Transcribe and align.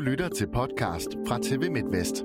Du 0.00 0.04
lytter 0.04 0.28
til 0.28 0.46
podcast 0.46 1.08
fra 1.28 1.38
TV 1.42 1.70
MidtVest. 1.70 2.24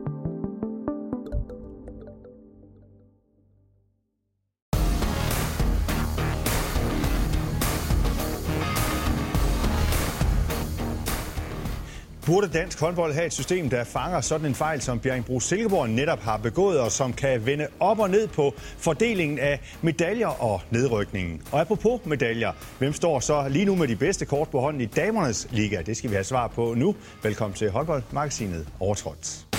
Burde 12.26 12.48
dansk 12.48 12.80
håndbold 12.80 13.14
have 13.14 13.26
et 13.26 13.34
system, 13.34 13.70
der 13.70 13.84
fanger 13.84 14.22
sådan 14.22 14.46
en 14.46 14.56
fejl, 14.56 14.82
som 14.82 15.00
Bjerringbro 15.00 15.40
Silkeborg 15.40 15.90
netop 15.90 16.20
har 16.20 16.38
begået, 16.38 16.80
og 16.80 16.92
som 16.92 17.14
kan 17.14 17.46
vende 17.46 17.68
op 17.80 18.00
og 18.00 18.10
ned 18.10 18.28
på 18.28 18.54
fordelingen 18.58 19.40
af 19.40 19.60
medaljer 19.82 20.28
og 20.28 20.62
nedrykningen? 20.70 21.42
Og 21.52 21.62
apropos 21.62 22.02
medaljer, 22.06 22.52
hvem 22.80 22.94
står 22.94 23.20
så 23.20 23.48
lige 23.50 23.66
nu 23.66 23.76
med 23.76 23.88
de 23.88 23.96
bedste 23.96 24.26
kort 24.26 24.50
på 24.50 24.60
hånden 24.60 24.82
i 24.82 24.86
damernes 24.86 25.48
liga? 25.52 25.82
Det 25.82 25.98
skal 25.98 26.10
vi 26.10 26.16
have 26.16 26.24
svar 26.24 26.48
på 26.48 26.74
nu. 26.74 26.96
Velkommen 27.24 27.56
til 27.56 27.70
håndboldmagasinet 27.70 28.68
Overtrådt. 28.80 29.55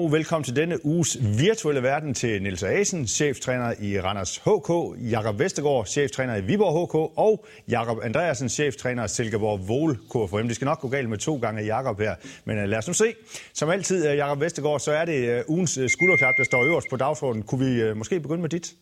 Og 0.00 0.12
velkommen 0.12 0.44
til 0.44 0.56
denne 0.56 0.86
uges 0.86 1.18
virtuelle 1.38 1.82
verden 1.82 2.14
til 2.14 2.42
Nils 2.42 2.62
Asen, 2.62 3.06
cheftræner 3.06 3.74
i 3.82 4.00
Randers 4.00 4.36
HK, 4.36 4.70
Jakob 5.10 5.38
Vestergaard, 5.38 5.86
cheftræner 5.86 6.36
i 6.36 6.40
Viborg 6.40 6.86
HK, 6.86 6.94
og 7.18 7.46
Jakob 7.68 7.98
Andreasen, 8.02 8.48
cheftræner 8.48 9.04
i 9.04 9.08
Silkeborg 9.08 9.68
Vol 9.68 9.96
KFM. 9.96 10.46
Det 10.46 10.56
skal 10.56 10.64
nok 10.64 10.80
gå 10.80 10.88
galt 10.88 11.08
med 11.08 11.18
to 11.18 11.36
gange 11.36 11.62
Jakob 11.62 11.98
her, 12.00 12.14
men 12.44 12.58
uh, 12.58 12.64
lad 12.64 12.78
os 12.78 12.86
nu 12.86 12.94
se. 12.94 13.14
Som 13.54 13.70
altid, 13.70 14.10
uh, 14.10 14.16
Jakob 14.16 14.40
Vestergaard, 14.40 14.80
så 14.80 14.92
er 14.92 15.04
det 15.04 15.38
uh, 15.38 15.50
ugens 15.54 15.78
uh, 15.78 15.84
skulderklap, 15.88 16.34
der 16.38 16.44
står 16.44 16.64
øverst 16.64 16.86
på 16.90 16.96
dagsordenen. 16.96 17.42
Kunne 17.42 17.64
vi 17.66 17.90
uh, 17.90 17.96
måske 17.96 18.20
begynde 18.20 18.40
med 18.40 18.48
dit? 18.48 18.74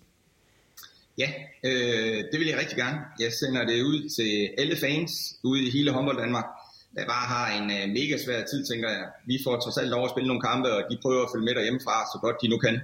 Ja, 1.19 1.31
øh, 1.65 2.25
det 2.33 2.41
vil 2.41 2.49
jeg 2.49 2.59
rigtig 2.59 2.77
gerne. 2.77 2.99
Jeg 3.21 3.33
sender 3.33 3.67
det 3.67 3.83
ud 3.83 4.09
til 4.17 4.51
alle 4.59 4.77
fans 4.77 5.13
ude 5.45 5.67
i 5.67 5.71
hele 5.71 5.93
håndbold 5.93 6.19
Danmark 6.19 6.45
der 6.97 7.07
bare 7.15 7.27
har 7.35 7.47
en 7.59 7.67
uh, 7.77 7.85
mega 7.99 8.17
svær 8.25 8.41
tid, 8.51 8.61
tænker 8.71 8.89
jeg. 8.89 9.05
Vi 9.27 9.37
får 9.45 9.55
trods 9.61 9.79
alt 9.79 9.91
lov 9.95 10.05
at 10.05 10.11
spille 10.11 10.29
nogle 10.29 10.43
kampe, 10.43 10.69
og 10.77 10.83
de 10.91 10.99
prøver 11.03 11.23
at 11.23 11.31
følge 11.35 11.45
med 11.45 11.55
derhjemmefra, 11.55 11.97
så 12.13 12.19
godt 12.25 12.37
de 12.43 12.49
nu 12.49 12.59
kan. 12.59 12.81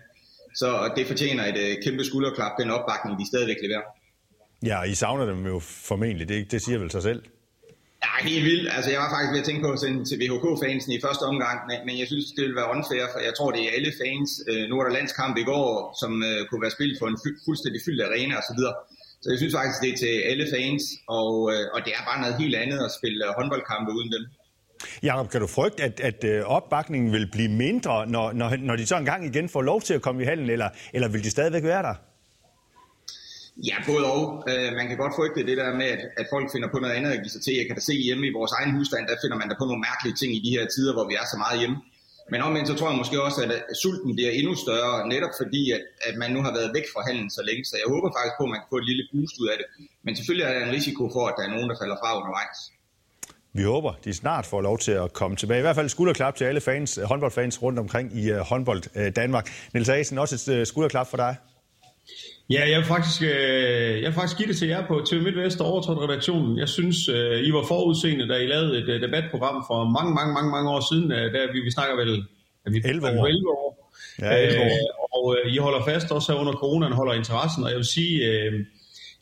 Så 0.55 0.69
det 0.97 1.07
fortjener 1.07 1.45
et 1.53 1.59
uh, 1.65 1.83
kæmpe 1.85 2.05
skulderklap, 2.05 2.53
den 2.61 2.71
opbakning, 2.71 3.21
de 3.21 3.27
stadigvæk 3.33 3.61
leverer. 3.63 3.87
Ja, 4.71 4.83
I 4.83 4.95
savner 4.95 5.27
dem 5.27 5.47
jo 5.47 5.59
formentlig, 5.91 6.29
det, 6.29 6.51
det 6.53 6.63
siger 6.63 6.79
vel 6.79 6.91
sig 6.91 7.03
selv. 7.03 7.23
Ja, 8.05 8.29
helt 8.31 8.45
vildt. 8.45 8.69
Altså, 8.77 8.91
jeg 8.91 9.01
var 9.01 9.11
faktisk 9.15 9.33
ved 9.33 9.43
at 9.45 9.49
tænke 9.49 9.63
på 9.67 9.73
at 9.73 9.81
sende 9.85 10.05
til 10.09 10.17
VHK-fansen 10.23 10.93
i 10.93 11.01
første 11.07 11.25
omgang, 11.33 11.59
men, 11.69 11.79
men 11.87 11.95
jeg 12.01 12.07
synes, 12.13 12.27
det 12.37 12.43
ville 12.45 12.57
være 12.61 12.73
unfair, 12.77 13.05
for 13.13 13.21
jeg 13.29 13.35
tror, 13.39 13.51
det 13.57 13.63
er 13.67 13.71
alle 13.77 13.93
fans. 14.03 14.31
Uh, 14.51 14.65
nu 14.69 14.75
er 14.79 14.85
der 14.85 14.93
landskamp 14.99 15.35
i 15.43 15.47
går, 15.53 15.69
som 16.01 16.11
uh, 16.29 16.41
kunne 16.49 16.63
være 16.65 16.77
spillet 16.77 16.97
på 17.01 17.07
en 17.13 17.19
fu- 17.23 17.41
fuldstændig 17.47 17.81
fyldt 17.87 18.03
arena 18.09 18.35
osv. 18.41 18.61
Så 19.25 19.31
jeg 19.33 19.39
synes 19.39 19.55
faktisk, 19.61 19.79
det 19.85 19.91
er 19.93 19.99
til 20.05 20.15
alle 20.31 20.47
fans, 20.55 20.83
og, 21.21 21.35
øh, 21.53 21.65
og 21.75 21.79
det 21.85 21.93
er 21.99 22.03
bare 22.11 22.21
noget 22.23 22.35
helt 22.43 22.57
andet 22.63 22.79
at 22.87 22.91
spille 22.99 23.21
øh, 23.27 23.31
håndboldkampe 23.39 23.91
uden 23.99 24.11
dem. 24.15 24.25
Jakob, 25.03 25.27
kan 25.33 25.41
du 25.41 25.47
frygte, 25.47 25.83
at, 25.89 26.01
at 26.11 26.21
øh, 26.25 26.43
opbakningen 26.57 27.13
vil 27.13 27.27
blive 27.37 27.53
mindre, 27.65 28.07
når, 28.15 28.33
når, 28.33 28.49
når 28.69 28.77
de 28.77 28.87
så 28.87 28.97
engang 28.97 29.21
igen 29.31 29.49
får 29.49 29.63
lov 29.63 29.81
til 29.87 29.95
at 29.95 30.03
komme 30.03 30.23
i 30.23 30.25
hallen, 30.31 30.51
eller, 30.51 30.69
eller 30.95 31.09
vil 31.09 31.25
de 31.25 31.31
stadigvæk 31.31 31.65
være 31.65 31.83
der? 31.89 31.95
Ja, 33.69 33.77
både 33.91 34.05
og. 34.13 34.23
man 34.79 34.87
kan 34.89 34.97
godt 35.03 35.15
frygte 35.19 35.47
det 35.51 35.57
der 35.63 35.71
med, 35.81 35.89
at, 35.95 36.03
at 36.21 36.27
folk 36.35 36.47
finder 36.55 36.69
på 36.73 36.79
noget 36.79 36.95
andet 36.99 37.11
at 37.11 37.21
give 37.23 37.35
sig 37.37 37.43
til. 37.43 37.55
Jeg 37.61 37.67
kan 37.67 37.77
da 37.79 37.83
se 37.91 37.95
hjemme 38.07 38.25
i 38.27 38.37
vores 38.39 38.53
egen 38.59 38.73
husstand, 38.77 39.03
der 39.11 39.17
finder 39.23 39.39
man 39.41 39.49
der 39.51 39.57
på 39.59 39.67
nogle 39.71 39.85
mærkelige 39.89 40.17
ting 40.21 40.31
i 40.39 40.41
de 40.47 40.51
her 40.57 40.65
tider, 40.75 40.93
hvor 40.97 41.07
vi 41.11 41.15
er 41.23 41.27
så 41.33 41.39
meget 41.45 41.57
hjemme. 41.61 41.77
Men 42.33 42.41
omvendt 42.47 42.69
så 42.69 42.75
tror 42.77 42.89
jeg 42.91 42.99
måske 43.03 43.23
også, 43.23 43.41
at 43.43 43.77
sulten 43.83 44.11
bliver 44.17 44.31
endnu 44.31 44.55
større, 44.65 45.09
netop 45.09 45.35
fordi, 45.41 45.63
at, 45.77 45.83
at 46.09 46.15
man 46.23 46.31
nu 46.35 46.41
har 46.47 46.53
været 46.59 46.71
væk 46.77 46.87
fra 46.93 47.01
handlen 47.09 47.31
så 47.31 47.43
længe. 47.49 47.65
Så 47.65 47.75
jeg 47.81 47.89
håber 47.95 48.09
faktisk 48.17 48.37
på, 48.39 48.45
at 48.45 48.53
man 48.55 48.61
kan 48.61 48.69
få 48.73 48.79
et 48.83 48.89
lille 48.91 49.05
boost 49.13 49.35
ud 49.43 49.49
af 49.53 49.57
det. 49.61 49.67
Men 50.05 50.13
selvfølgelig 50.17 50.47
er 50.47 50.53
der 50.55 50.67
en 50.67 50.75
risiko 50.79 51.03
for, 51.15 51.25
at 51.31 51.35
der 51.39 51.45
er 51.47 51.53
nogen, 51.55 51.69
der 51.71 51.77
falder 51.83 51.97
fra 52.03 52.11
undervejs. 52.21 52.59
Vi 53.57 53.63
håber, 53.63 53.93
de 54.05 54.15
snart 54.15 54.47
får 54.47 54.61
lov 54.61 54.79
til 54.79 54.93
at 54.93 55.13
komme 55.13 55.37
tilbage. 55.37 55.59
I 55.59 55.67
hvert 55.67 55.77
fald 55.77 55.89
skulderklap 55.89 56.35
til 56.37 56.45
alle 56.45 56.61
fans, 56.61 56.99
øh, 56.99 57.05
håndboldfans 57.05 57.63
rundt 57.63 57.79
omkring 57.79 58.19
i 58.19 58.31
øh, 58.31 58.39
håndbold 58.39 58.83
øh, 58.97 59.17
Danmark. 59.17 59.51
Niels 59.73 59.89
Asen, 59.89 60.19
også 60.19 60.53
et 60.53 60.69
skulderklap 60.69 61.07
for 61.07 61.17
dig. 61.17 61.37
Ja, 62.51 62.71
jeg 62.71 62.79
vil 62.79 62.87
faktisk, 62.87 63.23
øh, 63.23 64.03
jeg 64.03 64.09
vil 64.09 64.13
faktisk 64.13 64.37
give 64.39 64.49
det 64.49 64.57
til 64.57 64.69
jer 64.69 64.87
på 64.87 65.03
TV 65.07 65.23
MidtVest 65.23 65.61
og 65.61 65.67
overtrådt 65.67 66.11
redaktionen. 66.11 66.59
Jeg 66.59 66.69
synes, 66.69 67.09
øh, 67.09 67.41
I 67.49 67.53
var 67.53 67.65
forudseende, 67.69 68.29
da 68.29 68.35
I 68.35 68.47
lavede 68.47 68.79
et 68.79 68.89
øh, 68.89 69.03
debatprogram 69.03 69.65
for 69.69 69.85
mange, 69.97 70.15
mange, 70.15 70.33
mange, 70.35 70.51
mange 70.51 70.71
år 70.71 70.83
siden. 70.93 71.13
Øh, 71.13 71.33
der 71.33 71.53
vi, 71.53 71.61
vi 71.61 71.71
snakker 71.71 71.97
vel... 71.97 72.25
Er 72.67 72.71
vi 72.71 72.83
11 72.85 73.07
år. 73.07 73.27
11 73.27 73.51
år. 73.51 73.93
Ja, 74.23 74.37
11 74.37 74.61
år. 74.61 74.65
Øh, 74.65 75.15
og 75.17 75.37
øh, 75.37 75.55
I 75.55 75.57
holder 75.57 75.85
fast 75.85 76.13
også 76.13 76.33
her 76.33 76.41
under 76.41 76.53
coronaen, 76.53 76.93
holder 76.93 77.13
interessen. 77.13 77.65
Og 77.65 77.71
jeg 77.71 77.77
vil 77.77 77.93
sige, 77.97 78.15
øh, 78.31 78.53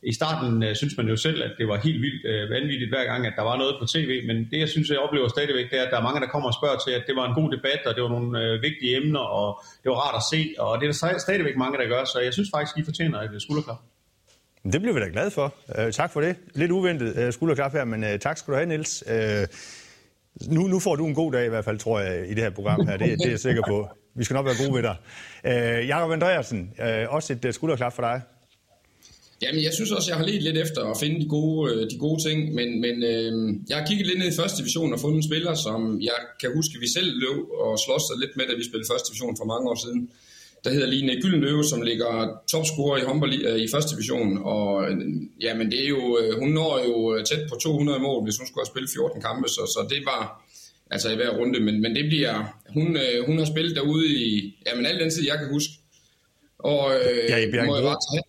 i 0.03 0.13
starten 0.13 0.63
øh, 0.63 0.77
synes 0.77 0.97
man 0.97 1.09
jo 1.09 1.17
selv, 1.17 1.43
at 1.43 1.53
det 1.59 1.69
var 1.69 1.77
helt 1.87 2.03
vildt 2.03 2.27
øh, 2.27 2.51
vanvittigt 2.51 2.91
hver 2.91 3.05
gang, 3.05 3.27
at 3.27 3.33
der 3.37 3.43
var 3.43 3.57
noget 3.57 3.75
på 3.81 3.87
tv, 3.87 4.27
men 4.27 4.37
det 4.51 4.59
jeg 4.59 4.69
synes, 4.69 4.89
jeg 4.91 4.99
oplever 4.99 5.29
stadigvæk, 5.29 5.71
det 5.71 5.79
er, 5.79 5.83
at 5.83 5.91
der 5.91 5.99
er 5.99 6.03
mange, 6.03 6.21
der 6.21 6.27
kommer 6.27 6.49
og 6.49 6.55
spørger 6.61 6.79
til, 6.87 6.93
at 6.99 7.05
det 7.09 7.17
var 7.17 7.27
en 7.29 7.35
god 7.41 7.49
debat, 7.57 7.81
og 7.87 7.95
det 7.95 8.03
var 8.03 8.09
nogle 8.09 8.31
øh, 8.43 8.63
vigtige 8.63 8.97
emner, 8.97 9.25
og 9.41 9.49
det 9.83 9.89
var 9.91 9.99
rart 10.05 10.17
at 10.23 10.25
se, 10.33 10.41
og 10.59 10.81
det 10.81 10.85
er 10.89 10.93
der 10.93 11.19
stadigvæk 11.19 11.57
mange, 11.57 11.79
der 11.79 11.87
gør, 11.95 12.05
så 12.05 12.19
jeg 12.27 12.33
synes 12.33 12.49
faktisk, 12.55 12.75
I 12.79 12.85
fortjener 12.85 13.19
et 13.21 13.35
øh, 13.35 13.41
skulderklap. 13.41 13.81
Det 14.73 14.81
bliver 14.81 14.95
vi 14.95 15.01
da 15.01 15.09
glade 15.13 15.31
for. 15.31 15.55
Øh, 15.79 15.93
tak 15.93 16.13
for 16.13 16.21
det. 16.21 16.37
Lidt 16.55 16.71
uventet 16.71 17.17
øh, 17.17 17.33
skulderklap 17.33 17.73
her, 17.73 17.85
men 17.85 18.05
øh, 18.05 18.19
tak 18.19 18.39
skal 18.39 18.53
du 18.53 18.57
have, 18.57 18.67
Niels. 18.67 19.05
Øh, 19.11 19.47
nu, 20.49 20.63
nu 20.63 20.79
får 20.79 20.97
du 20.97 21.07
en 21.07 21.15
god 21.15 21.33
dag 21.33 21.47
i 21.47 21.49
hvert 21.49 21.65
fald, 21.65 21.79
tror 21.79 22.01
jeg, 22.01 22.31
i 22.31 22.35
det 22.35 22.43
her 22.43 22.51
program 22.51 22.87
her. 22.87 22.97
Det, 22.97 23.19
det 23.19 23.27
er 23.27 23.31
jeg 23.31 23.41
sikker 23.41 23.63
på. 23.69 23.89
Vi 24.15 24.25
skal 24.25 24.35
nok 24.35 24.47
være 24.47 24.55
gode 24.67 24.75
ved 24.75 24.83
dig. 24.83 24.97
Øh, 25.45 25.89
Jakob 25.89 26.13
Andreasen, 26.13 26.75
øh, 26.81 27.15
også 27.15 27.33
et 27.33 27.45
øh, 27.45 27.53
skulderklap 27.53 27.93
for 27.93 28.03
dig. 28.03 28.23
Jamen, 29.43 29.63
jeg 29.67 29.73
synes 29.75 29.91
også, 29.91 30.11
jeg 30.11 30.19
har 30.19 30.27
let 30.27 30.43
lidt 30.43 30.59
efter 30.65 30.83
at 30.93 30.97
finde 31.03 31.21
de 31.23 31.29
gode, 31.29 31.73
øh, 31.73 31.91
de 31.91 31.99
gode 31.99 32.21
ting, 32.29 32.39
men, 32.59 32.69
men 32.85 32.97
øh, 33.13 33.33
jeg 33.69 33.77
har 33.79 33.87
kigget 33.87 34.07
lidt 34.07 34.19
ned 34.19 34.29
i 34.33 34.41
første 34.41 34.59
division 34.63 34.93
og 34.93 35.01
fundet 35.01 35.19
en 35.19 35.29
spiller, 35.31 35.55
som 35.67 35.81
jeg 36.11 36.19
kan 36.41 36.51
huske, 36.57 36.81
vi 36.85 36.89
selv 36.97 37.11
løb 37.25 37.45
og 37.65 37.79
slås 37.85 38.05
lidt 38.23 38.37
med, 38.37 38.45
da 38.47 38.55
vi 38.61 38.65
spillede 38.65 38.91
første 38.93 39.09
division 39.11 39.37
for 39.41 39.47
mange 39.53 39.67
år 39.71 39.79
siden. 39.85 40.01
Der 40.65 40.71
hedder 40.75 40.89
Line 40.95 41.21
Gyldenløve, 41.23 41.65
som 41.65 41.83
ligger 41.83 42.13
topscorer 42.53 42.97
i 42.99 43.05
håndbold 43.09 43.35
øh, 43.49 43.59
i 43.67 43.69
første 43.75 43.91
division, 43.95 44.31
og 44.55 44.69
ja, 45.47 45.53
men 45.59 45.67
det 45.73 45.79
er 45.85 45.89
jo, 45.97 46.03
øh, 46.21 46.33
hun 46.41 46.51
når 46.59 46.73
jo 46.89 46.97
tæt 47.29 47.43
på 47.51 47.55
200 47.63 47.99
mål, 48.07 48.25
hvis 48.25 48.37
hun 48.39 48.47
skulle 48.47 48.63
have 48.63 48.73
spillet 48.73 48.91
14 48.91 49.23
kampe, 49.29 49.49
så, 49.49 49.63
så 49.75 49.81
det 49.93 50.01
var 50.13 50.23
altså 50.95 51.09
i 51.13 51.17
hver 51.17 51.33
runde, 51.39 51.61
men, 51.67 51.75
men 51.85 51.93
det 51.97 52.05
bliver, 52.11 52.35
hun, 52.77 52.87
hun 53.27 53.39
har 53.39 53.45
spillet 53.53 53.77
derude 53.77 54.07
i, 54.27 54.29
jamen 54.67 54.87
al 54.87 55.01
den 55.01 55.11
tid, 55.11 55.25
jeg 55.31 55.39
kan 55.39 55.49
huske. 55.57 55.73
Og 56.59 56.83
øh, 56.95 57.25
ja, 57.33 57.37
i 57.37 57.67
må 57.67 57.75
jeg 57.79 57.85
bare 57.91 58.03
tage 58.09 58.23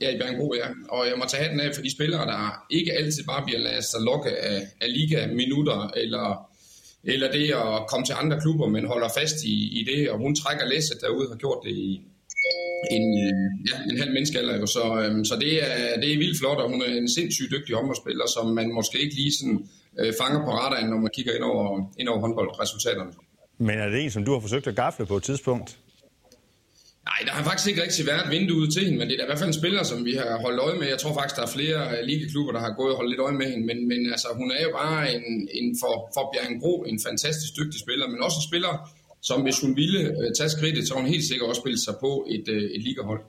Ja, 0.00 0.14
i 0.14 0.18
Bjergbro, 0.18 0.54
ja. 0.54 0.68
Og 0.88 1.06
jeg 1.06 1.14
må 1.18 1.24
tage 1.28 1.42
hatten 1.42 1.60
af 1.60 1.74
for 1.74 1.82
de 1.82 1.92
spillere, 1.92 2.26
der 2.26 2.66
ikke 2.70 2.92
altid 2.92 3.24
bare 3.24 3.44
bliver 3.46 3.60
ladet 3.60 3.84
sig 3.84 4.00
lokke 4.00 4.30
af, 4.36 4.62
af 4.80 4.92
liga-minutter, 4.92 5.90
eller, 5.96 6.26
eller 7.04 7.32
det 7.32 7.46
at 7.52 7.86
komme 7.88 8.04
til 8.06 8.14
andre 8.22 8.40
klubber, 8.40 8.66
men 8.66 8.86
holder 8.86 9.08
fast 9.18 9.44
i, 9.44 9.80
i 9.80 9.84
det, 9.90 10.10
og 10.10 10.18
hun 10.18 10.34
trækker 10.34 10.66
læsset 10.66 11.00
derude 11.00 11.26
og 11.26 11.32
har 11.32 11.38
gjort 11.38 11.60
det 11.64 11.70
i 11.70 12.02
en, 12.90 13.06
øh, 13.24 13.34
ja, 13.68 13.92
en 13.92 13.98
halv 13.98 14.12
menneskealder. 14.12 14.66
Så, 14.66 14.84
øhm, 15.02 15.24
så 15.24 15.34
det, 15.44 15.52
er, 15.68 16.00
det 16.00 16.12
er 16.12 16.18
vildt 16.18 16.38
flot, 16.38 16.58
og 16.58 16.70
hun 16.70 16.82
er 16.82 16.86
en 16.86 17.08
sindssygt 17.08 17.50
dygtig 17.50 17.74
håndboldspiller, 17.74 18.26
som 18.36 18.46
man 18.46 18.72
måske 18.72 18.98
ikke 19.04 19.14
lige 19.14 19.32
sådan, 19.38 19.58
øh, 20.00 20.12
fanger 20.20 20.40
på 20.44 20.50
radaren, 20.50 20.88
når 20.90 20.96
man 20.96 21.10
kigger 21.14 21.32
ind 21.36 21.44
over, 21.44 21.92
ind 21.98 22.08
over 22.08 22.20
håndboldresultaterne. 22.20 23.12
Men 23.58 23.78
er 23.78 23.88
det 23.88 24.00
en, 24.04 24.10
som 24.10 24.24
du 24.24 24.32
har 24.32 24.40
forsøgt 24.40 24.66
at 24.66 24.76
gafle 24.76 25.06
på 25.06 25.16
et 25.16 25.22
tidspunkt? 25.22 25.78
Nej, 27.08 27.20
der 27.26 27.32
har 27.36 27.44
faktisk 27.44 27.68
ikke 27.70 27.82
rigtig 27.82 28.06
været 28.12 28.30
vinduet 28.36 28.72
til 28.72 28.82
hende, 28.84 28.98
men 28.98 29.06
det 29.08 29.14
er 29.14 29.20
da 29.20 29.26
i 29.26 29.30
hvert 29.30 29.42
fald 29.42 29.52
en 29.54 29.62
spiller, 29.62 29.82
som 29.82 29.98
vi 30.08 30.12
har 30.20 30.30
holdt 30.44 30.60
øje 30.66 30.78
med. 30.80 30.86
Jeg 30.94 30.98
tror 30.98 31.14
faktisk, 31.18 31.36
der 31.38 31.44
er 31.48 31.56
flere 31.58 31.78
øh, 31.92 32.00
ligeklubber, 32.10 32.52
der 32.56 32.62
har 32.66 32.72
gået 32.80 32.92
og 32.92 32.96
holdt 33.00 33.10
lidt 33.12 33.24
øje 33.26 33.38
med 33.40 33.46
hende, 33.52 33.64
men, 33.70 33.78
men 33.90 34.00
altså, 34.14 34.28
hun 34.40 34.48
er 34.56 34.62
jo 34.66 34.72
bare 34.82 35.14
en, 35.14 35.26
en 35.58 35.68
for, 35.82 35.94
for 36.14 36.24
Bjergenbro 36.32 36.72
en 36.90 36.98
fantastisk 37.08 37.52
dygtig 37.60 37.78
spiller, 37.84 38.06
men 38.12 38.18
også 38.26 38.38
en 38.40 38.48
spiller, 38.50 38.72
som 39.28 39.38
hvis 39.44 39.60
hun 39.64 39.72
ville 39.80 40.00
øh, 40.20 40.28
tage 40.38 40.50
skridtet, 40.56 40.82
så 40.88 40.92
hun 40.94 41.06
helt 41.14 41.26
sikkert 41.30 41.48
også 41.50 41.62
spille 41.64 41.80
sig 41.86 41.94
på 42.04 42.12
et, 42.34 42.46
øh, 42.56 42.62
et 42.76 42.82
ligahold. 42.88 43.22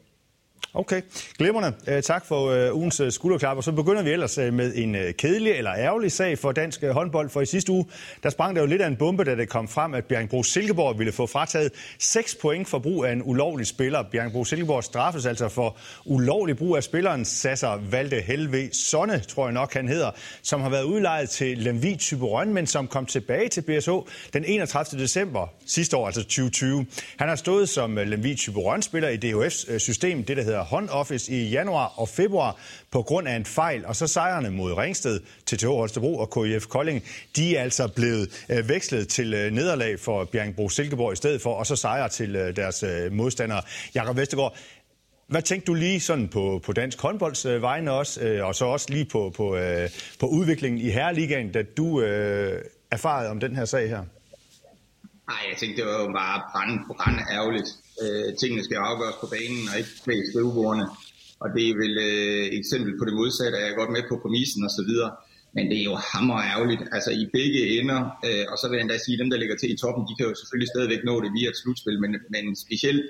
Okay, 0.74 1.02
glimrende. 1.38 1.74
Øh, 1.88 2.04
tak 2.04 2.26
for 2.26 2.50
øh, 2.50 2.76
ugens 2.76 3.00
øh, 3.00 3.12
skulderklap. 3.12 3.58
Og 3.58 3.64
så 3.64 3.72
begynder 3.72 4.04
vi 4.04 4.10
ellers 4.10 4.38
med 4.38 4.76
en 4.76 4.96
kedelig 5.18 5.52
eller 5.52 5.74
ærgerlig 5.74 6.12
sag 6.12 6.38
for 6.38 6.52
dansk 6.52 6.84
håndbold. 6.84 7.30
For 7.30 7.42
i 7.42 7.46
sidste 7.46 7.72
uge, 7.72 7.86
der 8.24 8.30
sprang 8.30 8.56
der 8.56 8.62
jo 8.62 8.68
lidt 8.68 8.82
af 8.82 8.88
en 8.88 8.96
bombe, 8.96 9.24
da 9.24 9.36
det 9.36 9.50
kom 9.50 9.68
frem, 9.68 9.94
at 9.94 10.06
Bjergbro 10.06 10.44
Silkeborg 10.44 11.00
ville 11.00 11.14
få 11.14 11.28
frataget 11.28 11.72
6 12.00 12.36
point 12.36 12.68
for 12.68 12.80
brug 12.80 13.06
af 13.06 13.12
en 13.12 13.22
ulovlig 13.26 13.68
spiller. 13.68 14.04
Bjergbro 14.12 14.46
Silkeborg 14.46 14.84
straffes 14.84 15.26
altså 15.26 15.50
for 15.50 15.78
ulovlig 16.06 16.58
brug 16.58 16.76
af 16.76 16.84
spilleren 16.84 17.26
Sasser 17.26 17.80
Valde 17.90 18.22
Helve 18.22 18.74
Sonne, 18.74 19.20
tror 19.20 19.46
jeg 19.46 19.54
nok 19.54 19.74
han 19.74 19.88
hedder, 19.88 20.12
som 20.42 20.62
har 20.62 20.70
været 20.70 20.84
udlejet 20.84 21.30
til 21.30 21.58
Lemvi 21.58 21.96
Typerøn, 21.96 22.54
men 22.54 22.68
som 22.68 22.88
kom 22.88 23.06
tilbage 23.06 23.50
til 23.50 23.62
BSH 23.62 23.92
den 24.34 24.46
31. 24.46 25.02
december 25.02 25.48
sidste 25.66 25.98
år, 25.98 26.06
altså 26.06 26.22
2020. 26.22 26.86
Han 27.18 27.30
har 27.30 27.36
stået 27.36 27.70
som 27.70 27.96
Lemvi 27.96 28.36
Typerøn-spiller 28.36 29.10
i 29.10 29.18
DHF's 29.18 29.78
system, 29.78 30.24
det 30.24 30.38
der 30.38 30.44
hedder 30.44 30.61
Hånd 30.64 30.90
Office 30.90 31.32
i 31.32 31.50
januar 31.50 31.94
og 31.96 32.10
februar 32.10 32.56
på 32.92 33.02
grund 33.02 33.28
af 33.28 33.36
en 33.36 33.46
fejl, 33.46 33.86
og 33.86 33.96
så 33.96 34.08
sejrene 34.08 34.50
mod 34.50 34.74
Ringsted, 34.74 35.20
TTH 35.46 35.68
Holstebro 35.68 36.18
og 36.18 36.30
KIF 36.34 36.66
Kolding, 36.66 37.04
de 37.36 37.58
er 37.58 37.62
altså 37.62 37.88
blevet 37.88 38.46
øh, 38.50 38.70
vekslet 38.70 39.08
til 39.08 39.34
øh, 39.34 39.52
nederlag 39.52 40.00
for 40.00 40.26
Bjergbro 40.26 40.70
Silkeborg 40.70 41.14
i 41.14 41.16
stedet 41.16 41.42
for, 41.42 41.54
og 41.54 41.68
så 41.68 41.76
sejre 41.76 42.10
til 42.10 42.36
øh, 42.36 42.56
deres 42.56 42.84
øh, 42.84 43.12
modstandere. 43.12 43.62
Jakob 43.96 44.18
Vestergaard, 44.18 44.58
Hvad 45.28 45.42
tænkte 45.42 45.66
du 45.66 45.74
lige 45.74 46.00
sådan 46.00 46.28
på, 46.28 46.62
på 46.66 46.74
dansk 46.74 47.02
håndbolds 47.02 47.46
øh, 47.46 47.62
vegne 47.62 47.92
også, 47.92 48.22
øh, 48.22 48.46
og 48.46 48.56
så 48.56 48.66
også 48.66 48.88
lige 48.90 49.06
på, 49.06 49.34
på, 49.38 49.56
øh, 49.56 49.90
på 50.20 50.26
udviklingen 50.26 50.82
i 50.82 50.90
Herreligaen, 50.90 51.52
da 51.52 51.64
du 51.64 52.02
øh, 52.02 52.62
erfarede 52.92 53.30
om 53.30 53.40
den 53.40 53.56
her 53.56 53.66
sag 53.66 53.90
her? 53.90 54.04
Nej, 55.32 55.42
jeg 55.50 55.58
tænkte, 55.60 55.82
det 55.82 55.86
var 55.92 56.00
jo 56.02 56.12
bare 56.22 56.42
brand, 56.52 56.80
brand 56.98 57.20
ærgerligt. 57.38 57.70
Øh, 58.04 58.30
tingene 58.42 58.64
skal 58.64 58.78
afgøres 58.90 59.18
på 59.22 59.28
banen 59.36 59.64
og 59.72 59.76
ikke 59.82 59.94
bag 60.08 60.20
skrivebordene. 60.30 60.88
Og 61.44 61.48
det 61.56 61.64
er 61.70 61.76
vel 61.84 61.96
øh, 62.08 62.46
et 62.54 62.58
eksempel 62.62 62.92
på 63.00 63.04
det 63.08 63.16
modsatte, 63.20 63.58
at 63.58 63.64
jeg 63.64 63.72
er 63.72 63.80
godt 63.82 63.92
med 63.96 64.04
på 64.10 64.16
præmissen 64.24 64.62
og 64.68 64.72
så 64.78 64.84
videre. 64.90 65.12
Men 65.56 65.64
det 65.70 65.78
er 65.82 65.88
jo 65.92 65.96
hammer 66.12 66.38
ærgerligt. 66.54 66.84
Altså 66.96 67.12
i 67.24 67.26
begge 67.38 67.62
ender, 67.80 68.02
øh, 68.28 68.46
og 68.52 68.56
så 68.60 68.66
vil 68.68 68.76
jeg 68.78 68.86
endda 68.86 68.98
sige, 69.06 69.16
at 69.16 69.22
dem, 69.22 69.30
der 69.34 69.42
ligger 69.42 69.58
til 69.58 69.70
i 69.74 69.78
toppen, 69.84 70.04
de 70.10 70.16
kan 70.18 70.28
jo 70.30 70.34
selvfølgelig 70.42 70.72
stadigvæk 70.74 71.02
nå 71.10 71.14
det 71.24 71.32
via 71.38 71.50
et 71.54 71.58
slutspil, 71.62 71.98
men, 72.04 72.12
men 72.34 72.46
specielt 72.66 73.06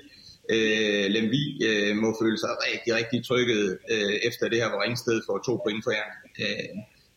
øh, 0.54 1.06
Lemvi 1.14 1.44
øh, 1.68 1.92
må 2.02 2.08
føle 2.22 2.38
sig 2.42 2.52
rigtig, 2.66 2.90
rigtig 2.98 3.18
trykket 3.28 3.62
øh, 3.94 4.14
efter 4.28 4.44
det 4.48 4.58
her, 4.60 4.68
hvor 4.70 4.80
Ringsted 4.84 5.16
får 5.26 5.36
to 5.48 5.54
point 5.64 5.82
for 5.86 5.92
jer. 5.98 6.08
Øh, 6.42 6.68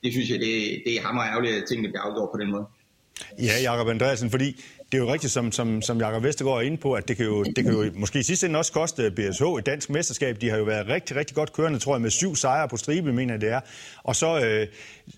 det 0.03 0.09
synes 0.15 0.29
jeg, 0.31 0.39
det, 0.45 0.53
det 0.85 0.91
er 0.97 1.01
hammer 1.05 1.23
ærgerligt, 1.31 1.55
at 1.59 1.63
tingene 1.69 1.89
bliver 1.89 2.05
afgjort 2.07 2.29
på 2.33 2.39
den 2.41 2.49
måde. 2.55 2.65
Ja, 3.47 3.55
Jakob 3.67 3.87
Andreasen, 3.87 4.29
fordi 4.29 4.49
det 4.95 5.01
er 5.01 5.05
jo 5.05 5.13
rigtigt, 5.13 5.33
som, 5.33 5.51
som, 5.51 5.81
som 5.81 5.99
Jakob 5.99 6.23
Vestergaard 6.23 6.57
er 6.57 6.61
inde 6.61 6.77
på, 6.77 6.93
at 6.93 7.07
det 7.07 7.17
kan, 7.17 7.25
jo, 7.25 7.43
det 7.43 7.63
kan 7.63 7.73
jo 7.73 7.91
måske 7.95 8.19
i 8.19 8.23
sidste 8.23 8.47
ende 8.47 8.59
også 8.59 8.71
koste 8.71 9.11
BSH 9.11 9.43
et 9.43 9.65
dansk 9.65 9.89
mesterskab. 9.89 10.41
De 10.41 10.49
har 10.49 10.57
jo 10.57 10.63
været 10.63 10.87
rigtig, 10.87 11.15
rigtig 11.15 11.35
godt 11.35 11.53
kørende, 11.53 11.79
tror 11.79 11.95
jeg, 11.95 12.01
med 12.01 12.09
syv 12.09 12.35
sejre 12.35 12.67
på 12.67 12.77
stribe, 12.77 13.13
mener 13.13 13.33
jeg 13.33 13.41
det 13.41 13.49
er. 13.49 13.59
Og 14.03 14.15
så, 14.15 14.39
øh, 14.39 14.67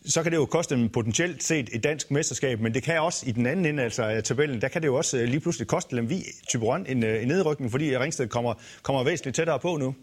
så 0.06 0.24
kan 0.24 0.32
det 0.32 0.38
jo 0.38 0.46
koste 0.46 0.76
dem 0.76 0.90
potentielt 0.90 1.44
set 1.44 1.70
et 1.74 1.84
dansk 1.84 2.12
mesterskab, 2.12 2.60
men 2.60 2.74
det 2.74 2.84
kan 2.84 3.02
også 3.02 3.24
i 3.28 3.32
den 3.32 3.46
anden 3.46 3.66
ende 3.66 3.84
altså, 3.84 4.04
af 4.04 4.24
tabellen, 4.24 4.62
der 4.62 4.68
kan 4.68 4.82
det 4.82 4.88
jo 4.88 4.96
også 4.96 5.18
øh, 5.18 5.24
lige 5.24 5.40
pludselig 5.40 5.68
koste 5.68 5.96
dem 5.96 6.10
vi 6.10 6.24
Typeron 6.48 6.86
en, 6.90 7.04
øh, 7.04 7.22
en 7.22 7.28
nedrykning, 7.28 7.72
fordi 7.72 7.98
Ringsted 7.98 8.28
kommer, 8.28 8.54
kommer 8.84 9.04
væsentligt 9.04 9.36
tættere 9.36 9.60
på 9.60 9.78
nu. 9.78 9.96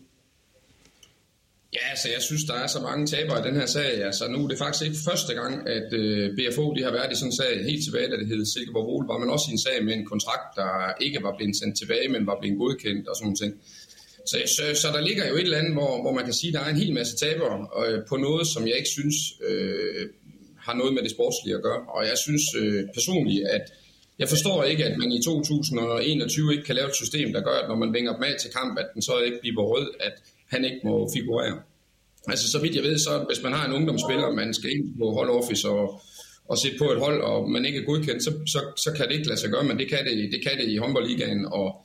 Ja, 1.76 1.84
altså 1.90 2.08
jeg 2.14 2.22
synes, 2.22 2.44
der 2.44 2.54
er 2.54 2.66
så 2.66 2.80
mange 2.88 3.06
tabere 3.06 3.38
i 3.40 3.46
den 3.48 3.56
her 3.60 3.66
sag. 3.66 4.04
Altså 4.08 4.24
nu 4.28 4.38
er 4.44 4.48
det 4.48 4.58
faktisk 4.58 4.84
ikke 4.84 5.00
første 5.10 5.32
gang, 5.40 5.68
at 5.76 5.88
øh, 5.92 6.36
BFO 6.36 6.74
de 6.76 6.82
har 6.82 6.92
været 6.92 7.12
i 7.12 7.16
sådan 7.16 7.28
en 7.28 7.36
sag 7.36 7.64
helt 7.70 7.84
tilbage, 7.84 8.08
da 8.10 8.16
det 8.16 8.26
hed 8.26 8.44
Silkeborg 8.46 8.86
Vol, 8.90 9.06
var 9.12 9.18
man 9.18 9.30
også 9.34 9.46
i 9.48 9.52
en 9.52 9.62
sag 9.66 9.84
med 9.84 9.94
en 9.94 10.06
kontrakt, 10.12 10.48
der 10.56 10.70
ikke 11.06 11.18
var 11.26 11.34
blevet 11.36 11.56
sendt 11.56 11.78
tilbage, 11.78 12.08
men 12.08 12.26
var 12.26 12.38
blevet 12.40 12.58
godkendt 12.58 13.08
og 13.08 13.16
sådan 13.16 13.36
noget. 13.40 13.54
Så, 14.30 14.36
så, 14.56 14.64
så 14.82 14.88
der 14.96 15.00
ligger 15.08 15.28
jo 15.28 15.34
et 15.34 15.40
eller 15.48 15.58
andet, 15.58 15.74
hvor, 15.78 15.92
hvor 16.02 16.12
man 16.18 16.24
kan 16.24 16.34
sige, 16.40 16.50
at 16.50 16.54
der 16.54 16.60
er 16.66 16.70
en 16.70 16.82
hel 16.82 16.92
masse 16.92 17.16
tabere 17.16 17.56
øh, 17.86 17.98
på 18.08 18.16
noget, 18.16 18.46
som 18.46 18.62
jeg 18.68 18.76
ikke 18.80 18.92
synes 18.98 19.16
øh, 19.48 20.04
har 20.66 20.74
noget 20.80 20.94
med 20.94 21.02
det 21.02 21.10
sportslige 21.10 21.56
at 21.56 21.62
gøre. 21.62 21.80
Og 21.96 22.02
jeg 22.10 22.18
synes 22.26 22.44
øh, 22.60 22.84
personligt, 22.94 23.46
at 23.56 23.64
jeg 24.18 24.28
forstår 24.28 24.64
ikke, 24.64 24.84
at 24.84 24.98
man 24.98 25.12
i 25.12 25.22
2021 25.22 26.52
ikke 26.52 26.64
kan 26.64 26.74
lave 26.74 26.88
et 26.88 26.94
system, 27.02 27.32
der 27.32 27.40
gør, 27.40 27.56
at 27.62 27.68
når 27.68 27.76
man 27.76 27.94
vinger 27.94 28.12
dem 28.14 28.22
af 28.22 28.34
til 28.40 28.50
kamp, 28.50 28.78
at 28.78 28.86
den 28.94 29.02
så 29.02 29.18
ikke 29.18 29.38
bliver 29.40 29.62
rød, 29.62 29.88
at 30.00 30.14
han 30.46 30.64
ikke 30.64 30.80
må 30.84 31.10
figurere. 31.14 31.60
Altså 32.28 32.50
så 32.50 32.58
vidt 32.58 32.74
jeg 32.74 32.82
ved, 32.82 32.98
så 32.98 33.24
hvis 33.28 33.42
man 33.42 33.52
har 33.52 33.66
en 33.66 33.72
ungdomsspiller, 33.72 34.30
man 34.30 34.54
skal 34.54 34.70
ind 34.70 34.98
på 34.98 35.10
hold 35.10 35.30
office 35.30 35.68
og, 35.68 36.00
og 36.48 36.58
se 36.58 36.68
på 36.78 36.84
et 36.92 36.98
hold, 36.98 37.22
og 37.22 37.50
man 37.50 37.64
ikke 37.64 37.78
er 37.80 37.84
godkendt, 37.84 38.24
så, 38.24 38.30
så, 38.46 38.60
så 38.76 38.92
kan 38.96 39.08
det 39.08 39.14
ikke 39.14 39.28
lade 39.28 39.40
sig 39.40 39.50
gøre, 39.50 39.64
men 39.64 39.78
det 39.78 39.88
kan 39.88 39.98
det, 40.04 40.32
det, 40.32 40.40
kan 40.46 40.58
det 40.58 40.68
i 40.68 40.76
håndboldligaen. 40.76 41.46
Og, 41.46 41.84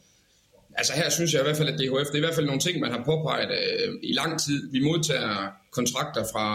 altså 0.76 0.94
her 0.94 1.10
synes 1.10 1.34
jeg 1.34 1.42
i 1.42 1.44
hvert 1.44 1.58
fald, 1.58 1.70
at 1.70 1.80
DHF, 1.80 2.08
det 2.08 2.18
er 2.18 2.24
i 2.24 2.28
hvert 2.28 2.36
fald 2.36 2.46
nogle 2.46 2.62
ting, 2.62 2.80
man 2.80 2.92
har 2.92 3.04
påpeget 3.06 3.52
øh, 3.60 3.94
i 4.04 4.14
lang 4.14 4.40
tid. 4.40 4.72
Vi 4.72 4.80
modtager 4.80 5.48
kontrakter 5.72 6.24
fra, 6.34 6.46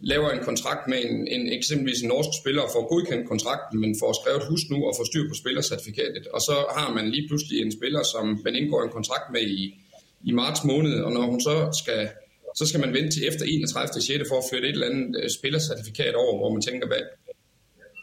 laver 0.00 0.30
en 0.30 0.44
kontrakt 0.44 0.88
med 0.88 0.98
en, 1.04 1.28
en 1.28 1.52
eksempelvis 1.52 2.02
en 2.02 2.08
norsk 2.08 2.28
spiller 2.40 2.62
og 2.62 2.70
får 2.74 2.88
godkendt 2.92 3.28
kontrakten, 3.28 3.80
men 3.80 3.96
får 4.02 4.12
skrevet 4.20 4.48
hus 4.48 4.62
nu 4.70 4.78
og 4.88 4.94
får 4.98 5.06
styr 5.10 5.28
på 5.28 5.34
spillercertifikatet. 5.34 6.26
Og 6.26 6.40
så 6.40 6.56
har 6.76 6.94
man 6.96 7.10
lige 7.10 7.28
pludselig 7.28 7.56
en 7.60 7.72
spiller, 7.78 8.02
som 8.12 8.24
man 8.44 8.54
indgår 8.56 8.82
en 8.82 8.96
kontrakt 8.98 9.28
med 9.32 9.42
i, 9.42 9.83
i 10.24 10.32
marts 10.32 10.64
måned, 10.64 10.94
og 11.00 11.12
når 11.12 11.24
hun 11.30 11.40
så 11.40 11.56
skal, 11.80 12.08
så 12.54 12.66
skal 12.66 12.80
man 12.80 12.92
vente 12.92 13.10
til 13.10 13.28
efter 13.28 13.44
31. 13.44 14.02
6. 14.02 14.28
for 14.30 14.38
at 14.38 14.44
føre 14.50 14.60
et 14.60 14.68
eller 14.68 14.90
andet 14.90 15.22
øh, 15.22 15.30
spillercertifikat 15.38 16.14
over, 16.14 16.38
hvor 16.38 16.52
man 16.52 16.62
tænker, 16.62 16.86
hvad 16.86 17.02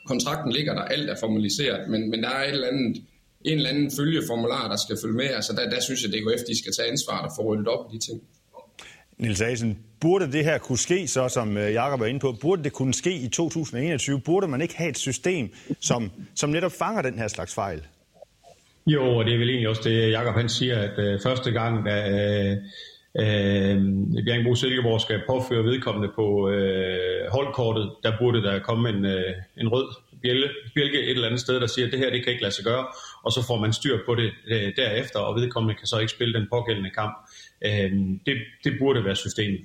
kontrakten 0.07 0.51
ligger 0.51 0.73
der, 0.73 0.81
alt 0.81 1.09
er 1.09 1.15
formaliseret, 1.19 1.89
men, 1.89 2.09
men 2.09 2.23
der 2.23 2.29
er 2.29 2.43
et 2.43 2.53
eller 2.53 2.67
andet, 2.67 3.03
en 3.45 3.57
eller 3.57 3.69
anden 3.69 3.91
følgeformular, 3.97 4.69
der 4.69 4.77
skal 4.77 4.97
følge 5.03 5.15
med. 5.15 5.25
Altså 5.25 5.53
der, 5.53 5.69
der 5.69 5.81
synes 5.81 6.03
jeg, 6.03 6.13
at 6.13 6.15
DKF 6.19 6.41
de 6.49 6.57
skal 6.57 6.73
tage 6.73 6.91
ansvar 6.91 7.19
og 7.27 7.31
få 7.37 7.41
ryddet 7.49 7.67
op 7.67 7.85
i 7.93 7.95
de 7.95 8.05
ting. 8.07 8.21
Nils 9.17 9.41
Asen, 9.41 9.79
burde 9.99 10.31
det 10.31 10.43
her 10.43 10.57
kunne 10.57 10.77
ske, 10.77 11.07
så 11.07 11.29
som 11.29 11.57
øh, 11.57 11.73
Jakob 11.73 11.99
var 11.99 12.05
inde 12.05 12.19
på, 12.19 12.35
burde 12.41 12.63
det 12.63 12.73
kunne 12.73 12.93
ske 12.93 13.13
i 13.13 13.27
2021? 13.27 14.19
Burde 14.19 14.47
man 14.47 14.61
ikke 14.61 14.77
have 14.77 14.89
et 14.89 14.97
system, 14.97 15.49
som, 15.79 16.11
som 16.35 16.49
netop 16.49 16.71
fanger 16.71 17.01
den 17.01 17.17
her 17.17 17.27
slags 17.27 17.53
fejl? 17.53 17.87
Jo, 18.87 19.17
og 19.17 19.25
det 19.25 19.33
er 19.33 19.37
vel 19.37 19.49
egentlig 19.49 19.69
også 19.69 19.81
det, 19.89 20.11
Jakob 20.11 20.35
han 20.35 20.49
siger, 20.49 20.77
at 20.79 20.99
øh, 20.99 21.19
første 21.23 21.51
gang, 21.51 21.85
da 21.85 22.09
øh, 22.09 22.57
øh, 23.15 23.77
Bjergbro 24.25 24.55
Silkeborg 24.55 25.01
skal 25.01 25.21
påføre 25.27 25.63
vedkommende 25.63 26.09
på 26.15 26.49
øh, 26.49 27.31
holdkortet, 27.31 27.91
der 28.03 28.17
burde 28.19 28.43
der 28.43 28.59
komme 28.59 28.89
en, 28.89 29.05
øh, 29.05 29.33
en 29.57 29.67
rød 29.67 29.87
bjælke, 30.21 30.49
bjælke 30.75 30.99
et 31.03 31.09
eller 31.09 31.27
andet 31.27 31.41
sted, 31.41 31.59
der 31.59 31.67
siger, 31.67 31.85
at 31.85 31.91
det 31.91 31.99
her 31.99 32.09
det 32.09 32.23
kan 32.23 32.31
ikke 32.33 32.43
lade 32.43 32.55
sig 32.55 32.65
gøre, 32.65 32.87
og 33.23 33.31
så 33.31 33.43
får 33.47 33.59
man 33.59 33.73
styr 33.73 33.97
på 34.05 34.15
det 34.15 34.31
øh, 34.47 34.73
derefter, 34.75 35.19
og 35.19 35.35
vedkommende 35.35 35.75
kan 35.75 35.87
så 35.87 35.99
ikke 35.99 36.11
spille 36.11 36.33
den 36.39 36.47
pågældende 36.51 36.89
kamp. 36.89 37.13
Øh, 37.65 37.91
det, 38.25 38.37
det 38.63 38.73
burde 38.79 39.05
være 39.05 39.15
systemet. 39.15 39.59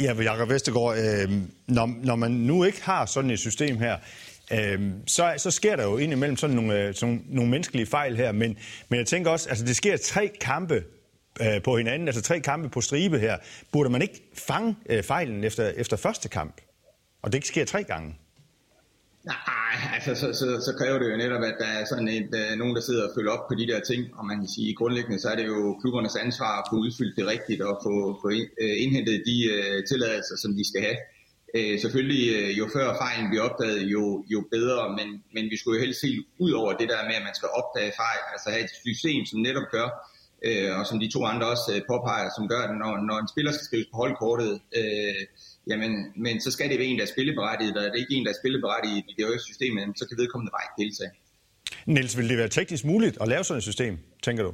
Ja, 0.00 0.22
Jakob 0.22 0.48
Vestergaard, 0.50 0.96
øh, 0.96 1.30
når, 1.68 2.04
når 2.04 2.16
man 2.16 2.30
nu 2.30 2.64
ikke 2.64 2.82
har 2.82 3.06
sådan 3.06 3.30
et 3.30 3.38
system 3.38 3.78
her, 3.78 3.96
øh, 4.52 4.90
så, 5.06 5.34
så 5.36 5.50
sker 5.50 5.76
der 5.76 5.84
jo 5.84 5.96
indimellem 5.96 6.36
sådan 6.36 6.56
nogle, 6.56 6.82
øh, 6.82 6.94
sådan 6.94 7.24
nogle 7.28 7.50
menneskelige 7.50 7.86
fejl 7.86 8.16
her, 8.16 8.32
men, 8.32 8.58
men 8.88 8.98
jeg 8.98 9.06
tænker 9.06 9.30
også, 9.30 9.48
altså 9.48 9.64
det 9.64 9.76
sker 9.76 9.96
tre 9.96 10.30
kampe 10.40 10.84
øh, 11.40 11.62
på 11.62 11.76
hinanden, 11.76 12.08
altså 12.08 12.22
tre 12.22 12.40
kampe 12.40 12.68
på 12.68 12.80
stribe 12.80 13.18
her. 13.18 13.36
Burde 13.72 13.90
man 13.90 14.02
ikke 14.02 14.22
fange 14.34 14.76
øh, 14.90 15.02
fejlen 15.02 15.44
efter, 15.44 15.68
efter 15.68 15.96
første 15.96 16.28
kamp? 16.28 16.60
Og 17.22 17.32
det 17.32 17.38
ikke 17.38 17.48
sker 17.48 17.64
tre 17.64 17.84
gange? 17.84 18.16
Nej, 19.24 19.76
altså 19.96 20.12
så, 20.20 20.26
så, 20.40 20.46
så 20.66 20.72
kræver 20.78 20.98
det 20.98 21.08
jo 21.12 21.16
netop, 21.16 21.42
at 21.50 21.56
der 21.62 21.70
er 21.78 21.84
sådan 21.84 22.08
et, 22.08 22.30
øh, 22.40 22.50
nogen, 22.60 22.74
der 22.76 22.82
sidder 22.88 23.04
og 23.08 23.12
følger 23.16 23.32
op 23.36 23.44
på 23.48 23.54
de 23.60 23.66
der 23.70 23.80
ting, 23.90 24.00
og 24.18 24.24
man 24.30 24.36
kan 24.40 24.50
sige, 24.56 24.74
grundlæggende 24.80 25.20
så 25.20 25.28
er 25.32 25.36
det 25.40 25.46
jo 25.54 25.78
klubbernes 25.80 26.16
ansvar 26.16 26.52
at 26.60 26.66
få 26.70 26.76
udfyldt 26.84 27.16
det 27.18 27.26
rigtigt 27.34 27.60
og 27.68 27.74
få, 27.84 27.94
få 28.22 28.28
øh, 28.62 28.74
indhentet 28.84 29.16
de 29.30 29.36
uh, 29.54 29.78
tilladelser, 29.88 30.36
som 30.42 30.50
de 30.58 30.64
skal 30.70 30.82
have. 30.86 30.98
Uh, 31.58 31.74
selvfølgelig, 31.84 32.24
øh, 32.36 32.58
jo 32.58 32.64
før 32.76 32.86
fejlen 33.02 33.26
bliver 33.30 33.44
opdaget, 33.48 33.80
jo, 33.94 34.24
jo 34.34 34.40
bedre, 34.56 34.82
men, 34.98 35.08
men 35.34 35.44
vi 35.52 35.56
skulle 35.56 35.76
jo 35.78 35.84
helst 35.84 36.00
se 36.00 36.10
ud 36.44 36.52
over 36.60 36.72
det 36.80 36.88
der 36.92 37.00
med, 37.08 37.14
at 37.20 37.26
man 37.28 37.34
skal 37.38 37.48
opdage 37.60 37.92
fejl, 38.02 38.20
altså 38.32 38.46
have 38.50 38.64
et 38.64 38.72
system, 38.86 39.20
som 39.30 39.38
netop 39.48 39.68
gør, 39.76 39.88
øh, 40.46 40.70
og 40.78 40.82
som 40.86 41.00
de 41.02 41.08
to 41.14 41.20
andre 41.32 41.46
også 41.54 41.66
uh, 41.74 41.80
påpeger, 41.90 42.28
som 42.36 42.44
gør, 42.52 42.60
at 42.66 42.72
når, 42.82 42.92
når 43.08 43.16
en 43.22 43.28
spiller 43.32 43.52
skal 43.52 43.64
skrives 43.68 43.88
på 43.92 43.96
holdkortet, 44.02 44.52
øh, 44.78 45.20
jamen, 45.70 45.92
men 46.24 46.34
så 46.44 46.50
skal 46.54 46.70
det 46.70 46.78
være 46.78 46.88
en, 46.90 46.98
der 46.98 47.06
er 47.08 47.14
spilleberettiget, 47.16 47.76
og 47.76 47.82
er 47.84 47.90
det 47.92 48.00
ikke 48.02 48.14
en, 48.16 48.24
der 48.26 48.32
er 48.34 48.40
spilleberettiget 48.42 49.04
i 49.10 49.12
det 49.18 49.40
systemet, 49.50 49.82
så 49.98 50.04
kan 50.08 50.16
vedkommende 50.22 50.52
bare 50.56 50.64
ikke 50.66 50.78
deltage. 50.84 51.12
Niels, 51.86 52.16
ville 52.16 52.28
det 52.28 52.38
være 52.38 52.48
teknisk 52.48 52.84
muligt 52.84 53.18
at 53.20 53.28
lave 53.28 53.44
sådan 53.44 53.58
et 53.58 53.68
system, 53.70 53.98
tænker 54.22 54.44
du? 54.44 54.52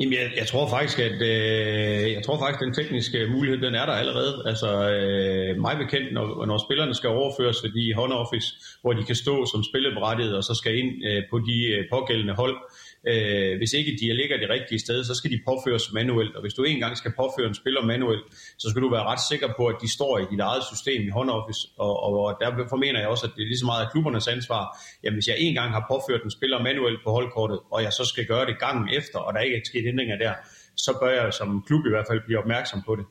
Jamen, 0.00 0.12
jeg, 0.12 0.30
jeg 0.36 0.46
tror 0.46 0.68
faktisk, 0.68 0.98
at 0.98 1.22
øh, 1.22 2.12
jeg 2.12 2.22
tror 2.24 2.38
faktisk, 2.38 2.60
at 2.62 2.66
den 2.66 2.74
tekniske 2.74 3.26
mulighed, 3.26 3.60
den 3.60 3.74
er 3.74 3.86
der 3.86 3.92
allerede. 3.92 4.42
Altså, 4.46 4.90
øh, 4.90 5.60
mig 5.60 5.76
bekendt, 5.78 6.12
når, 6.12 6.46
når 6.46 6.58
spillerne 6.66 6.94
skal 6.94 7.10
overføres 7.10 7.60
til 7.60 7.74
de 7.74 7.94
home 7.94 8.14
office, 8.14 8.48
hvor 8.82 8.92
de 8.92 9.04
kan 9.04 9.16
stå 9.16 9.46
som 9.46 9.64
spilleberettiget, 9.64 10.36
og 10.36 10.44
så 10.44 10.54
skal 10.54 10.78
ind 10.78 10.92
øh, 11.08 11.22
på 11.30 11.38
de 11.38 11.56
øh, 11.74 11.84
pågældende 11.90 12.34
hold, 12.34 12.56
Øh, 12.56 12.83
Øh, 13.10 13.56
hvis 13.56 13.72
ikke 13.72 13.92
de 14.00 14.16
ligger 14.20 14.36
det 14.42 14.48
rigtige 14.50 14.78
sted, 14.78 15.04
så 15.04 15.14
skal 15.14 15.30
de 15.30 15.40
påføres 15.48 15.92
manuelt, 15.92 16.34
og 16.36 16.40
hvis 16.42 16.54
du 16.54 16.62
engang 16.64 16.96
skal 16.96 17.12
påføre 17.20 17.48
en 17.48 17.54
spiller 17.54 17.82
manuelt, 17.92 18.24
så 18.58 18.66
skal 18.70 18.82
du 18.82 18.90
være 18.90 19.04
ret 19.12 19.22
sikker 19.30 19.48
på, 19.58 19.66
at 19.66 19.76
de 19.82 19.88
står 19.96 20.18
i 20.18 20.24
dit 20.32 20.40
eget 20.40 20.64
system 20.72 21.00
i 21.08 21.10
håndoffice, 21.18 21.62
og, 21.78 21.94
og 22.02 22.36
derfor 22.40 22.76
mener 22.76 22.98
jeg 23.00 23.08
også, 23.08 23.26
at 23.26 23.32
det 23.36 23.42
er 23.42 23.50
lige 23.52 23.62
så 23.62 23.66
meget 23.66 23.84
af 23.84 23.90
klubbernes 23.92 24.28
ansvar. 24.28 24.62
Jamen, 25.02 25.16
hvis 25.16 25.28
jeg 25.28 25.36
engang 25.38 25.70
har 25.76 25.84
påført 25.92 26.22
en 26.24 26.30
spiller 26.30 26.58
manuelt 26.68 27.00
på 27.04 27.10
holdkortet, 27.10 27.58
og 27.74 27.82
jeg 27.82 27.92
så 27.92 28.04
skal 28.12 28.24
gøre 28.26 28.46
det 28.46 28.56
gangen 28.58 28.88
efter, 28.98 29.18
og 29.18 29.34
der 29.34 29.40
ikke 29.40 29.56
er 29.56 29.60
sket 29.64 29.86
ændringer 29.92 30.16
der, 30.24 30.34
så 30.76 30.90
bør 31.00 31.10
jeg 31.10 31.32
som 31.32 31.64
klub 31.66 31.86
i 31.86 31.92
hvert 31.94 32.06
fald 32.10 32.20
blive 32.26 32.38
opmærksom 32.38 32.82
på 32.86 32.96
det. 32.96 33.06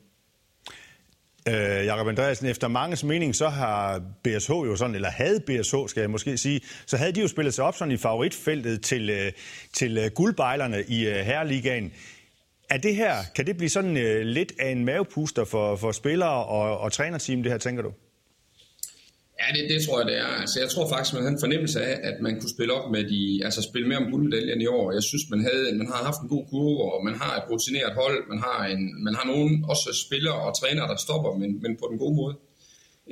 Øh, 1.48 1.86
Jakob 1.86 2.08
Andreasen, 2.08 2.46
efter 2.46 2.68
manges 2.68 3.04
mening, 3.04 3.34
så 3.34 3.48
har 3.48 4.02
BSH 4.24 4.50
jo 4.50 4.76
sådan, 4.76 4.94
eller 4.94 5.10
havde 5.10 5.40
BSH, 5.40 5.74
skal 5.86 6.00
jeg 6.00 6.10
måske 6.10 6.38
sige, 6.38 6.60
så 6.86 6.96
havde 6.96 7.12
de 7.12 7.20
jo 7.20 7.28
spillet 7.28 7.54
sig 7.54 7.64
op 7.64 7.76
sådan 7.76 7.92
i 7.92 7.96
favoritfeltet 7.96 8.82
til, 8.82 9.10
øh, 9.10 9.32
til 9.72 9.98
øh, 9.98 10.10
guldbejlerne 10.14 10.84
i 10.88 11.06
øh, 11.08 11.16
Herreligaen. 11.16 11.92
Er 12.70 12.78
det 12.78 12.96
her, 12.96 13.14
kan 13.36 13.46
det 13.46 13.56
blive 13.56 13.70
sådan 13.70 13.96
øh, 13.96 14.20
lidt 14.20 14.52
af 14.58 14.70
en 14.70 14.84
mavepuster 14.84 15.44
for, 15.44 15.76
for 15.76 15.92
spillere 15.92 16.44
og, 16.44 16.78
og 16.78 16.92
trænerteam, 16.92 17.42
det 17.42 17.52
her, 17.52 17.58
tænker 17.58 17.82
du? 17.82 17.92
Ja, 19.40 19.46
det, 19.56 19.70
det 19.70 19.78
tror 19.86 19.96
jeg, 20.00 20.06
det 20.10 20.18
er. 20.18 20.32
Altså, 20.42 20.60
jeg 20.60 20.68
tror 20.70 20.88
faktisk, 20.88 21.12
man 21.14 21.22
havde 21.22 21.36
en 21.38 21.44
fornemmelse 21.46 21.78
af, 21.90 21.94
at 22.10 22.16
man 22.20 22.40
kunne 22.40 22.54
spille 22.56 22.72
op 22.78 22.90
med 22.94 23.04
de, 23.12 23.44
altså 23.46 23.60
spille 23.62 23.88
mere 23.88 23.98
om 23.98 24.10
guldmedaljen 24.10 24.60
i 24.60 24.66
år. 24.66 24.92
Jeg 24.92 25.02
synes, 25.02 25.24
man, 25.30 25.40
havde, 25.48 25.64
man 25.80 25.86
har 25.92 26.00
haft 26.08 26.20
en 26.22 26.28
god 26.28 26.44
kurve, 26.50 26.82
og 26.94 27.04
man 27.04 27.14
har 27.22 27.32
et 27.36 27.44
rutineret 27.50 27.94
hold. 28.00 28.18
Man 28.32 28.40
har, 28.46 28.58
en, 28.66 29.04
man 29.06 29.14
har 29.14 29.26
nogen 29.32 29.64
også 29.72 30.04
spillere 30.06 30.38
og 30.46 30.50
trænere, 30.60 30.88
der 30.88 30.96
stopper, 30.96 31.32
men, 31.40 31.50
men 31.62 31.72
på 31.80 31.86
den 31.90 31.98
gode 31.98 32.16
måde. 32.16 32.34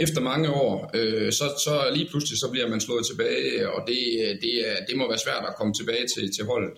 Efter 0.05 0.21
mange 0.21 0.49
år, 0.51 0.91
øh, 0.95 1.33
så, 1.33 1.47
så 1.65 1.75
lige 1.97 2.09
pludselig 2.11 2.39
så 2.39 2.49
bliver 2.53 2.69
man 2.69 2.81
slået 2.81 3.07
tilbage, 3.11 3.71
og 3.75 3.81
det, 3.89 4.01
det, 4.43 4.53
det 4.89 4.97
må 4.97 5.09
være 5.09 5.25
svært 5.27 5.45
at 5.49 5.57
komme 5.59 5.75
tilbage 5.75 6.07
til, 6.15 6.25
til 6.37 6.45
holdet. 6.45 6.77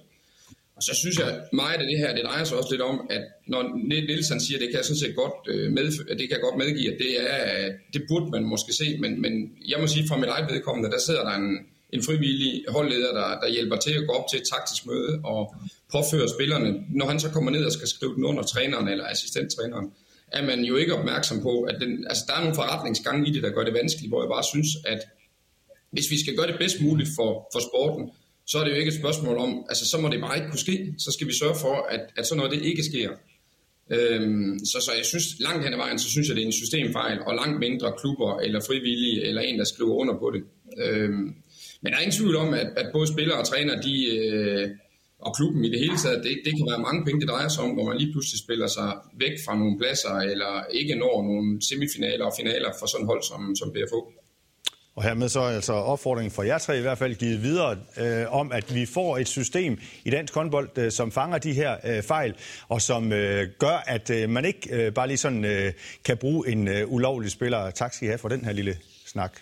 Og 0.76 0.82
så 0.82 0.94
synes 0.94 1.18
jeg 1.18 1.40
meget 1.52 1.80
af 1.80 1.86
det 1.86 1.98
her, 1.98 2.14
det 2.14 2.24
drejer 2.24 2.44
sig 2.44 2.56
også 2.58 2.70
lidt 2.70 2.82
om, 2.82 3.06
at 3.10 3.22
når 3.46 3.62
Nielsen 3.88 4.40
siger, 4.40 4.58
det 4.58 4.68
kan 4.68 4.76
jeg 4.76 4.84
sådan 4.84 5.04
set 5.04 5.16
godt, 5.16 5.36
øh, 5.48 5.72
med, 5.72 5.84
det 6.18 6.24
kan 6.28 6.36
jeg 6.36 6.40
godt 6.40 6.58
medgive, 6.58 6.92
at 6.92 6.98
det, 6.98 7.12
er, 7.32 7.72
det 7.92 8.02
burde 8.08 8.30
man 8.30 8.44
måske 8.44 8.72
se, 8.72 8.98
men, 8.98 9.22
men 9.22 9.32
jeg 9.68 9.78
må 9.80 9.86
sige, 9.86 10.08
fra 10.08 10.16
mit 10.16 10.28
eget 10.28 10.52
vedkommende, 10.52 10.90
der 10.90 10.98
sidder 10.98 11.24
der 11.28 11.34
en, 11.42 11.58
en 11.92 12.02
frivillig 12.02 12.64
holdleder, 12.68 13.12
der, 13.20 13.40
der 13.42 13.48
hjælper 13.48 13.76
til 13.76 13.92
at 13.92 14.06
gå 14.06 14.12
op 14.12 14.26
til 14.30 14.40
et 14.40 14.46
taktisk 14.54 14.86
møde 14.86 15.20
og 15.24 15.54
påføre 15.92 16.28
spillerne, 16.28 16.70
når 16.88 17.06
han 17.06 17.20
så 17.20 17.30
kommer 17.30 17.50
ned 17.50 17.64
og 17.64 17.72
skal 17.72 17.88
skrive 17.88 18.14
den 18.14 18.24
under 18.24 18.42
træneren 18.42 18.88
eller 18.88 19.06
assistenttræneren, 19.06 19.92
er 20.32 20.42
man 20.46 20.60
jo 20.60 20.76
ikke 20.76 20.94
opmærksom 20.94 21.42
på, 21.42 21.62
at 21.62 21.76
den, 21.80 22.06
altså, 22.10 22.24
der 22.28 22.34
er 22.34 22.40
nogle 22.40 22.54
forretningsgange 22.54 23.28
i 23.28 23.32
det, 23.32 23.42
der 23.42 23.50
gør 23.50 23.64
det 23.64 23.74
vanskeligt, 23.74 24.10
hvor 24.10 24.22
jeg 24.22 24.30
bare 24.36 24.44
synes, 24.54 24.68
at 24.86 25.00
hvis 25.90 26.10
vi 26.10 26.18
skal 26.22 26.36
gøre 26.36 26.46
det 26.46 26.58
bedst 26.58 26.80
muligt 26.80 27.10
for, 27.16 27.30
for 27.52 27.60
sporten, 27.68 28.10
så 28.46 28.58
er 28.58 28.64
det 28.64 28.70
jo 28.70 28.76
ikke 28.76 28.88
et 28.88 28.98
spørgsmål 28.98 29.36
om, 29.36 29.64
altså 29.68 29.88
så 29.88 29.98
må 29.98 30.08
det 30.08 30.20
bare 30.20 30.36
ikke 30.36 30.48
kunne 30.50 30.66
ske, 30.68 30.94
så 30.98 31.12
skal 31.12 31.26
vi 31.26 31.32
sørge 31.32 31.56
for, 31.60 31.86
at, 31.90 32.00
at 32.16 32.26
sådan 32.26 32.36
noget 32.36 32.52
det 32.52 32.62
ikke 32.62 32.84
sker. 32.84 33.10
Øhm, 33.90 34.58
så, 34.58 34.80
så 34.80 34.90
jeg 34.96 35.04
synes, 35.04 35.26
langt 35.38 35.64
hen 35.64 35.72
ad 35.72 35.78
vejen, 35.78 35.98
så 35.98 36.10
synes 36.10 36.28
jeg, 36.28 36.36
det 36.36 36.42
er 36.42 36.46
en 36.46 36.60
systemfejl, 36.62 37.18
og 37.26 37.34
langt 37.34 37.58
mindre 37.58 37.92
klubber 38.00 38.38
eller 38.38 38.60
frivillige, 38.60 39.24
eller 39.28 39.42
en, 39.42 39.58
der 39.58 39.64
skriver 39.64 39.94
under 39.94 40.14
på 40.18 40.30
det. 40.34 40.42
Øhm, 40.84 41.34
men 41.80 41.92
der 41.92 41.96
er 41.96 42.02
ingen 42.02 42.18
tvivl 42.20 42.36
om, 42.36 42.54
at, 42.54 42.68
at 42.76 42.86
både 42.92 43.06
spillere 43.12 43.38
og 43.38 43.46
træner, 43.46 43.80
de, 43.80 43.94
øh, 44.16 44.70
og 45.18 45.36
klubben 45.36 45.64
i 45.64 45.70
det 45.70 45.78
hele 45.78 45.96
taget, 46.04 46.24
det, 46.24 46.32
det 46.44 46.52
kan 46.56 46.66
være 46.70 46.86
mange 46.88 47.04
penge, 47.04 47.20
det 47.20 47.28
drejer 47.28 47.48
sig 47.48 47.64
om, 47.64 47.70
hvor 47.70 47.86
man 47.88 47.98
lige 47.98 48.12
pludselig 48.12 48.40
spiller 48.44 48.66
sig 48.66 48.90
væk 49.24 49.36
fra 49.44 49.58
nogle 49.58 49.78
pladser, 49.78 50.14
eller 50.32 50.52
ikke 50.80 50.94
når 50.94 51.22
nogle 51.30 51.46
semifinaler 51.68 52.24
og 52.24 52.34
finaler 52.40 52.70
for 52.78 52.86
sådan 52.86 53.06
hold 53.06 53.22
som, 53.30 53.56
som 53.60 53.72
BFO. 53.74 54.00
Og 54.96 55.02
hermed 55.02 55.28
så 55.28 55.40
altså 55.40 55.72
opfordringen 55.72 56.30
fra 56.30 56.46
jer 56.46 56.58
tre 56.58 56.78
i 56.78 56.80
hvert 56.80 56.98
fald 56.98 57.14
givet 57.14 57.42
videre 57.42 57.78
øh, 57.96 58.34
om, 58.34 58.52
at 58.52 58.74
vi 58.74 58.86
får 58.86 59.18
et 59.18 59.28
system 59.28 59.78
i 60.04 60.10
dansk 60.10 60.34
håndbold, 60.34 60.78
øh, 60.78 60.92
som 60.92 61.12
fanger 61.12 61.38
de 61.38 61.52
her 61.52 61.76
øh, 61.84 62.02
fejl, 62.02 62.34
og 62.68 62.82
som 62.82 63.12
øh, 63.12 63.48
gør, 63.58 63.82
at 63.86 64.10
øh, 64.10 64.30
man 64.30 64.44
ikke 64.44 64.68
øh, 64.70 64.92
bare 64.92 65.06
lige 65.06 65.16
sådan 65.16 65.44
øh, 65.44 65.72
kan 66.04 66.16
bruge 66.16 66.48
en 66.48 66.68
øh, 66.68 66.92
ulovlig 66.92 67.30
spiller. 67.30 67.70
Tak 67.70 67.94
skal 67.94 68.06
I 68.06 68.08
have 68.08 68.18
for 68.18 68.28
den 68.28 68.44
her 68.44 68.52
lille 68.52 68.76
snak. 69.06 69.32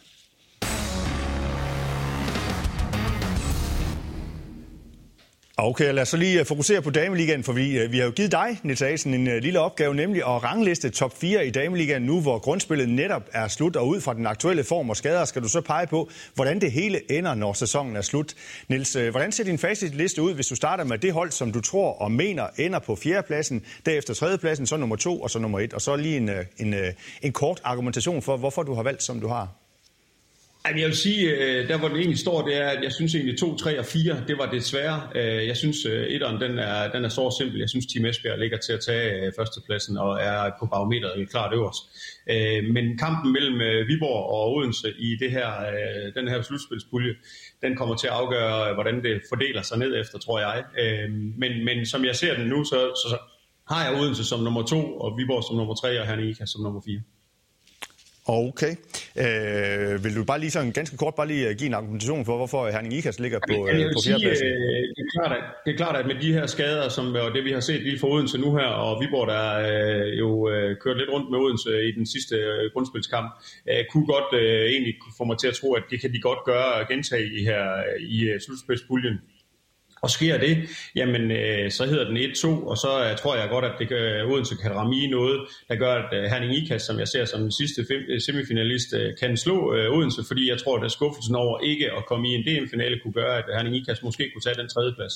Okay, 5.65 5.93
lad 5.93 6.03
os 6.03 6.09
så 6.09 6.17
lige 6.17 6.41
øh, 6.41 6.47
fokusere 6.47 6.83
på 6.83 6.91
Dameligaen, 6.91 7.45
for 7.45 7.53
vi, 7.53 7.79
øh, 7.79 7.93
vi 7.93 7.99
har 7.99 8.05
jo 8.05 8.11
givet 8.11 8.33
dig, 8.33 8.59
Nils 8.63 8.83
Asen, 8.83 9.15
en 9.15 9.29
øh, 9.29 9.43
lille 9.43 9.61
opgave, 9.61 9.95
nemlig 9.95 10.23
at 10.23 10.45
rangliste 10.45 10.91
top 10.91 11.19
4 11.19 11.47
i 11.47 11.51
Dameligaen 11.51 12.03
nu, 12.03 12.21
hvor 12.21 12.39
grundspillet 12.39 12.89
netop 12.89 13.23
er 13.33 13.49
slut, 13.49 13.77
og 13.77 13.89
ud 13.89 14.01
fra 14.01 14.15
den 14.15 14.27
aktuelle 14.27 14.65
form 14.65 14.91
og 14.91 14.97
skader, 14.97 15.25
skal 15.25 15.43
du 15.43 15.49
så 15.49 15.61
pege 15.61 15.87
på, 15.87 16.11
hvordan 16.35 16.61
det 16.61 16.73
hele 16.73 17.13
ender, 17.13 17.35
når 17.35 17.53
sæsonen 17.53 17.97
er 17.97 18.01
slut. 18.01 18.35
Nils, 18.69 18.93
hvordan 19.11 19.33
ser 19.33 19.45
din 19.45 19.59
facitliste 19.59 20.23
ud, 20.23 20.35
hvis 20.35 20.47
du 20.47 20.55
starter 20.55 20.85
med 20.85 20.99
det 20.99 21.13
hold, 21.13 21.31
som 21.31 21.53
du 21.53 21.61
tror 21.61 21.93
og 21.93 22.13
mener 22.13 22.47
ender 22.59 22.79
på 22.79 22.97
fjerdepladsen, 22.97 23.63
derefter 23.87 24.15
tredjepladsen, 24.15 24.67
så 24.67 24.77
nummer 24.77 24.97
to 24.97 25.21
og 25.21 25.31
så 25.31 25.39
nummer 25.39 25.61
et, 25.61 25.73
og 25.73 25.81
så 25.81 25.97
lige 25.97 26.17
en, 26.17 26.31
en, 26.59 26.75
en 27.23 27.33
kort 27.33 27.61
argumentation 27.65 28.23
for, 28.23 28.37
hvorfor 28.37 28.63
du 28.63 28.75
har 28.75 28.83
valgt, 28.83 29.03
som 29.03 29.21
du 29.21 29.29
har? 29.29 29.62
Jeg 30.65 30.87
vil 30.89 30.97
sige, 30.97 31.31
øh, 31.31 31.69
der 31.69 31.79
hvor 31.79 31.89
den 31.89 31.97
egentlig 31.97 32.19
står, 32.19 32.47
det 32.47 32.57
er, 32.57 32.69
at 32.69 32.83
jeg 32.83 32.93
synes 32.93 33.15
egentlig 33.15 33.39
2, 33.39 33.57
3 33.57 33.79
og 33.79 33.85
4, 33.85 34.25
det 34.29 34.39
var 34.39 34.51
det 34.51 34.65
svære. 34.65 35.09
Øh, 35.15 35.47
jeg 35.47 35.57
synes, 35.57 35.87
øh, 35.87 36.07
etteren, 36.07 36.41
den 36.41 36.59
er, 36.59 36.93
den 36.93 37.05
er 37.05 37.09
så 37.09 37.37
simpel. 37.41 37.59
Jeg 37.59 37.69
synes, 37.69 37.87
Team 37.87 38.07
Esbjerg 38.07 38.39
ligger 38.39 38.59
til 38.59 38.73
at 38.73 38.81
tage 38.87 39.27
øh, 39.27 39.33
førstepladsen 39.39 39.97
og 39.97 40.21
er 40.21 40.51
på 40.61 40.67
barometeret 40.67 41.31
klart 41.31 41.55
øverst. 41.55 41.83
Men 42.75 42.99
kampen 42.99 43.33
mellem 43.33 43.59
Viborg 43.89 44.25
og 44.35 44.53
Odense 44.55 44.89
i 44.99 45.17
det 45.21 45.31
her, 45.31 45.49
den 46.17 46.29
her 46.29 46.43
slutspilspulje, 46.43 47.15
den 47.63 47.77
kommer 47.77 47.97
til 47.97 48.07
at 48.07 48.13
afgøre, 48.13 48.75
hvordan 48.75 49.03
det 49.05 49.23
fordeler 49.29 49.63
sig 49.63 49.79
ned 49.79 50.01
efter, 50.01 50.19
tror 50.19 50.41
jeg. 50.41 50.65
Men, 51.39 51.65
men 51.65 51.87
som 51.87 52.05
jeg 52.05 52.17
ser 52.17 52.37
den 52.37 52.47
nu, 52.47 52.65
så, 52.65 52.79
så 53.05 53.19
har 53.69 53.85
jeg 53.85 54.01
Odense 54.01 54.25
som 54.25 54.41
nummer 54.41 54.63
2, 54.63 54.77
og 54.77 55.19
Viborg 55.19 55.45
som 55.45 55.57
nummer 55.57 55.75
3, 55.75 56.01
og 56.01 56.07
Hernika 56.07 56.47
som 56.47 56.63
nummer 56.63 56.81
4. 56.87 57.01
Okay. 58.27 58.73
Øh, 59.19 60.05
vil 60.05 60.17
du 60.17 60.25
bare 60.25 60.41
lige 60.41 60.51
sådan 60.51 60.73
ganske 60.73 60.97
kort 60.97 61.15
bare 61.15 61.27
lige 61.27 61.49
øh, 61.49 61.57
give 61.59 61.67
en 61.67 61.75
argumentation 61.75 62.25
for, 62.25 62.37
hvorfor 62.37 62.71
Herning 62.71 62.95
Ikas 62.95 63.21
ligger 63.21 63.39
på, 63.49 63.69
øh, 63.69 63.93
på 63.95 64.01
fjerdepladsen? 64.07 64.47
Øh, 64.47 64.83
det, 64.97 65.03
er 65.07 65.11
klart, 65.21 65.33
at, 65.39 65.45
det 65.65 65.73
er 65.73 65.77
klart, 65.77 65.97
at 65.97 66.07
med 66.07 66.15
de 66.15 66.33
her 66.33 66.47
skader, 66.47 66.89
som, 66.89 67.15
og 67.15 67.31
det 67.35 67.45
vi 67.45 67.53
har 67.53 67.61
set 67.61 67.83
lige 67.83 67.99
for 67.99 68.09
Odense 68.09 68.39
nu 68.39 68.57
her, 68.57 68.67
og 68.67 69.01
Viborg, 69.01 69.29
der 69.35 69.45
øh, 69.71 70.19
jo 70.19 70.51
øh, 70.51 70.77
kørt 70.77 70.97
lidt 70.99 71.11
rundt 71.11 71.31
med 71.31 71.39
Odense 71.39 71.89
i 71.89 71.93
den 71.99 72.07
sidste 72.07 72.37
øh, 72.37 72.71
grundspilskamp, 72.73 73.29
øh, 73.71 73.85
kunne 73.93 74.07
godt 74.07 74.31
øh, 74.43 74.65
egentlig 74.73 74.95
få 75.19 75.25
mig 75.25 75.39
til 75.39 75.49
at 75.49 75.55
tro, 75.55 75.73
at 75.73 75.83
det 75.91 76.01
kan 76.01 76.13
de 76.13 76.21
godt 76.21 76.39
gøre 76.45 76.73
og 76.79 76.89
gentage 76.89 77.27
i, 77.39 77.45
her, 77.45 77.65
i 78.01 78.35
uh, 78.35 78.41
slutspilspuljen. 78.41 79.17
Og 80.03 80.11
sker 80.11 80.39
det, 80.39 80.55
jamen 80.95 81.31
øh, 81.31 81.71
så 81.71 81.87
hedder 81.87 82.05
den 82.05 82.17
1-2, 82.17 82.49
og 82.71 82.77
så 82.77 82.91
øh, 83.05 83.17
tror 83.17 83.37
jeg 83.37 83.49
godt, 83.49 83.65
at 83.65 83.75
det 83.79 83.89
gør, 83.89 84.25
Odense 84.31 84.55
kan 84.63 84.71
ramme 84.75 84.97
i 84.97 85.07
noget, 85.07 85.41
der 85.69 85.77
gør, 85.77 85.95
at 85.95 86.11
øh, 86.19 86.25
Herning 86.31 86.55
Ikas, 86.55 86.83
som 86.83 86.99
jeg 86.99 87.09
ser 87.09 87.25
som 87.25 87.41
den 87.41 87.53
sidste 87.53 87.81
fem, 87.91 88.03
øh, 88.09 88.21
semifinalist, 88.21 88.95
øh, 88.95 89.13
kan 89.21 89.37
slå 89.37 89.75
øh, 89.75 89.97
Odense, 89.97 90.23
fordi 90.31 90.51
jeg 90.51 90.59
tror, 90.63 90.79
at 90.79 90.93
skuffelsen 90.93 91.35
over 91.35 91.61
ikke 91.61 91.87
at 91.99 92.07
komme 92.07 92.29
i 92.29 92.33
en 92.39 92.43
DM-finale 92.47 93.01
kunne 93.03 93.13
gøre, 93.13 93.39
at 93.39 93.45
Herning 93.55 93.77
Ikas 93.77 94.03
måske 94.03 94.31
kunne 94.31 94.43
tage 94.47 94.59
den 94.63 94.69
tredje 94.69 94.93
plads. 94.99 95.15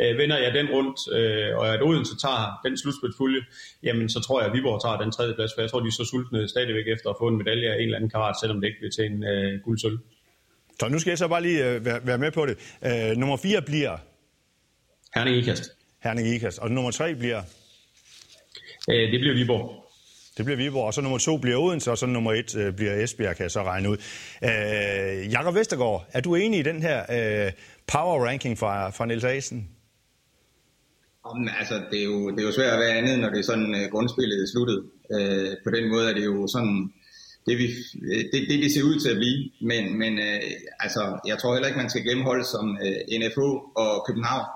Øh, 0.00 0.18
vender 0.18 0.38
jeg 0.38 0.54
den 0.54 0.66
rundt, 0.76 0.98
øh, 1.18 1.58
og 1.58 1.74
at 1.74 1.82
Odense 1.82 2.14
tager 2.24 2.60
den 2.64 2.78
slutspilsfulje, 2.78 3.40
jamen 3.82 4.08
så 4.08 4.20
tror 4.20 4.40
jeg, 4.40 4.48
at 4.48 4.54
Viborg 4.56 4.78
tager 4.84 4.98
den 5.04 5.12
tredje 5.12 5.34
plads, 5.34 5.50
for 5.54 5.60
jeg 5.60 5.70
tror, 5.70 5.80
de 5.80 5.88
er 5.92 5.98
så 6.00 6.04
sultne 6.10 6.48
stadigvæk 6.48 6.86
efter 6.94 7.10
at 7.10 7.16
få 7.20 7.26
en 7.28 7.38
medalje 7.38 7.68
af 7.72 7.76
en 7.76 7.80
eller 7.80 7.96
anden 7.96 8.10
karat, 8.10 8.36
selvom 8.40 8.60
det 8.60 8.66
ikke 8.68 8.80
bliver 8.80 8.94
til 8.98 9.04
en 9.10 9.24
øh, 9.32 9.60
guldsølv. 9.64 9.98
Så 10.80 10.88
nu 10.88 10.98
skal 10.98 11.10
jeg 11.10 11.18
så 11.18 11.28
bare 11.28 11.42
lige 11.42 11.60
øh, 11.70 11.84
være, 11.84 12.00
være 12.04 12.18
med 12.18 12.30
på 12.30 12.46
det. 12.46 12.56
Øh, 12.88 13.16
nummer 13.16 13.36
4 13.36 13.62
bliver 13.62 13.96
Herning 15.14 15.36
Ikast. 15.36 15.70
Herning 16.02 16.28
Ikast. 16.28 16.58
Og 16.58 16.70
nummer 16.70 16.90
tre 16.90 17.14
bliver? 17.14 17.42
Øh, 18.90 19.12
det 19.12 19.20
bliver 19.20 19.34
Viborg. 19.34 19.84
Det 20.36 20.44
bliver 20.44 20.56
Viborg, 20.56 20.86
og 20.86 20.94
så 20.94 21.00
nummer 21.00 21.18
to 21.18 21.36
bliver 21.36 21.56
Odense, 21.56 21.90
og 21.90 21.98
så 21.98 22.06
nummer 22.06 22.32
et 22.32 22.56
øh, 22.56 22.76
bliver 22.76 23.02
Esbjerg, 23.02 23.36
kan 23.36 23.42
jeg 23.42 23.50
så 23.50 23.62
regne 23.62 23.90
ud. 23.90 23.96
Øh, 24.44 25.32
Jakob 25.32 25.54
Vestergaard, 25.54 26.06
er 26.12 26.20
du 26.20 26.34
enig 26.34 26.60
i 26.60 26.62
den 26.62 26.82
her 26.82 26.98
øh, 27.16 27.52
power 27.86 28.26
ranking 28.26 28.58
fra, 28.58 28.90
fra 28.90 29.06
Niels 29.06 29.24
Asen? 29.24 29.68
Om, 31.24 31.48
altså, 31.58 31.74
det 31.90 31.98
er, 32.00 32.04
jo, 32.04 32.30
det 32.30 32.40
er 32.40 32.46
jo 32.46 32.52
svært 32.52 32.72
at 32.72 32.80
være 32.80 32.98
andet, 32.98 33.18
når 33.18 33.30
det 33.30 33.38
er 33.38 33.42
sådan 33.52 33.70
uh, 33.78 33.90
grundspillet 33.92 34.42
er 34.42 34.46
sluttet. 34.52 34.78
Uh, 35.14 35.52
på 35.64 35.70
den 35.76 35.84
måde 35.92 36.10
er 36.10 36.14
det 36.14 36.24
jo 36.24 36.46
sådan, 36.46 36.92
det, 37.46 37.58
vi, 37.58 37.66
det, 38.32 38.40
det, 38.48 38.62
det 38.62 38.72
ser 38.72 38.82
ud 38.90 39.00
til 39.00 39.10
at 39.10 39.20
blive. 39.22 39.40
Men, 39.70 39.98
men 39.98 40.12
uh, 40.18 40.50
altså, 40.84 41.02
jeg 41.26 41.38
tror 41.38 41.54
heller 41.54 41.68
ikke, 41.68 41.82
man 41.82 41.90
skal 41.90 42.02
glemme 42.02 42.24
hold 42.24 42.44
som 42.44 42.66
uh, 42.84 43.18
NFO 43.20 43.48
og 43.82 43.92
København, 44.06 44.46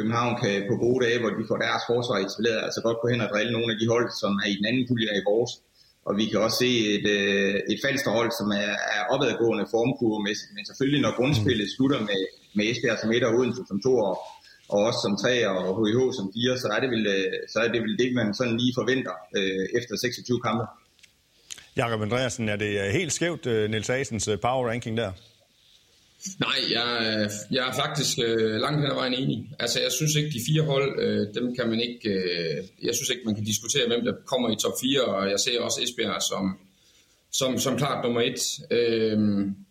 København 0.00 0.34
kan 0.42 0.54
på 0.70 0.74
gode 0.84 1.00
dage, 1.04 1.18
hvor 1.20 1.32
de 1.38 1.48
får 1.50 1.58
deres 1.66 1.82
forsvar 1.90 2.16
etableret, 2.24 2.60
altså 2.66 2.80
godt 2.86 2.98
gå 3.02 3.06
hen 3.12 3.24
og 3.24 3.30
drille 3.32 3.52
nogle 3.56 3.68
af 3.72 3.78
de 3.80 3.86
hold, 3.94 4.06
som 4.22 4.32
er 4.44 4.48
i 4.52 4.56
den 4.58 4.66
anden 4.70 4.84
pulje 4.88 5.10
i 5.20 5.26
vores. 5.30 5.52
Og 6.08 6.12
vi 6.20 6.24
kan 6.30 6.38
også 6.46 6.58
se 6.64 6.70
et, 6.96 7.06
øh, 7.16 7.54
et 7.72 7.78
falsterhold, 7.84 8.30
som 8.40 8.48
er, 8.62 8.72
er 8.96 9.02
opadgående 9.14 9.66
formkurvemæssigt, 9.74 10.50
men 10.56 10.64
selvfølgelig 10.68 11.00
når 11.06 11.12
grundspillet 11.18 11.66
slutter 11.76 12.00
med, 12.10 12.20
med 12.56 12.64
Esbjerg 12.70 12.98
som 13.00 13.12
et 13.16 13.24
og 13.28 13.32
Odense 13.36 13.62
som 13.70 13.78
to 13.86 13.92
og, 14.08 14.14
og 14.72 14.78
også 14.88 15.00
som 15.04 15.14
tre 15.22 15.34
og 15.52 15.60
HIH 15.78 15.98
som 16.18 16.26
fire, 16.34 16.54
så 16.62 16.68
er 16.74 16.80
det 16.82 16.90
vel, 16.94 17.04
øh, 17.16 17.32
så 17.52 17.58
er 17.64 17.68
det, 17.72 17.80
vel 17.84 17.94
det, 18.02 18.08
man 18.18 18.28
sådan 18.38 18.56
lige 18.62 18.74
forventer 18.80 19.14
øh, 19.38 19.64
efter 19.78 19.94
26 19.96 20.40
kampe. 20.46 20.64
Jakob 21.80 22.00
Andreasen, 22.06 22.48
er 22.54 22.58
det 22.64 22.70
helt 22.98 23.12
skævt, 23.18 23.44
Niels 23.72 23.90
Asens 23.90 24.26
power 24.44 24.64
ranking 24.70 24.96
der? 25.02 25.10
Nej, 26.40 26.58
jeg, 26.70 26.90
jeg 27.50 27.68
er 27.68 27.72
faktisk 27.72 28.18
øh, 28.24 28.60
langt 28.60 28.80
hen 28.80 28.90
ad 28.90 28.94
vejen 28.94 29.14
enig. 29.14 29.50
Altså, 29.58 29.80
jeg 29.80 29.92
synes 29.92 30.14
ikke, 30.14 30.30
de 30.30 30.40
fire 30.48 30.62
hold, 30.62 31.00
øh, 31.00 31.34
dem 31.34 31.54
kan 31.56 31.68
man 31.68 31.80
ikke... 31.80 32.08
Øh, 32.08 32.64
jeg 32.82 32.94
synes 32.94 33.10
ikke, 33.10 33.22
man 33.24 33.34
kan 33.34 33.44
diskutere, 33.44 33.86
hvem 33.86 34.04
der 34.04 34.14
kommer 34.26 34.50
i 34.50 34.56
top 34.56 34.72
4, 34.80 35.02
og 35.04 35.30
jeg 35.30 35.40
ser 35.40 35.60
også 35.60 35.80
Esbjerg 35.82 36.22
som, 36.22 36.58
som, 37.32 37.58
som 37.58 37.76
klart 37.76 38.04
nummer 38.04 38.20
et. 38.20 38.40
Øh, 38.70 39.18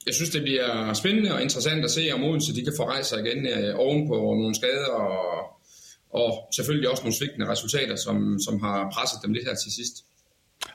jeg 0.06 0.14
synes, 0.14 0.30
det 0.30 0.42
bliver 0.42 0.94
spændende 0.94 1.34
og 1.34 1.42
interessant 1.42 1.86
at 1.86 1.92
se, 1.92 2.10
om 2.14 2.24
Odense 2.24 2.56
de 2.56 2.64
kan 2.64 2.74
få 2.78 2.84
rejse 2.84 3.10
sig 3.10 3.20
igen 3.26 3.48
øh, 3.48 3.76
ovenpå 3.80 4.16
nogle 4.16 4.56
skader, 4.56 4.92
og, 4.92 5.44
og 6.10 6.30
selvfølgelig 6.56 6.90
også 6.90 7.04
nogle 7.04 7.18
svigtende 7.18 7.48
resultater, 7.48 7.96
som, 7.96 8.40
som 8.46 8.60
har 8.60 8.90
presset 8.94 9.20
dem 9.24 9.34
lidt 9.34 9.46
her 9.48 9.56
til 9.56 9.72
sidst. 9.72 9.96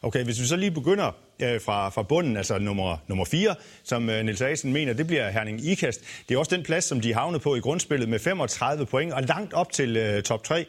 Okay, 0.02 0.24
hvis 0.24 0.40
vi 0.40 0.46
så 0.46 0.56
lige 0.56 0.70
begynder 0.70 1.06
øh, 1.42 1.60
fra, 1.60 1.88
fra 1.88 2.02
bunden, 2.02 2.36
altså 2.36 2.58
nummer, 2.58 2.96
nummer 3.08 3.24
4, 3.24 3.54
som 3.84 4.10
øh, 4.10 4.40
Asen 4.40 4.72
mener, 4.72 4.92
det 4.92 5.06
bliver 5.06 5.30
Herning 5.30 5.66
Ikast. 5.66 6.00
Det 6.28 6.34
er 6.34 6.38
også 6.38 6.56
den 6.56 6.64
plads, 6.64 6.84
som 6.84 7.00
de 7.00 7.14
havnet 7.14 7.40
på 7.40 7.54
i 7.56 7.60
grundspillet 7.60 8.08
med 8.08 8.18
35 8.18 8.86
point, 8.86 9.12
og 9.12 9.22
langt 9.22 9.52
op 9.52 9.72
til 9.72 9.96
øh, 9.96 10.22
top 10.22 10.44
3. 10.44 10.66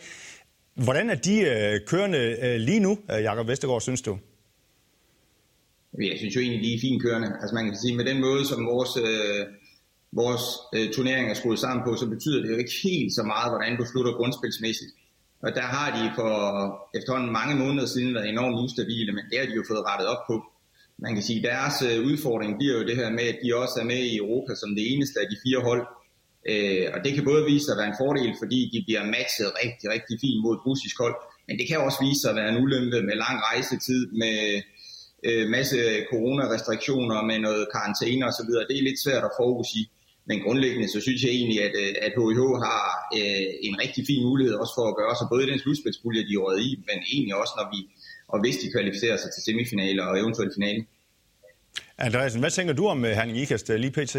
Hvordan 0.74 1.10
er 1.10 1.16
de 1.16 1.40
øh, 1.40 1.80
kørende 1.88 2.38
øh, 2.42 2.56
lige 2.56 2.80
nu, 2.80 3.00
øh, 3.12 3.24
Jakob 3.24 3.48
Vestergaard, 3.48 3.82
synes 3.82 4.02
du? 4.02 4.18
Jeg 6.02 6.18
synes 6.18 6.36
jo 6.36 6.42
egentlig, 6.42 6.64
de 6.64 6.74
er 6.74 6.80
fint 6.82 7.02
kørende. 7.04 7.28
Altså 7.42 7.56
man 7.56 7.66
kan 7.66 7.78
sige, 7.78 7.98
med 7.98 8.06
den 8.06 8.22
måde, 8.22 8.46
som 8.46 8.66
vores, 8.66 8.98
øh, 8.98 9.46
vores 10.12 10.44
øh, 10.76 10.94
turnering 10.94 11.30
er 11.30 11.34
skruet 11.34 11.60
sammen 11.60 11.84
på, 11.86 11.96
så 11.96 12.06
betyder 12.10 12.42
det 12.42 12.50
jo 12.52 12.58
ikke 12.58 12.76
helt 12.84 13.14
så 13.14 13.24
meget, 13.24 13.52
hvordan 13.52 13.78
du 13.78 13.86
slutter 13.86 14.14
grundspilsmæssigt. 14.14 14.92
Og 15.46 15.52
der 15.60 15.68
har 15.76 15.88
de 15.98 16.04
for 16.20 16.34
efterhånden 16.98 17.32
mange 17.40 17.56
måneder 17.64 17.88
siden 17.88 18.16
været 18.16 18.30
enormt 18.30 18.60
ustabile, 18.66 19.12
men 19.18 19.26
det 19.30 19.38
har 19.40 19.48
de 19.50 19.60
jo 19.60 19.64
fået 19.72 19.88
rettet 19.90 20.08
op 20.14 20.24
på. 20.30 20.36
Man 21.06 21.14
kan 21.16 21.24
sige, 21.24 21.40
at 21.40 21.48
deres 21.52 21.78
øh, 21.90 21.98
udfordring 22.10 22.52
bliver 22.60 22.76
jo 22.80 22.84
det 22.90 22.96
her 23.02 23.10
med, 23.20 23.26
at 23.34 23.40
de 23.44 23.50
også 23.64 23.76
er 23.82 23.88
med 23.94 24.02
i 24.12 24.18
Europa 24.24 24.52
som 24.62 24.70
det 24.78 24.86
eneste 24.94 25.18
af 25.24 25.28
de 25.32 25.38
fire 25.46 25.62
hold. 25.68 25.84
Øh, 26.52 26.86
og 26.94 27.00
det 27.04 27.12
kan 27.16 27.24
både 27.32 27.44
vise 27.52 27.66
sig 27.66 27.74
at 27.74 27.82
være 27.82 27.92
en 27.94 28.02
fordel, 28.04 28.32
fordi 28.42 28.60
de 28.74 28.80
bliver 28.88 29.04
matchet 29.16 29.50
rigtig, 29.62 29.88
rigtig 29.96 30.16
fint 30.24 30.40
mod 30.44 30.54
et 30.56 30.66
russisk 30.68 30.96
hold, 31.04 31.16
men 31.48 31.56
det 31.60 31.66
kan 31.68 31.78
også 31.88 32.00
vise 32.08 32.22
sig 32.22 32.32
at 32.32 32.40
være 32.40 32.52
en 32.54 32.62
ulempe 32.64 33.00
med 33.10 33.16
lang 33.26 33.38
rejsetid, 33.50 34.02
med 34.22 34.38
øh, 35.28 35.46
masse 35.56 35.78
coronarestriktioner, 36.12 37.18
med 37.30 37.40
noget 37.48 37.64
karantæne 37.74 38.24
osv. 38.30 38.52
Det 38.70 38.76
er 38.78 38.88
lidt 38.90 39.04
svært 39.06 39.24
at 39.30 39.36
forudsige. 39.42 39.86
Men 40.30 40.38
grundlæggende 40.46 40.88
så 40.96 41.00
synes 41.02 41.22
jeg 41.24 41.32
egentlig, 41.32 41.60
at, 41.68 41.74
øh, 41.84 41.92
at 42.06 42.12
HIH 42.20 42.42
har 42.68 42.86
øh, 43.18 43.48
en 43.68 43.76
rigtig 43.84 44.02
fin 44.10 44.22
mulighed 44.30 44.54
også 44.62 44.74
for 44.78 44.86
at 44.92 44.96
gøre 45.02 45.16
sig 45.20 45.28
både 45.32 45.44
i 45.46 45.50
den 45.52 45.60
slutspilspulje, 45.60 46.22
de 46.30 46.34
er 46.42 46.58
i, 46.68 46.70
men 46.88 46.98
egentlig 47.14 47.36
også, 47.42 47.54
når 47.60 47.68
vi, 47.74 47.80
og 48.34 48.38
hvis 48.44 48.58
de 48.62 48.72
kvalificerer 48.76 49.18
sig 49.18 49.30
til 49.34 49.42
semifinaler 49.48 50.04
og 50.10 50.20
eventuelt 50.22 50.54
finale. 50.58 50.82
Andreasen, 51.98 52.40
hvad 52.40 52.52
tænker 52.52 52.74
du 52.74 52.84
om 52.94 53.06
øh, 53.06 53.12
Herning 53.12 53.38
Ikast 53.42 53.70
lige 53.70 53.96
pt? 53.98 54.16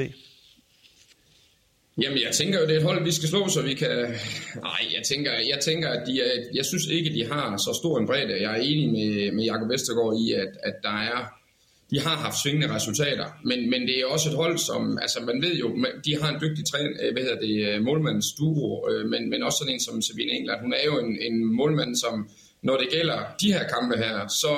Jamen, 2.03 2.19
jeg 2.27 2.33
tænker 2.33 2.61
jo, 2.61 2.67
det 2.67 2.75
er 2.75 2.79
et 2.79 2.89
hold, 2.91 3.05
vi 3.05 3.13
skal 3.13 3.29
slå, 3.29 3.49
så 3.49 3.63
vi 3.63 3.75
kan... 3.75 3.97
Nej, 4.69 4.83
jeg 4.97 5.03
tænker, 5.11 5.33
jeg 5.33 5.59
tænker 5.69 5.89
at 5.89 6.03
de 6.07 6.21
er... 6.21 6.33
jeg 6.55 6.65
synes 6.65 6.87
ikke, 6.87 7.11
de 7.15 7.27
har 7.33 7.57
så 7.57 7.73
stor 7.81 7.99
en 7.99 8.07
bredde. 8.07 8.43
Jeg 8.43 8.53
er 8.59 8.63
enig 8.63 8.89
med, 8.97 9.33
med 9.33 9.45
Jakob 9.45 9.69
Vestergaard 9.71 10.15
i, 10.25 10.33
at, 10.33 10.53
at 10.63 10.75
der 10.83 10.97
er... 11.13 11.19
De 11.91 12.01
har 12.01 12.17
haft 12.17 12.43
svingende 12.43 12.75
resultater, 12.75 13.27
men, 13.45 13.71
men 13.71 13.81
det 13.89 14.01
er 14.01 14.07
også 14.07 14.29
et 14.31 14.37
hold, 14.37 14.59
som... 14.59 14.99
Altså, 15.03 15.19
man 15.21 15.43
ved 15.43 15.55
jo, 15.55 15.69
de 16.05 16.21
har 16.21 16.29
en 16.35 16.41
dygtig 16.41 16.65
træn, 16.71 16.97
øh, 17.03 17.13
hvad 17.13 17.23
hedder 17.23 17.41
det, 17.47 17.55
øh, 17.69 17.83
målmandens 17.83 18.33
duo, 18.39 18.89
øh, 18.91 19.09
men, 19.13 19.31
men 19.31 19.43
også 19.43 19.59
sådan 19.59 19.75
en 19.75 19.81
som 19.81 20.03
Sabine 20.03 20.33
England. 20.33 20.61
Hun 20.61 20.73
er 20.73 20.85
jo 20.85 20.99
en, 20.99 21.19
en 21.29 21.45
målmand, 21.45 21.97
som, 21.97 22.29
når 22.63 22.77
det 22.77 22.89
gælder 22.91 23.19
de 23.41 23.53
her 23.53 23.65
kampe 23.75 23.97
her, 23.97 24.29
så, 24.29 24.55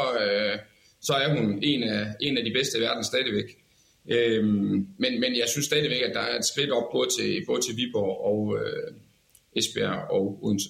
så 1.00 1.12
er 1.12 1.28
hun 1.36 1.58
en 1.62 1.82
af, 1.82 2.06
en 2.20 2.38
af 2.38 2.44
de 2.44 2.52
bedste 2.52 2.78
i 2.78 2.80
verden 2.80 3.04
stadigvæk. 3.04 3.48
Øhm, 4.10 4.86
men, 4.98 5.20
men 5.20 5.36
jeg 5.36 5.48
synes 5.48 5.66
stadigvæk, 5.66 6.02
at 6.02 6.14
der 6.14 6.20
er 6.20 6.38
et 6.38 6.46
skridt 6.46 6.70
op 6.70 6.92
både 6.92 7.08
til, 7.18 7.44
både 7.46 7.60
til 7.60 7.76
Viborg 7.76 8.24
og 8.32 8.58
øh, 8.58 8.94
Esbjerg 9.56 10.10
og 10.10 10.44
Odense. 10.44 10.68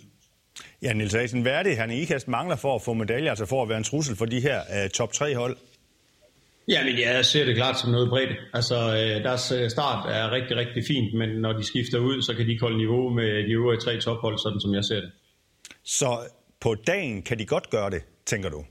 Ja, 0.83 0.93
Niels 0.93 1.15
Asen, 1.15 1.43
hvad 1.43 1.53
er 1.53 1.63
det, 1.63 1.77
han 1.77 1.91
i 1.91 2.03
IKAST 2.03 2.29
mangler 2.29 2.57
for 2.57 2.75
at 2.75 2.83
få 2.83 2.93
medaljer, 2.93 3.31
altså 3.31 3.47
for 3.47 3.63
at 3.63 3.69
være 3.69 3.79
en 3.79 3.85
trussel 3.85 4.17
for 4.17 4.25
de 4.25 4.41
her 4.41 4.61
øh, 4.61 4.91
top 4.91 5.13
3 5.13 5.35
hold? 5.35 5.57
Ja, 6.69 6.85
men 6.85 6.99
jeg 6.99 7.25
ser 7.25 7.45
det 7.45 7.57
klart 7.57 7.81
som 7.81 7.91
noget 7.91 8.09
bredt. 8.09 8.33
Altså, 8.53 8.75
øh, 8.75 9.25
deres 9.25 9.53
øh, 9.53 9.71
start 9.71 10.11
er 10.19 10.31
rigtig, 10.31 10.57
rigtig 10.57 10.85
fint, 10.87 11.15
men 11.15 11.29
når 11.29 11.53
de 11.53 11.65
skifter 11.65 11.99
ud, 11.99 12.23
så 12.23 12.35
kan 12.35 12.47
de 12.49 12.59
holde 12.61 12.77
niveau 12.77 13.09
med 13.11 13.29
de 13.49 13.53
øvrige 13.53 13.81
tre 13.81 14.01
tophold, 14.01 14.39
sådan 14.39 14.61
som 14.61 14.75
jeg 14.75 14.85
ser 14.85 15.01
det. 15.01 15.11
Så 15.85 16.19
på 16.61 16.75
dagen 16.75 17.23
kan 17.23 17.39
de 17.39 17.47
godt 17.47 17.71
gøre 17.71 17.91
det, 17.91 18.03
tænker 18.27 18.49
du? 18.49 18.65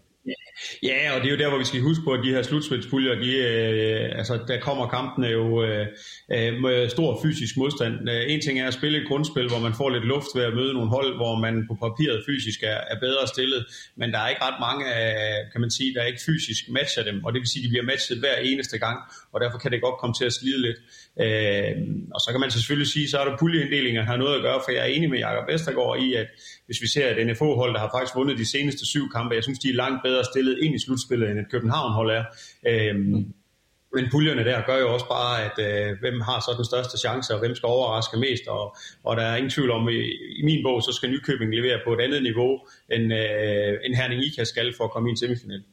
Ja, 0.84 1.16
og 1.16 1.22
det 1.22 1.28
er 1.28 1.32
jo 1.32 1.38
der, 1.38 1.50
hvor 1.50 1.58
vi 1.58 1.66
skal 1.66 1.82
huske 1.82 2.04
på, 2.04 2.12
at 2.12 2.24
de 2.24 2.30
her 2.30 2.42
slutspilspuljer, 2.42 3.16
de, 3.16 3.32
øh, 3.36 4.18
altså, 4.20 4.40
der 4.48 4.60
kommer 4.60 4.88
kampene 4.88 5.28
jo 5.28 5.64
øh, 5.64 5.86
øh 6.32 6.54
med 6.62 6.90
stor 6.90 7.20
fysisk 7.24 7.58
modstand. 7.58 8.10
Øh, 8.10 8.22
en 8.34 8.42
ting 8.42 8.60
er 8.60 8.68
at 8.68 8.74
spille 8.74 9.02
et 9.02 9.08
grundspil, 9.08 9.48
hvor 9.48 9.60
man 9.60 9.74
får 9.74 9.90
lidt 9.90 10.06
luft 10.06 10.28
ved 10.36 10.44
at 10.44 10.54
møde 10.54 10.74
nogle 10.74 10.90
hold, 10.90 11.16
hvor 11.16 11.36
man 11.46 11.68
på 11.70 11.74
papiret 11.86 12.24
fysisk 12.30 12.64
er, 12.64 12.80
er 12.94 13.00
bedre 13.00 13.28
stillet, 13.28 13.66
men 13.96 14.12
der 14.12 14.20
er 14.20 14.30
ikke 14.30 14.44
ret 14.48 14.60
mange, 14.68 14.84
øh, 14.98 15.52
kan 15.52 15.62
man 15.62 15.72
sige, 15.72 15.94
der 15.94 16.04
ikke 16.04 16.22
fysisk 16.26 16.64
matcher 16.70 17.04
dem, 17.04 17.24
og 17.26 17.34
det 17.34 17.40
vil 17.40 17.48
sige, 17.48 17.62
at 17.62 17.66
de 17.66 17.70
bliver 17.70 17.86
matchet 17.92 18.18
hver 18.20 18.36
eneste 18.36 18.78
gang, 18.78 18.98
og 19.34 19.42
derfor 19.42 19.58
kan 19.58 19.72
det 19.72 19.82
godt 19.82 19.98
komme 20.02 20.14
til 20.20 20.26
at 20.26 20.34
slide 20.34 20.62
lidt. 20.68 20.80
Øh, 21.24 21.74
og 22.16 22.20
så 22.24 22.28
kan 22.32 22.40
man 22.44 22.52
selvfølgelig 22.52 22.90
sige, 22.96 23.10
så 23.10 23.18
er 23.20 23.26
der 23.26 23.38
puljeinddelinger 23.38 24.04
har 24.04 24.18
noget 24.18 24.36
at 24.36 24.42
gøre, 24.42 24.60
for 24.66 24.72
jeg 24.72 24.82
er 24.82 24.92
enig 24.96 25.10
med 25.10 25.20
Jakob 25.20 25.46
Vestergaard 25.52 26.00
i, 26.06 26.14
at 26.14 26.28
hvis 26.66 26.82
vi 26.82 26.88
ser 26.88 27.06
et 27.10 27.28
NFO-hold, 27.28 27.74
der 27.74 27.80
har 27.80 27.92
faktisk 27.96 28.16
vundet 28.16 28.38
de 28.38 28.50
seneste 28.56 28.86
syv 28.86 29.06
kampe, 29.16 29.36
jeg 29.36 29.44
synes, 29.44 29.60
de 29.60 29.70
er 29.70 29.74
langt 29.84 30.00
bedre 30.04 30.24
stillet 30.32 30.47
ind 30.62 30.76
i 30.76 30.80
slutspillet, 30.80 31.30
end 31.30 31.40
et 31.40 31.52
København-hold 31.52 32.12
er. 32.12 32.24
Øhm, 32.68 33.34
men 33.96 34.06
puljerne 34.12 34.44
der 34.44 34.62
gør 34.62 34.78
jo 34.78 34.94
også 34.94 35.08
bare, 35.08 35.36
at 35.48 35.58
øh, 35.68 36.00
hvem 36.00 36.22
har 36.22 36.40
så 36.40 36.52
den 36.58 36.66
største 36.66 36.98
chance, 36.98 37.34
og 37.34 37.40
hvem 37.40 37.56
skal 37.56 37.68
overraske 37.68 38.18
mest. 38.18 38.48
Og, 38.48 38.76
og 39.04 39.18
der 39.18 39.24
er 39.24 39.36
ingen 39.36 39.50
tvivl 39.50 39.72
om, 39.72 39.90
i, 39.90 40.02
i 40.40 40.42
min 40.44 40.64
bog, 40.64 40.82
så 40.84 40.92
skal 40.94 41.10
Nykøbing 41.10 41.56
levere 41.56 41.80
på 41.86 41.94
et 41.94 42.02
andet 42.02 42.24
niveau, 42.24 42.52
end, 42.92 43.14
øh, 43.14 43.74
end 43.86 43.96
Herning 43.96 44.22
Ika 44.26 44.44
skal 44.44 44.74
for 44.78 44.84
at 44.84 44.92
komme 44.92 45.10
i 45.10 45.12
en 45.12 45.18
semifinal. 45.18 45.64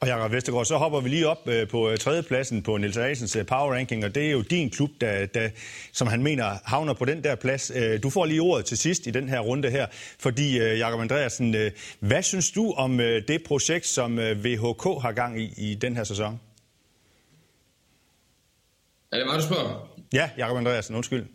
Og 0.00 0.08
Jakob 0.08 0.32
Vestergaard, 0.32 0.64
så 0.64 0.76
hopper 0.76 1.00
vi 1.00 1.08
lige 1.08 1.28
op 1.28 1.48
øh, 1.48 1.68
på 1.68 1.90
øh, 1.90 1.98
tredjepladsen 1.98 2.62
på 2.62 2.76
Niels 2.76 2.96
Asens 2.96 3.36
øh, 3.36 3.46
power 3.46 3.74
ranking, 3.74 4.04
og 4.04 4.14
det 4.14 4.26
er 4.26 4.30
jo 4.30 4.42
din 4.42 4.70
klub, 4.70 4.90
der, 5.00 5.26
der, 5.26 5.50
som 5.92 6.06
han 6.08 6.22
mener 6.22 6.58
havner 6.64 6.94
på 6.94 7.04
den 7.04 7.24
der 7.24 7.34
plads. 7.34 7.72
Du 8.02 8.10
får 8.10 8.26
lige 8.26 8.40
ordet 8.40 8.64
til 8.64 8.78
sidst 8.78 9.06
i 9.06 9.10
den 9.10 9.28
her 9.28 9.40
runde 9.40 9.70
her, 9.70 9.86
fordi 10.18 10.58
Jakob 10.58 11.00
Andreasen, 11.00 11.56
hvad 12.00 12.22
synes 12.22 12.50
du 12.50 12.72
om 12.72 12.98
det 12.98 13.42
projekt, 13.46 13.86
som 13.86 14.18
VHK 14.18 15.02
har 15.02 15.12
gang 15.12 15.40
i 15.40 15.54
i 15.56 15.74
den 15.74 15.96
her 15.96 16.04
sæson? 16.04 16.40
Er 19.12 19.16
det 19.16 19.26
mig, 19.26 19.38
du 19.38 19.42
spørger? 19.42 19.88
Ja, 20.12 20.30
Jakob 20.36 20.56
Andreasen, 20.56 20.94
undskyld. 20.94 21.26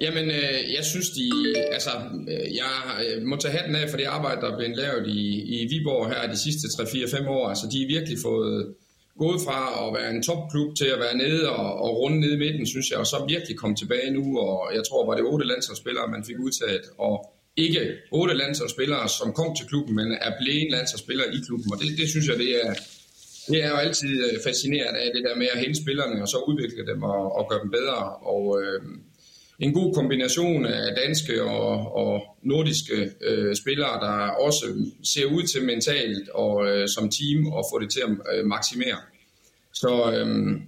Jamen, 0.00 0.30
øh, 0.30 0.58
jeg 0.76 0.84
synes, 0.84 1.10
de, 1.10 1.26
altså, 1.72 1.90
øh, 2.32 2.46
jeg 2.62 2.74
øh, 3.06 3.22
må 3.22 3.36
tage 3.36 3.56
hatten 3.58 3.76
af 3.76 3.90
for 3.90 3.96
det 3.96 4.04
arbejde, 4.04 4.40
der 4.40 4.52
er 4.52 4.56
blevet 4.56 4.76
lavet 4.76 5.06
i, 5.06 5.20
i 5.56 5.66
Viborg 5.70 6.08
her 6.10 6.30
de 6.32 6.38
sidste 6.38 6.66
3-4-5 6.68 7.28
år. 7.28 7.48
Altså, 7.48 7.66
de 7.72 7.80
har 7.80 7.86
virkelig 7.86 8.18
fået 8.22 8.74
gået 9.22 9.40
fra 9.46 9.60
at 9.82 9.88
være 9.98 10.10
en 10.14 10.22
topklub 10.22 10.70
til 10.80 10.88
at 10.94 10.98
være 11.04 11.16
nede 11.24 11.42
og, 11.50 11.68
og 11.84 11.90
runde 12.00 12.20
nede 12.20 12.34
i 12.34 12.42
midten, 12.44 12.66
synes 12.66 12.90
jeg, 12.90 12.98
og 12.98 13.06
så 13.06 13.18
virkelig 13.28 13.56
komme 13.56 13.76
tilbage 13.76 14.10
nu, 14.10 14.24
og 14.38 14.74
jeg 14.74 14.82
tror, 14.88 15.06
var 15.06 15.14
det 15.16 15.24
otte 15.24 15.46
landsholdsspillere, 15.46 16.14
man 16.16 16.24
fik 16.24 16.38
udtaget, 16.38 16.84
og 16.98 17.14
ikke 17.56 17.80
otte 18.12 18.34
landsholdsspillere, 18.34 19.08
som 19.08 19.32
kom 19.32 19.56
til 19.56 19.66
klubben, 19.66 19.94
men 19.96 20.08
er 20.26 20.32
blevet 20.40 20.70
landsholdsspillere 20.70 21.28
i 21.36 21.38
klubben, 21.46 21.68
og 21.72 21.78
det, 21.80 21.88
det 22.00 22.08
synes 22.12 22.26
jeg, 22.28 22.38
det 22.44 22.50
er, 22.62 22.70
det 23.50 23.58
er 23.64 23.68
jo 23.74 23.78
altid 23.86 24.14
øh, 24.26 24.34
fascinerende 24.46 25.00
af 25.00 25.10
det 25.14 25.22
der 25.26 25.36
med 25.36 25.48
at 25.54 25.60
hente 25.64 25.82
spillerne, 25.82 26.22
og 26.22 26.28
så 26.28 26.38
udvikle 26.48 26.86
dem 26.90 27.02
og, 27.02 27.22
og 27.38 27.42
gøre 27.50 27.62
dem 27.64 27.70
bedre, 27.78 28.00
og 28.32 28.42
øh, 28.62 28.80
en 29.58 29.72
god 29.72 29.94
kombination 29.94 30.66
af 30.66 30.96
danske 30.96 31.42
og, 31.42 31.96
og 31.96 32.22
nordiske 32.42 33.10
øh, 33.20 33.56
spillere, 33.56 34.00
der 34.00 34.28
også 34.28 34.64
ser 35.04 35.24
ud 35.24 35.42
til 35.42 35.64
mentalt 35.64 36.28
og 36.28 36.66
øh, 36.66 36.88
som 36.88 37.10
team 37.10 37.46
at 37.58 37.64
få 37.72 37.78
det 37.78 37.90
til 37.90 38.00
at 38.00 38.10
øh, 38.34 38.44
maksimere. 38.46 38.98
Så, 39.72 40.12
øh, 40.14 40.60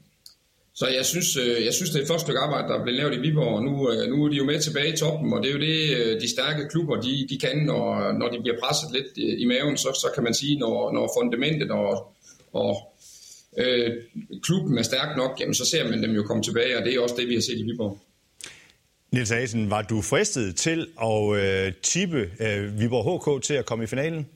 så 0.74 0.86
jeg 0.88 1.06
synes, 1.06 1.36
øh, 1.36 1.64
jeg 1.64 1.74
synes, 1.74 1.90
det 1.90 1.98
er 1.98 2.02
et 2.02 2.08
første 2.08 2.24
stykke 2.24 2.40
arbejde, 2.40 2.68
der 2.68 2.78
er 2.78 2.82
blevet 2.82 3.00
lavet 3.00 3.14
i 3.14 3.20
Viborg, 3.20 3.54
og 3.54 3.62
nu, 3.64 3.90
øh, 3.92 4.08
nu 4.10 4.24
er 4.24 4.28
de 4.28 4.36
jo 4.36 4.44
med 4.44 4.60
tilbage 4.60 4.92
i 4.92 4.96
toppen, 4.96 5.32
og 5.32 5.42
det 5.42 5.48
er 5.48 5.52
jo 5.52 5.60
det, 5.60 5.96
øh, 5.96 6.20
de 6.20 6.30
stærke 6.30 6.68
klubber, 6.70 7.00
de, 7.00 7.26
de 7.30 7.38
kan, 7.38 7.56
når, 7.56 8.12
når 8.12 8.28
de 8.28 8.40
bliver 8.40 8.58
presset 8.62 8.88
lidt 8.92 9.28
øh, 9.28 9.40
i 9.42 9.44
maven, 9.44 9.76
så, 9.76 9.88
så 10.02 10.08
kan 10.14 10.24
man 10.24 10.34
sige, 10.34 10.58
når, 10.58 10.92
når 10.92 11.12
fundamentet 11.18 11.70
og, 11.70 12.12
og 12.52 12.76
øh, 13.58 13.90
klubben 14.42 14.78
er 14.78 14.82
stærk 14.82 15.16
nok, 15.16 15.40
jamen, 15.40 15.54
så 15.54 15.64
ser 15.64 15.90
man 15.90 16.02
dem 16.02 16.10
jo 16.10 16.22
komme 16.22 16.42
tilbage, 16.42 16.78
og 16.78 16.84
det 16.84 16.94
er 16.94 17.00
også 17.00 17.14
det, 17.18 17.28
vi 17.28 17.34
har 17.34 17.40
set 17.40 17.58
i 17.58 17.62
Viborg. 17.62 17.98
Nils 19.12 19.32
Asen, 19.32 19.70
var 19.70 19.82
du 19.82 20.02
fristet 20.02 20.56
til 20.56 20.86
at 21.02 21.36
øh, 21.36 21.72
tippe 21.82 22.30
øh, 22.40 22.80
Viborg 22.80 23.36
HK 23.38 23.42
til 23.42 23.54
at 23.54 23.66
komme 23.66 23.84
i 23.84 23.86
finalen? 23.86 24.28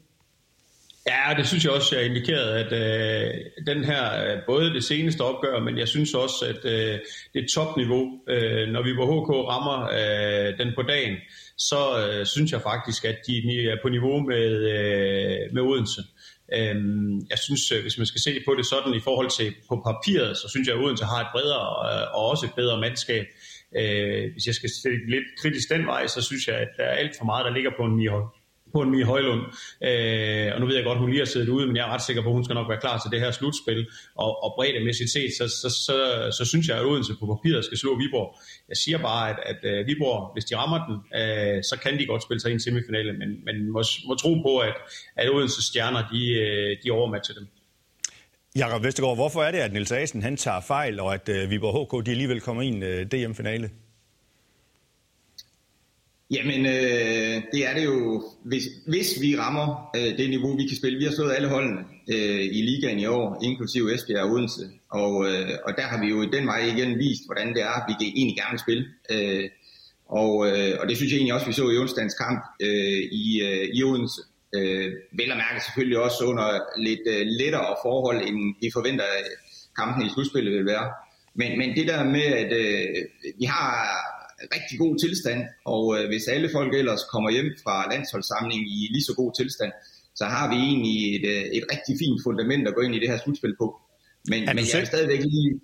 Ja, 1.07 1.35
det 1.37 1.47
synes 1.47 1.65
jeg 1.65 1.73
også, 1.73 1.97
jeg 1.97 2.05
indikerede, 2.05 2.59
at 2.65 2.73
øh, 2.73 3.35
den 3.67 3.85
her, 3.85 4.25
øh, 4.25 4.39
både 4.47 4.75
det 4.75 4.85
seneste 4.85 5.21
opgør, 5.21 5.61
men 5.61 5.79
jeg 5.79 5.89
synes 5.89 6.15
også, 6.15 6.45
at 6.47 6.73
øh, 6.73 6.99
det 7.35 7.47
topniveau, 7.55 8.21
øh, 8.29 8.69
når 8.69 8.83
Viborg 8.83 9.25
HK 9.25 9.31
rammer 9.49 9.79
øh, 9.83 10.59
den 10.59 10.73
på 10.77 10.83
dagen, 10.83 11.17
så 11.59 12.07
øh, 12.07 12.27
synes 12.27 12.53
jeg 12.53 12.63
faktisk, 12.63 13.05
at 13.05 13.19
de 13.27 13.35
er 13.69 13.77
på 13.83 13.89
niveau 13.89 14.21
med, 14.21 14.51
øh, 14.75 15.55
med 15.55 15.63
Odense. 15.63 16.03
Øhm, 16.55 17.27
jeg 17.31 17.39
synes, 17.39 17.73
øh, 17.73 17.83
hvis 17.83 17.99
man 17.99 18.07
skal 18.07 18.21
se 18.21 18.33
på 18.47 18.55
det 18.59 18.67
sådan 18.67 18.95
i 18.95 19.01
forhold 19.01 19.31
til 19.31 19.55
på 19.69 19.75
papiret, 19.89 20.37
så 20.37 20.47
synes 20.49 20.69
jeg, 20.69 20.77
at 20.77 20.83
Odense 20.85 21.05
har 21.05 21.21
et 21.21 21.31
bredere 21.35 21.67
øh, 21.89 22.17
og 22.17 22.23
også 22.31 22.47
et 22.47 22.55
bedre 22.61 22.81
mandskab. 22.81 23.27
Øh, 23.77 24.33
hvis 24.33 24.47
jeg 24.47 24.55
skal 24.55 24.71
se 24.83 24.89
lidt 25.09 25.25
kritisk 25.41 25.71
den 25.71 25.87
vej, 25.87 26.07
så 26.07 26.23
synes 26.23 26.49
jeg, 26.49 26.57
at 26.57 26.69
der 26.77 26.85
er 26.85 26.97
alt 27.03 27.15
for 27.19 27.25
meget, 27.25 27.45
der 27.45 27.53
ligger 27.53 27.71
på 27.79 27.85
en 27.85 27.97
Mie, 27.97 28.11
på 28.73 28.81
en 28.81 28.91
Mie 28.91 29.05
Højlund. 29.05 29.43
Øh, 29.89 30.49
og 30.55 30.61
nu 30.61 30.67
ved 30.67 30.75
jeg 30.75 30.85
godt, 30.85 30.99
hun 30.99 31.11
lige 31.11 31.19
har 31.19 31.31
siddet 31.35 31.49
ude, 31.49 31.67
men 31.67 31.77
jeg 31.77 31.85
er 31.89 31.93
ret 31.95 32.03
sikker 32.03 32.23
på, 32.23 32.29
at 32.29 32.35
hun 32.35 32.45
skal 32.45 32.55
nok 32.55 32.69
være 32.69 32.81
klar 32.81 32.99
til 32.99 33.11
det 33.11 33.21
her 33.21 33.31
slutspil. 33.31 33.87
Og, 34.15 34.45
og 34.45 34.53
breddemæssigt 34.57 35.11
set, 35.11 35.31
så, 35.39 35.45
så, 35.49 35.69
så, 35.87 35.97
så 36.39 36.45
synes 36.51 36.69
jeg, 36.69 36.77
at 36.79 36.85
Odense 36.85 37.13
på 37.21 37.27
papiret 37.35 37.65
skal 37.65 37.79
slå 37.79 37.99
Viborg. 37.99 38.39
Jeg 38.69 38.77
siger 38.77 38.99
bare, 38.99 39.25
at, 39.31 39.39
at 39.51 39.61
uh, 39.71 39.87
Viborg, 39.87 40.33
hvis 40.35 40.45
de 40.45 40.57
rammer 40.57 40.81
den, 40.87 40.97
uh, 41.21 41.59
så 41.71 41.75
kan 41.83 41.99
de 41.99 42.07
godt 42.07 42.23
spille 42.23 42.41
sig 42.41 42.51
i 42.51 42.55
en 42.55 42.61
semifinale, 42.61 43.13
men, 43.13 43.29
men 43.47 43.57
må, 43.75 43.83
må 44.09 44.15
tro 44.15 44.33
på, 44.47 44.59
at, 44.59 44.75
at 45.17 45.31
Odense 45.35 45.63
stjerner, 45.69 46.03
de, 46.13 46.21
uh, 46.45 46.71
de 46.85 46.91
overmatcher 46.99 47.35
dem. 47.39 47.47
Jakob 48.57 48.83
Vestergaard, 48.83 49.17
hvorfor 49.17 49.43
er 49.43 49.51
det, 49.51 49.59
at 49.59 49.73
Nils 49.73 49.93
Asen 49.93 50.23
han 50.23 50.37
tager 50.37 50.61
fejl, 50.61 51.01
og 51.01 51.15
at 51.15 51.29
øh, 51.29 51.51
Viborg 51.51 52.01
HK 52.01 52.07
de 52.07 52.11
alligevel 52.11 52.41
kommer 52.41 52.63
i 52.63 52.67
en 52.67 52.83
øh, 52.83 53.07
DM-finale? 53.07 53.71
Jamen, 56.31 56.67
øh, 56.67 57.43
det 57.53 57.67
er 57.69 57.75
det 57.75 57.85
jo, 57.85 58.25
hvis, 58.45 58.63
hvis 58.87 59.21
vi 59.21 59.37
rammer 59.39 59.91
øh, 59.97 60.19
det 60.19 60.31
niveau, 60.31 60.57
vi 60.57 60.67
kan 60.67 60.77
spille. 60.77 60.99
Vi 60.99 61.05
har 61.05 61.13
slået 61.13 61.35
alle 61.37 61.49
holdene 61.49 61.81
øh, 62.09 62.45
i 62.45 62.63
ligaen 62.63 62.99
i 62.99 63.07
år, 63.07 63.41
inklusive 63.43 63.95
Esbjerg 63.95 64.25
og 64.25 64.31
Odense. 64.31 64.63
Og, 64.91 65.27
øh, 65.29 65.51
og 65.65 65.73
der 65.77 65.83
har 65.83 66.01
vi 66.01 66.07
jo 66.07 66.25
den 66.25 66.47
vej 66.47 66.61
igen 66.77 66.99
vist, 66.99 67.23
hvordan 67.27 67.55
det 67.55 67.63
er, 67.63 67.87
vi 67.89 67.95
kan 68.01 68.13
egentlig 68.17 68.37
gerne 68.37 68.59
spille. 68.59 68.85
Øh, 69.11 69.51
og, 70.09 70.47
øh, 70.47 70.73
og 70.81 70.89
det 70.89 70.97
synes 70.97 71.13
jeg 71.13 71.17
egentlig 71.17 71.35
også, 71.35 71.47
vi 71.47 71.53
så 71.53 71.71
i 71.71 71.79
onsdagens 71.79 72.15
kamp 72.15 72.41
øh, 72.61 73.03
i, 73.13 73.43
øh, 73.43 73.69
i 73.75 73.83
Odense. 73.85 74.21
Øh, 74.57 74.93
vel 75.13 75.31
at 75.35 75.43
mærke 75.45 75.65
selvfølgelig 75.65 75.99
også 75.99 76.25
under 76.25 76.49
lidt 76.87 77.05
øh, 77.07 77.27
lettere 77.41 77.77
forhold, 77.85 78.19
end 78.29 78.39
vi 78.61 78.71
forventer, 78.73 79.05
at 79.05 79.27
kampen 79.79 80.07
i 80.07 80.11
slutspillet 80.15 80.53
vil 80.59 80.67
være. 80.67 80.87
Men, 81.35 81.59
men 81.59 81.77
det 81.77 81.89
der 81.89 82.05
med, 82.05 82.29
at 82.43 82.53
øh, 82.63 82.89
vi 83.39 83.45
har 83.45 83.73
rigtig 84.57 84.79
god 84.79 84.99
tilstand, 85.05 85.41
og 85.65 85.85
øh, 85.97 86.07
hvis 86.09 86.29
alle 86.29 86.49
folk 86.53 86.75
ellers 86.75 87.03
kommer 87.13 87.31
hjem 87.31 87.51
fra 87.65 87.77
landsholdssamlingen 87.93 88.67
i 88.67 88.89
lige 88.95 89.09
så 89.09 89.15
god 89.15 89.33
tilstand, 89.41 89.73
så 90.15 90.25
har 90.25 90.47
vi 90.53 90.59
egentlig 90.69 90.97
et, 91.17 91.27
øh, 91.35 91.45
et 91.59 91.65
rigtig 91.73 91.95
fint 92.03 92.21
fundament 92.27 92.69
at 92.69 92.75
gå 92.75 92.81
ind 92.81 92.95
i 92.95 93.01
det 93.01 93.09
her 93.09 93.19
slutspil 93.25 93.55
på. 93.63 93.67
Men, 94.31 94.41
men 94.57 94.65
jeg 94.71 94.79
vil 94.81 94.87
stadigvæk 94.87 95.21
lige... 95.21 95.61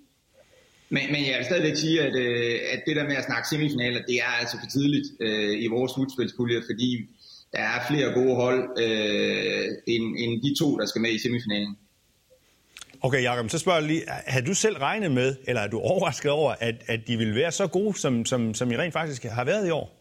Men, 0.95 1.03
men 1.13 1.21
jeg 1.29 1.37
vil 1.37 1.45
stadigvæk 1.45 1.75
sige, 1.75 2.01
at, 2.01 2.15
øh, 2.15 2.59
at 2.73 2.79
det 2.87 2.95
der 2.95 3.07
med 3.09 3.15
at 3.15 3.25
snakke 3.25 3.47
semifinaler, 3.47 4.01
det 4.09 4.17
er 4.27 4.33
altså 4.41 4.57
for 4.61 4.69
tidligt 4.75 5.07
øh, 5.19 5.63
i 5.65 5.67
vores 5.67 5.91
slutspilspulje, 5.91 6.61
fordi 6.69 6.89
der 7.53 7.59
er 7.59 7.87
flere 7.89 8.13
gode 8.13 8.35
hold 8.35 8.79
øh, 8.79 9.65
end, 9.87 10.03
end 10.17 10.31
de 10.43 10.55
to, 10.59 10.77
der 10.77 10.85
skal 10.85 11.01
med 11.01 11.11
i 11.11 11.19
semifinalen. 11.19 11.77
Okay, 13.01 13.23
Jacob, 13.23 13.49
så 13.49 13.59
spørger 13.59 13.79
jeg 13.79 13.87
lige, 13.87 14.03
har 14.07 14.41
du 14.41 14.53
selv 14.53 14.77
regnet 14.77 15.11
med, 15.11 15.35
eller 15.47 15.61
er 15.61 15.67
du 15.67 15.79
overrasket 15.79 16.31
over, 16.31 16.55
at, 16.59 16.75
at 16.87 16.99
de 17.07 17.17
vil 17.17 17.35
være 17.35 17.51
så 17.51 17.67
gode, 17.67 17.99
som, 17.99 18.25
som, 18.25 18.53
som 18.53 18.71
I 18.71 18.77
rent 18.77 18.93
faktisk 18.93 19.23
har 19.23 19.43
været 19.43 19.67
i 19.67 19.69
år? 19.69 19.99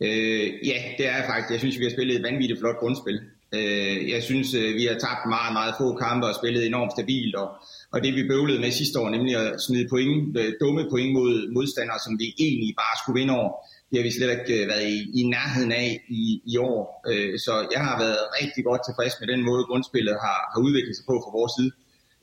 Øh, 0.00 0.66
ja, 0.70 0.78
det 0.98 1.06
er 1.06 1.16
jeg 1.16 1.24
faktisk. 1.28 1.50
Jeg 1.50 1.58
synes, 1.58 1.78
vi 1.78 1.84
har 1.84 1.90
spillet 1.90 2.16
et 2.16 2.22
vanvittigt 2.22 2.60
flot 2.60 2.76
grundspil. 2.76 3.20
Øh, 3.54 4.10
jeg 4.10 4.22
synes, 4.22 4.54
øh, 4.54 4.74
vi 4.74 4.84
har 4.90 4.98
tabt 5.06 5.22
meget, 5.36 5.52
meget 5.58 5.74
få 5.80 5.86
kampe 6.04 6.26
og 6.26 6.34
spillet 6.34 6.66
enormt 6.66 6.92
stabilt. 6.92 7.34
Og, 7.34 7.48
og 7.92 7.98
det 8.04 8.14
vi 8.14 8.28
bøvlede 8.28 8.60
med 8.60 8.70
sidste 8.70 9.00
år, 9.00 9.08
nemlig 9.10 9.34
at 9.36 9.60
smide 9.66 9.88
point, 9.88 10.38
øh, 10.38 10.52
dumme 10.60 10.82
point 10.90 11.12
mod 11.12 11.52
modstandere, 11.56 11.98
som 12.04 12.12
vi 12.22 12.26
egentlig 12.46 12.74
bare 12.82 12.96
skulle 13.00 13.18
vinde 13.20 13.34
over, 13.40 13.50
det 13.88 13.96
har 13.98 14.06
vi 14.08 14.16
slet 14.18 14.30
ikke 14.36 14.54
øh, 14.58 14.68
været 14.72 14.86
i, 14.96 14.98
i 15.20 15.22
nærheden 15.34 15.72
af 15.72 15.88
i, 16.22 16.22
i 16.52 16.54
år. 16.70 16.82
Øh, 17.10 17.38
så 17.44 17.52
jeg 17.74 17.82
har 17.88 17.96
været 18.04 18.20
rigtig 18.40 18.62
godt 18.68 18.82
tilfreds 18.84 19.14
med 19.20 19.28
den 19.32 19.42
måde, 19.48 19.62
grundspillet 19.70 20.16
har, 20.24 20.38
har 20.52 20.60
udviklet 20.66 20.96
sig 20.96 21.06
på 21.10 21.16
fra 21.24 21.36
vores 21.38 21.52
side. 21.58 21.72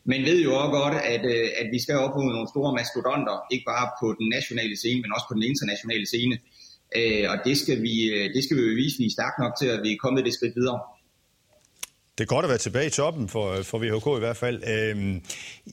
Men 0.10 0.20
ved 0.30 0.38
jo 0.48 0.52
også 0.62 0.74
godt, 0.80 0.96
at, 1.14 1.24
øh, 1.34 1.48
at 1.62 1.68
vi 1.74 1.80
skal 1.84 1.96
op 2.06 2.14
på 2.18 2.22
nogle 2.22 2.50
store 2.54 2.72
mastodonter, 2.80 3.36
ikke 3.54 3.66
bare 3.74 3.88
på 4.02 4.08
den 4.20 4.28
nationale 4.38 4.76
scene, 4.82 5.02
men 5.02 5.14
også 5.16 5.28
på 5.30 5.36
den 5.38 5.46
internationale 5.52 6.06
scene. 6.12 6.36
Øh, 7.00 7.26
og 7.32 7.38
det 7.48 7.56
skal 7.62 7.78
vi, 7.86 7.96
øh, 8.16 8.26
det 8.36 8.42
skal 8.44 8.58
vi 8.58 8.64
jo 8.70 8.74
vise, 8.84 8.98
vi 9.02 9.08
er 9.10 9.18
stærke 9.18 9.38
nok 9.44 9.54
til, 9.60 9.68
at 9.76 9.80
vi 9.86 9.90
er 9.94 10.04
kommet 10.04 10.26
det 10.28 10.34
skridt 10.38 10.56
videre. 10.60 10.80
Det 12.18 12.24
er 12.24 12.26
godt 12.26 12.46
at 12.46 12.50
være 12.50 12.58
tilbage 12.58 12.88
i 12.88 12.90
toppen 12.90 13.30
for, 13.30 13.52
øh, 13.52 13.64
for 13.64 13.78
VHK 13.78 14.18
i 14.18 14.20
hvert 14.20 14.38
fald. 14.38 14.64
Øhm, 14.68 15.22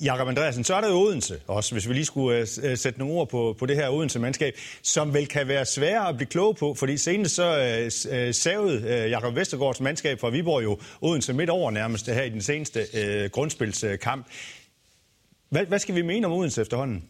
Jakob 0.02 0.28
Andreasen, 0.28 0.64
så 0.64 0.74
er 0.74 0.80
der 0.80 0.88
jo 0.88 0.94
Odense 0.94 1.40
også, 1.46 1.74
hvis 1.74 1.88
vi 1.88 1.94
lige 1.94 2.04
skulle 2.04 2.40
uh, 2.40 2.46
sætte 2.74 2.98
nogle 2.98 3.14
ord 3.14 3.28
på, 3.28 3.56
på 3.58 3.66
det 3.66 3.76
her 3.76 3.88
Odense-mandskab, 3.88 4.54
som 4.82 5.14
vel 5.14 5.26
kan 5.26 5.48
være 5.48 5.64
svære 5.64 6.08
at 6.08 6.16
blive 6.16 6.26
klog 6.26 6.56
på, 6.56 6.74
fordi 6.74 6.96
senest 6.96 7.34
så 7.34 7.80
uh, 8.10 8.34
savede 8.34 8.78
uh, 8.78 9.10
Jakob 9.10 9.36
Vestergaards 9.36 9.80
mandskab 9.80 10.20
fra 10.20 10.28
Viborg 10.28 10.64
jo 10.64 10.78
Odense 11.00 11.32
midt 11.32 11.50
over 11.50 11.70
nærmest 11.70 12.06
her 12.06 12.22
i 12.22 12.30
den 12.30 12.42
seneste 12.42 12.80
uh, 12.94 13.30
grundspilskamp. 13.30 14.26
Hvad, 15.48 15.66
hvad 15.66 15.78
skal 15.78 15.94
vi 15.94 16.02
mene 16.02 16.26
om 16.26 16.32
Odense 16.32 16.60
efterhånden? 16.60 17.04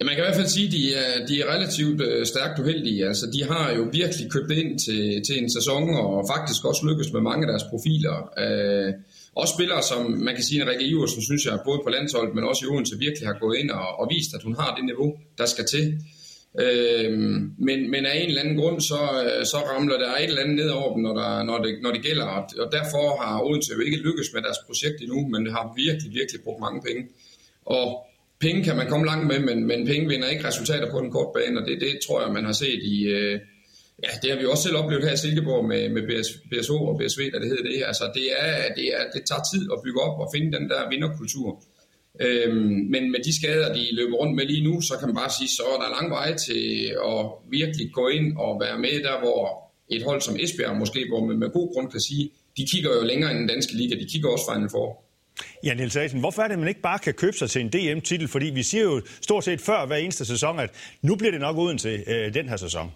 Ja, 0.00 0.04
man 0.04 0.14
kan 0.14 0.24
i 0.24 0.26
hvert 0.26 0.40
fald 0.40 0.54
sige, 0.56 0.66
at 0.66 0.72
de 0.72 0.94
er, 0.94 1.26
de 1.26 1.40
er 1.40 1.54
relativt 1.54 2.00
øh, 2.00 2.26
stærkt 2.26 2.58
uheldige. 2.60 3.06
Altså, 3.06 3.26
de 3.34 3.44
har 3.50 3.72
jo 3.78 3.82
virkelig 3.92 4.30
købt 4.30 4.50
ind 4.50 4.78
til, 4.78 5.22
til 5.26 5.42
en 5.42 5.50
sæson, 5.52 5.84
og 5.90 6.24
faktisk 6.34 6.64
også 6.64 6.82
lykkes 6.88 7.12
med 7.12 7.20
mange 7.20 7.42
af 7.46 7.50
deres 7.52 7.64
profiler. 7.72 8.16
Øh, 8.44 8.92
også 9.40 9.54
spillere, 9.56 9.82
som 9.82 10.00
man 10.26 10.34
kan 10.34 10.44
sige, 10.44 10.62
at 10.62 10.68
Rikke 10.68 10.86
Iversen, 10.86 11.22
synes 11.22 11.44
jeg, 11.46 11.58
både 11.64 11.80
på 11.84 11.90
landsholdet, 11.90 12.34
men 12.34 12.44
også 12.44 12.62
i 12.64 12.68
Odense, 12.72 12.98
virkelig 12.98 13.26
har 13.28 13.38
gået 13.44 13.56
ind 13.60 13.70
og, 13.70 13.88
og 14.00 14.06
vist, 14.14 14.34
at 14.36 14.42
hun 14.42 14.54
har 14.60 14.70
det 14.76 14.84
niveau, 14.84 15.08
der 15.38 15.46
skal 15.46 15.66
til. 15.74 15.84
Øh, 16.64 17.12
men, 17.68 17.78
men 17.92 18.02
af 18.06 18.14
en 18.20 18.28
eller 18.28 18.42
anden 18.42 18.56
grund, 18.60 18.80
så, 18.80 19.00
øh, 19.24 19.46
så 19.52 19.58
ramler 19.70 19.98
der 19.98 20.10
et 20.14 20.24
eller 20.24 20.42
andet 20.42 20.56
ned 20.56 20.68
over 20.68 20.94
dem, 20.94 21.02
når, 21.02 21.14
der, 21.20 21.42
når, 21.42 21.58
det, 21.64 21.72
når 21.82 21.90
det 21.92 22.02
gælder. 22.02 22.26
Og 22.64 22.68
derfor 22.78 23.04
har 23.22 23.42
Odense 23.46 23.72
jo 23.76 23.80
ikke 23.80 23.98
lykkes 24.06 24.28
med 24.34 24.42
deres 24.42 24.60
projekt 24.66 24.98
endnu, 25.02 25.18
men 25.32 25.40
har 25.56 25.64
virkelig, 25.84 26.10
virkelig 26.20 26.40
brugt 26.44 26.60
mange 26.60 26.80
penge. 26.86 27.02
Og 27.76 27.86
penge 28.40 28.64
kan 28.64 28.76
man 28.76 28.88
komme 28.88 29.06
langt 29.06 29.26
med, 29.26 29.38
men, 29.38 29.66
men 29.66 29.86
penge 29.86 30.08
vinder 30.08 30.28
ikke 30.28 30.48
resultater 30.48 30.90
på 30.90 31.00
den 31.00 31.10
korte 31.10 31.30
bane, 31.38 31.60
og 31.60 31.66
det, 31.68 31.80
det 31.80 31.98
tror 32.06 32.22
jeg, 32.22 32.32
man 32.32 32.44
har 32.44 32.52
set 32.52 32.80
i... 32.82 33.04
Øh, 33.04 33.40
ja, 34.04 34.08
det 34.22 34.30
har 34.30 34.38
vi 34.38 34.46
også 34.46 34.62
selv 34.62 34.76
oplevet 34.76 35.04
her 35.04 35.12
i 35.12 35.16
Silkeborg 35.16 35.64
med, 35.64 35.88
med 35.88 36.02
BS, 36.08 36.28
BSO 36.50 36.76
og 36.90 36.98
BSV, 36.98 37.20
der 37.32 37.38
det 37.38 37.48
hedder 37.48 37.62
det. 37.62 37.82
Altså, 37.86 38.04
det, 38.14 38.26
er, 38.38 38.74
det, 38.74 38.86
er, 38.96 39.04
det 39.14 39.22
tager 39.28 39.44
tid 39.52 39.64
at 39.72 39.78
bygge 39.84 40.00
op 40.00 40.20
og 40.20 40.30
finde 40.34 40.58
den 40.58 40.68
der 40.68 40.88
vinderkultur. 40.90 41.62
Øhm, 42.20 42.78
men 42.92 43.02
med 43.12 43.20
de 43.24 43.36
skader, 43.38 43.74
de 43.74 43.94
løber 43.94 44.16
rundt 44.16 44.34
med 44.36 44.46
lige 44.46 44.64
nu, 44.68 44.80
så 44.80 44.94
kan 44.98 45.08
man 45.08 45.16
bare 45.16 45.30
sige, 45.38 45.48
så 45.48 45.62
er 45.74 45.78
der 45.82 45.94
lang 45.96 46.10
vej 46.10 46.36
til 46.46 46.64
at 47.12 47.20
virkelig 47.50 47.86
gå 47.92 48.08
ind 48.08 48.36
og 48.36 48.60
være 48.60 48.78
med 48.78 49.02
der, 49.06 49.18
hvor 49.18 49.64
et 49.88 50.02
hold 50.02 50.20
som 50.20 50.36
Esbjerg 50.40 50.76
måske, 50.76 51.00
hvor 51.08 51.24
man 51.24 51.38
med 51.38 51.50
god 51.50 51.74
grund 51.74 51.90
kan 51.90 52.00
sige, 52.00 52.30
de 52.56 52.66
kigger 52.66 52.90
jo 52.96 53.02
længere 53.02 53.30
end 53.30 53.38
den 53.38 53.48
danske 53.48 53.74
liga, 53.76 53.94
de 53.94 54.08
kigger 54.12 54.28
også 54.30 54.44
Final 54.52 54.70
Four. 54.70 55.03
Ja, 55.64 55.74
Niels 55.74 55.96
Asen, 55.96 56.20
hvorfor 56.20 56.42
er 56.42 56.46
det, 56.48 56.52
at 56.52 56.58
man 56.58 56.68
ikke 56.68 56.80
bare 56.80 56.98
kan 56.98 57.14
købe 57.14 57.36
sig 57.36 57.50
til 57.50 57.60
en 57.60 57.68
DM-titel? 57.68 58.28
Fordi 58.28 58.46
vi 58.46 58.62
siger 58.62 58.84
jo 58.84 59.02
stort 59.22 59.44
set 59.44 59.60
før 59.60 59.86
hver 59.86 59.96
eneste 59.96 60.24
sæson, 60.24 60.58
at 60.60 60.70
nu 61.02 61.16
bliver 61.16 61.30
det 61.30 61.40
nok 61.40 61.56
uden 61.56 61.78
til 61.78 62.04
øh, 62.06 62.34
den 62.34 62.48
her 62.48 62.56
sæson. 62.56 62.92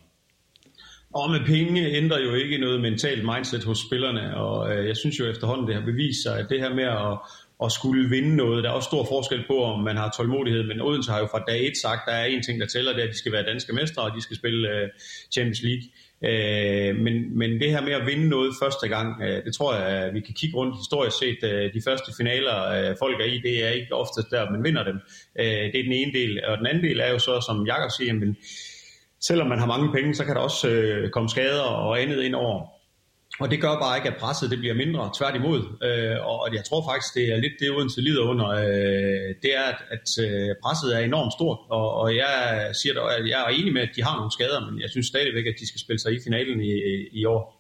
Og 1.15 1.31
med 1.31 1.41
penge 1.47 1.87
ændrer 1.87 2.21
jo 2.21 2.35
ikke 2.35 2.59
noget 2.59 2.81
mentalt 2.81 3.25
mindset 3.25 3.65
hos 3.65 3.79
spillerne, 3.79 4.37
og 4.37 4.73
øh, 4.73 4.87
jeg 4.89 4.97
synes 4.97 5.19
jo 5.21 5.27
efterhånden, 5.27 5.67
det 5.67 5.75
har 5.75 5.85
bevist 5.85 6.23
sig, 6.23 6.39
at 6.39 6.47
det 6.51 6.61
her 6.61 6.75
med 6.75 6.85
at, 6.85 7.19
at 7.65 7.73
skulle 7.73 8.09
vinde 8.09 8.37
noget, 8.37 8.65
der 8.65 8.71
er 8.71 8.75
også 8.75 8.87
stor 8.87 9.05
forskel 9.05 9.45
på, 9.47 9.63
om 9.63 9.81
man 9.81 9.97
har 9.97 10.15
tålmodighed, 10.17 10.63
men 10.63 10.81
Odense 10.81 11.11
har 11.11 11.19
jo 11.19 11.27
fra 11.27 11.45
dag 11.49 11.67
et 11.67 11.77
sagt, 11.83 12.01
der 12.07 12.13
er 12.13 12.25
en 12.25 12.43
ting, 12.43 12.61
der 12.61 12.67
tæller, 12.67 12.93
det 12.93 13.01
er, 13.01 13.09
at 13.09 13.13
de 13.13 13.19
skal 13.19 13.33
være 13.33 13.43
danske 13.43 13.73
mestre, 13.73 14.03
og 14.03 14.17
de 14.17 14.23
skal 14.23 14.37
spille 14.37 14.69
øh, 14.69 14.89
Champions 15.33 15.63
League. 15.63 15.83
Øh, 16.25 16.97
men, 16.97 17.39
men 17.39 17.51
det 17.61 17.71
her 17.71 17.81
med 17.81 17.93
at 17.93 18.07
vinde 18.07 18.29
noget 18.29 18.55
første 18.63 18.89
gang, 18.89 19.23
øh, 19.23 19.45
det 19.45 19.55
tror 19.55 19.75
jeg, 19.75 19.87
at 19.87 20.15
vi 20.15 20.21
kan 20.21 20.35
kigge 20.35 20.57
rundt 20.57 20.77
historisk 20.77 21.19
set. 21.19 21.39
Øh, 21.43 21.75
de 21.75 21.83
første 21.85 22.13
finaler, 22.17 22.69
øh, 22.69 22.97
folk 22.99 23.21
er 23.21 23.25
i, 23.25 23.39
det 23.39 23.65
er 23.65 23.71
ikke 23.71 23.95
oftest 23.95 24.31
der, 24.31 24.51
man 24.51 24.65
vinder 24.65 24.85
dem. 24.85 25.01
Øh, 25.39 25.73
det 25.73 25.79
er 25.79 25.83
den 25.83 25.93
ene 25.93 26.13
del. 26.13 26.45
Og 26.45 26.59
den 26.59 26.67
anden 26.67 26.85
del 26.85 27.01
er 27.01 27.11
jo 27.11 27.19
så, 27.19 27.41
som 27.41 27.67
Jakob 27.67 27.91
siger, 27.91 28.13
men 28.13 28.37
selvom 29.21 29.47
man 29.47 29.59
har 29.59 29.67
mange 29.67 29.93
penge, 29.93 30.15
så 30.15 30.25
kan 30.25 30.35
der 30.35 30.41
også 30.41 30.69
øh, 30.69 31.11
komme 31.11 31.29
skader 31.29 31.63
og 31.63 32.03
andet 32.03 32.23
ind 32.23 32.35
over. 32.35 32.78
Og 33.41 33.51
det 33.51 33.61
gør 33.61 33.75
bare 33.85 33.97
ikke, 33.97 34.09
at 34.09 34.17
presset 34.17 34.51
det 34.51 34.59
bliver 34.59 34.75
mindre, 34.75 35.11
tværtimod. 35.19 35.61
Øh, 35.89 36.17
og 36.27 36.55
jeg 36.55 36.65
tror 36.65 36.83
faktisk, 36.91 37.15
det 37.15 37.25
er 37.33 37.37
lidt 37.37 37.53
det, 37.61 37.71
Odense 37.71 38.01
lider 38.01 38.23
under. 38.23 38.49
Øh, 38.49 39.29
det 39.43 39.51
er, 39.61 39.67
at, 39.73 39.81
at 39.97 40.07
øh, 40.25 40.55
presset 40.63 40.97
er 40.97 41.01
enormt 41.01 41.33
stort, 41.33 41.59
og, 41.71 41.95
og 41.95 42.17
jeg 42.17 42.35
siger 42.81 42.95
da, 42.95 43.01
at 43.19 43.29
jeg 43.29 43.41
er 43.47 43.49
enig 43.59 43.73
med, 43.73 43.83
at 43.83 43.93
de 43.97 44.03
har 44.03 44.17
nogle 44.17 44.33
skader, 44.33 44.71
men 44.71 44.81
jeg 44.81 44.91
synes 44.91 45.07
stadigvæk, 45.07 45.47
at 45.47 45.55
de 45.61 45.69
skal 45.69 45.81
spille 45.81 46.01
sig 46.01 46.13
i 46.13 46.21
finalen 46.27 46.61
i, 46.61 46.73
i 47.13 47.25
år. 47.25 47.58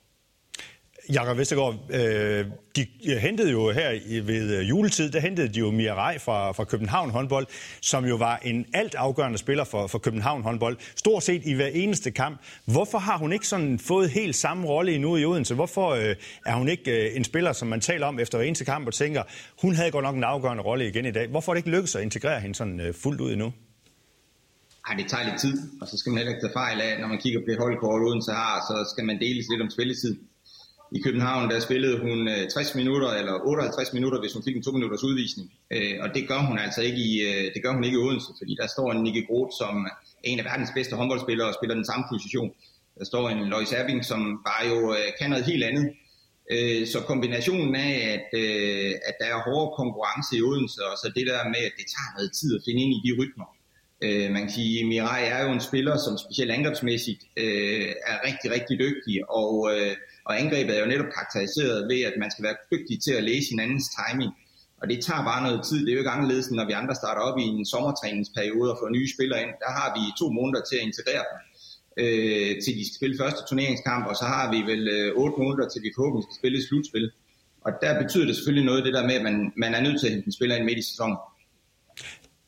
Jakob 1.12 1.38
Vestergaard, 1.38 1.74
øh, 1.90 2.46
de 2.76 2.86
øh, 3.10 3.16
hentede 3.16 3.50
jo 3.50 3.70
her 3.70 4.22
ved 4.22 4.58
øh, 4.58 4.68
juletid, 4.68 5.10
der 5.10 5.20
hentede 5.20 5.48
de 5.48 5.58
jo 5.58 5.70
Mia 5.70 5.94
Rej 5.94 6.18
fra, 6.18 6.52
fra 6.52 6.64
København 6.64 7.10
håndbold, 7.10 7.46
som 7.82 8.04
jo 8.04 8.16
var 8.16 8.36
en 8.36 8.66
alt 8.74 8.94
afgørende 8.94 9.38
spiller 9.38 9.64
for, 9.64 9.86
for 9.86 9.98
København 9.98 10.42
håndbold, 10.42 10.76
stort 10.96 11.22
set 11.22 11.42
i 11.44 11.52
hver 11.52 11.66
eneste 11.66 12.10
kamp. 12.10 12.40
Hvorfor 12.64 12.98
har 12.98 13.18
hun 13.18 13.32
ikke 13.32 13.48
sådan 13.48 13.78
fået 13.78 14.10
helt 14.10 14.36
samme 14.36 14.66
rolle 14.66 14.94
endnu 14.94 15.16
i 15.16 15.24
Odense? 15.24 15.54
Hvorfor 15.54 15.88
øh, 15.90 16.16
er 16.46 16.54
hun 16.54 16.68
ikke 16.68 17.08
øh, 17.10 17.16
en 17.16 17.24
spiller, 17.24 17.52
som 17.52 17.68
man 17.68 17.80
taler 17.80 18.06
om 18.06 18.18
efter 18.18 18.38
hver 18.38 18.46
eneste 18.46 18.64
kamp 18.64 18.86
og 18.86 18.94
tænker, 18.94 19.22
hun 19.62 19.74
havde 19.74 19.90
godt 19.90 20.04
nok 20.04 20.16
en 20.16 20.24
afgørende 20.24 20.62
rolle 20.62 20.88
igen 20.88 21.06
i 21.06 21.10
dag. 21.10 21.28
Hvorfor 21.28 21.52
er 21.52 21.54
det 21.54 21.58
ikke 21.58 21.70
lykkedes 21.70 21.96
at 21.96 22.02
integrere 22.02 22.40
hende 22.40 22.54
sådan 22.54 22.80
øh, 22.80 22.94
fuldt 22.94 23.20
ud 23.20 23.32
endnu? 23.32 23.52
Ej, 24.88 24.94
det 24.94 25.06
tager 25.08 25.24
lidt 25.24 25.40
tid, 25.40 25.56
og 25.80 25.88
så 25.88 25.96
skal 25.98 26.10
man 26.10 26.18
heller 26.18 26.32
ikke 26.32 26.44
tage 26.46 26.58
fejl 26.62 26.80
af, 26.80 27.00
når 27.00 27.08
man 27.08 27.18
kigger 27.18 27.40
på 27.40 27.46
det 27.50 27.58
holdkort 27.58 28.02
Odense 28.02 28.32
har, 28.32 28.54
så 28.68 28.76
skal 28.92 29.04
man 29.04 29.16
deles 29.24 29.46
lidt 29.50 29.62
om 29.62 29.70
spilletid 29.70 30.14
i 30.92 31.00
København, 31.00 31.50
der 31.50 31.60
spillede 31.60 31.98
hun 31.98 32.28
øh, 32.28 32.48
60 32.50 32.74
minutter 32.74 33.10
eller 33.10 33.34
58 33.46 33.92
minutter, 33.92 34.20
hvis 34.20 34.32
hun 34.32 34.42
fik 34.42 34.56
en 34.56 34.62
to 34.62 34.72
minutters 34.72 35.04
udvisning. 35.04 35.52
Øh, 35.70 35.94
og 36.00 36.08
det 36.14 36.28
gør 36.28 36.38
hun 36.38 36.58
altså 36.58 36.82
ikke 36.82 36.98
i, 36.98 37.12
øh, 37.28 37.44
det 37.54 37.62
gør 37.62 37.72
hun 37.72 37.84
ikke 37.84 37.98
i 37.98 38.02
Odense, 38.04 38.30
fordi 38.38 38.56
der 38.60 38.66
står 38.66 38.92
en 38.92 39.02
Nicky 39.02 39.26
Groth, 39.28 39.52
som 39.60 39.86
en 40.24 40.38
af 40.38 40.44
verdens 40.44 40.70
bedste 40.74 40.96
håndboldspillere 40.96 41.48
og 41.48 41.54
spiller 41.54 41.74
den 41.74 41.84
samme 41.84 42.04
position. 42.12 42.50
Der 42.98 43.04
står 43.04 43.28
en 43.28 43.40
Lois 43.52 43.72
Abing, 43.72 44.04
som 44.04 44.20
bare 44.48 44.64
jo 44.72 44.96
kan 45.18 45.30
noget 45.30 45.44
helt 45.44 45.64
andet. 45.64 45.86
Så 46.92 46.98
kombinationen 47.06 47.74
af, 47.76 47.92
at, 48.14 48.40
at 49.08 49.14
der 49.20 49.26
er 49.34 49.44
hårde 49.46 49.74
konkurrence 49.80 50.36
i 50.36 50.42
Odense, 50.42 50.80
og 50.90 50.94
så 50.98 51.12
det 51.16 51.26
der 51.26 51.48
med, 51.54 51.62
at 51.68 51.74
det 51.78 51.86
tager 51.94 52.10
noget 52.16 52.30
tid 52.40 52.50
at 52.56 52.62
finde 52.66 52.82
ind 52.82 52.92
i 52.96 53.00
de 53.06 53.12
rytmer. 53.20 53.48
Man 54.34 54.42
kan 54.44 54.52
sige, 54.58 54.80
at 54.80 54.86
Mirai 54.86 55.24
er 55.24 55.40
jo 55.44 55.50
en 55.52 55.60
spiller, 55.60 55.96
som 55.96 56.18
specielt 56.24 56.50
angrebsmæssigt 56.50 57.22
er 58.10 58.16
rigtig, 58.28 58.48
rigtig 58.56 58.78
dygtig, 58.78 59.30
og 59.30 59.52
og 60.28 60.32
angrebet 60.40 60.72
er 60.76 60.80
jo 60.84 60.92
netop 60.92 61.10
karakteriseret 61.16 61.88
ved, 61.90 62.00
at 62.10 62.14
man 62.22 62.30
skal 62.30 62.44
være 62.48 62.58
dygtig 62.72 62.96
til 63.04 63.12
at 63.18 63.24
læse 63.30 63.50
hinandens 63.50 63.88
timing. 63.98 64.32
Og 64.80 64.84
det 64.90 65.04
tager 65.06 65.22
bare 65.30 65.42
noget 65.46 65.60
tid. 65.68 65.80
Det 65.84 65.90
er 65.90 65.96
jo 65.96 66.02
ikke 66.04 66.16
anderledes, 66.16 66.50
når 66.50 66.66
vi 66.70 66.74
andre 66.82 66.94
starter 66.94 67.22
op 67.28 67.38
i 67.38 67.46
en 67.54 67.66
sommertræningsperiode 67.72 68.72
og 68.72 68.78
får 68.80 68.88
nye 68.96 69.08
spillere 69.14 69.40
ind. 69.44 69.52
Der 69.64 69.70
har 69.78 69.88
vi 69.96 70.02
to 70.20 70.26
måneder 70.38 70.62
til 70.68 70.76
at 70.80 70.86
integrere 70.90 71.24
dem, 71.30 71.38
øh, 72.02 72.52
til 72.62 72.72
de 72.78 72.82
skal 72.86 72.98
spille 73.00 73.20
første 73.22 73.42
turneringskamp, 73.48 74.04
og 74.10 74.16
så 74.20 74.26
har 74.34 74.46
vi 74.54 74.60
vel 74.72 74.82
øh, 74.96 75.08
otte 75.22 75.36
måneder 75.42 75.68
til 75.68 75.82
vi 75.86 75.90
forhåbentlig 75.96 76.24
skal 76.26 76.40
spille 76.40 76.58
slutspil. 76.68 77.06
Og 77.66 77.72
der 77.82 77.92
betyder 78.02 78.26
det 78.26 78.34
selvfølgelig 78.36 78.66
noget, 78.70 78.84
det 78.86 78.94
der 78.98 79.04
med, 79.08 79.16
at 79.20 79.24
man, 79.28 79.36
man 79.56 79.74
er 79.74 79.82
nødt 79.86 79.98
til 80.00 80.06
at 80.06 80.12
hente 80.12 80.26
en 80.26 80.36
spiller 80.38 80.56
ind 80.56 80.64
midt 80.64 80.78
i 80.84 80.90
sæsonen. 80.90 81.18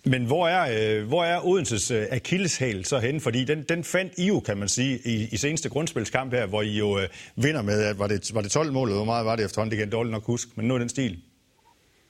Men 0.04 0.24
hvor 0.24 0.48
er, 0.48 0.98
øh, 0.98 1.08
hvor 1.08 1.24
er 1.24 1.46
Odenses 1.46 1.90
øh, 1.90 2.06
akilleshæl 2.10 2.84
så 2.84 2.98
henne? 2.98 3.20
Fordi 3.20 3.44
den, 3.44 3.62
den 3.62 3.84
fandt 3.84 4.12
I 4.18 4.26
jo, 4.26 4.40
kan 4.40 4.56
man 4.56 4.68
sige, 4.68 4.98
i, 5.04 5.28
i 5.32 5.36
seneste 5.36 5.68
grundspilskamp 5.68 6.32
her, 6.32 6.46
hvor 6.46 6.62
I 6.62 6.78
jo 6.78 6.98
øh, 6.98 7.08
vinder 7.36 7.62
med, 7.62 7.82
at 7.82 7.98
var 7.98 8.06
det, 8.06 8.34
var 8.34 8.40
det 8.40 8.50
12 8.50 8.72
mål, 8.72 8.92
hvor 8.92 9.04
meget 9.04 9.26
var 9.26 9.36
det 9.36 9.44
efterhånden? 9.44 9.70
Det 9.70 9.78
kan 9.78 9.86
jeg 9.86 9.92
dårligt 9.92 10.12
nok 10.12 10.24
huske, 10.24 10.50
men 10.56 10.68
nu 10.68 10.74
er 10.74 10.78
den 10.78 10.88
stil. 10.88 11.18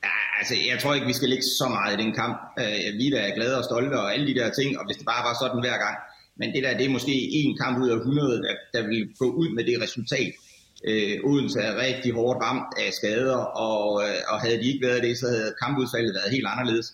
Ja, 0.04 0.16
altså, 0.38 0.54
jeg 0.70 0.78
tror 0.80 0.94
ikke, 0.94 1.06
vi 1.06 1.12
skal 1.12 1.28
ligge 1.28 1.44
så 1.44 1.68
meget 1.68 2.00
i 2.00 2.02
den 2.02 2.12
kamp. 2.14 2.36
Øh, 2.58 2.98
vi 2.98 3.10
der 3.10 3.20
er 3.20 3.34
glade 3.34 3.58
og 3.58 3.64
stolte 3.64 3.94
og 3.94 4.14
alle 4.14 4.26
de 4.26 4.34
der 4.40 4.50
ting, 4.50 4.78
og 4.78 4.86
hvis 4.86 4.96
det 4.96 5.06
bare 5.06 5.24
var 5.28 5.34
sådan 5.42 5.60
hver 5.60 5.78
gang. 5.84 5.96
Men 6.36 6.54
det 6.54 6.62
der, 6.64 6.76
det 6.78 6.86
er 6.86 6.96
måske 6.98 7.14
en 7.40 7.58
kamp 7.62 7.74
ud 7.82 7.88
af 7.88 7.96
100, 7.96 8.42
der, 8.46 8.54
der 8.74 8.82
vil 8.88 9.08
gå 9.18 9.26
ud 9.40 9.48
med 9.56 9.64
det 9.64 9.82
resultat. 9.82 10.32
Øh, 10.88 11.14
Odense 11.24 11.60
er 11.60 11.82
rigtig 11.86 12.12
hårdt 12.12 12.38
ramt 12.44 12.70
af 12.84 12.92
skader, 12.92 13.40
og, 13.68 13.84
øh, 14.04 14.20
og 14.32 14.40
havde 14.40 14.58
de 14.62 14.66
ikke 14.72 14.86
været 14.86 15.02
det, 15.02 15.18
så 15.18 15.26
havde 15.26 15.54
kampudfaldet 15.62 16.14
været 16.14 16.34
helt 16.36 16.48
anderledes. 16.52 16.86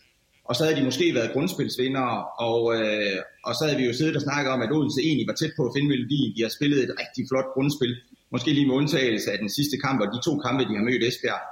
Og 0.49 0.57
så 0.57 0.65
havde 0.65 0.79
de 0.81 0.89
måske 0.91 1.15
været 1.15 1.33
grundspilsvindere, 1.35 2.17
og, 2.49 2.61
øh, 2.77 3.19
og 3.45 3.53
så 3.55 3.63
havde 3.65 3.79
vi 3.81 3.87
jo 3.87 3.95
siddet 3.97 4.17
og 4.17 4.23
snakket 4.23 4.51
om, 4.55 4.63
at 4.63 4.73
Odense 4.77 5.01
egentlig 5.09 5.27
var 5.31 5.37
tæt 5.39 5.55
på 5.57 5.63
at 5.67 5.73
finde 5.75 5.89
melodien. 5.89 6.37
De 6.37 6.43
har 6.43 6.53
spillet 6.59 6.79
et 6.83 6.93
rigtig 7.03 7.23
flot 7.31 7.49
grundspil, 7.55 7.95
måske 8.33 8.51
lige 8.57 8.67
med 8.67 8.75
undtagelse 8.81 9.29
af 9.33 9.39
den 9.39 9.51
sidste 9.59 9.77
kamp, 9.85 9.99
og 10.05 10.09
de 10.15 10.19
to 10.29 10.33
kampe, 10.47 10.63
de 10.69 10.77
har 10.79 10.85
mødt 10.89 11.05
Esbjerg. 11.09 11.43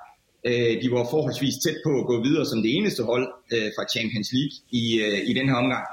Øh, 0.48 0.72
de 0.82 0.88
var 0.94 1.04
forholdsvis 1.14 1.56
tæt 1.64 1.78
på 1.86 1.92
at 2.00 2.06
gå 2.10 2.16
videre 2.26 2.46
som 2.46 2.62
det 2.64 2.72
eneste 2.78 3.02
hold 3.10 3.26
øh, 3.54 3.68
fra 3.76 3.84
Champions 3.94 4.28
League 4.36 4.54
i, 4.80 4.84
øh, 5.04 5.20
i 5.30 5.32
den 5.38 5.46
her 5.50 5.56
omgang. 5.62 5.86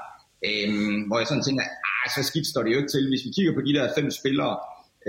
Øh, 0.48 0.68
hvor 1.08 1.18
jeg 1.18 1.26
sådan 1.28 1.46
tænker, 1.48 1.64
ah, 1.92 2.06
så 2.16 2.20
skidt 2.30 2.46
står 2.52 2.62
det 2.62 2.72
jo 2.72 2.78
ikke 2.80 2.94
til. 2.94 3.04
Hvis 3.12 3.24
vi 3.26 3.30
kigger 3.36 3.52
på 3.54 3.62
de 3.66 3.72
der 3.76 3.94
fem 3.98 4.08
spillere, 4.20 4.54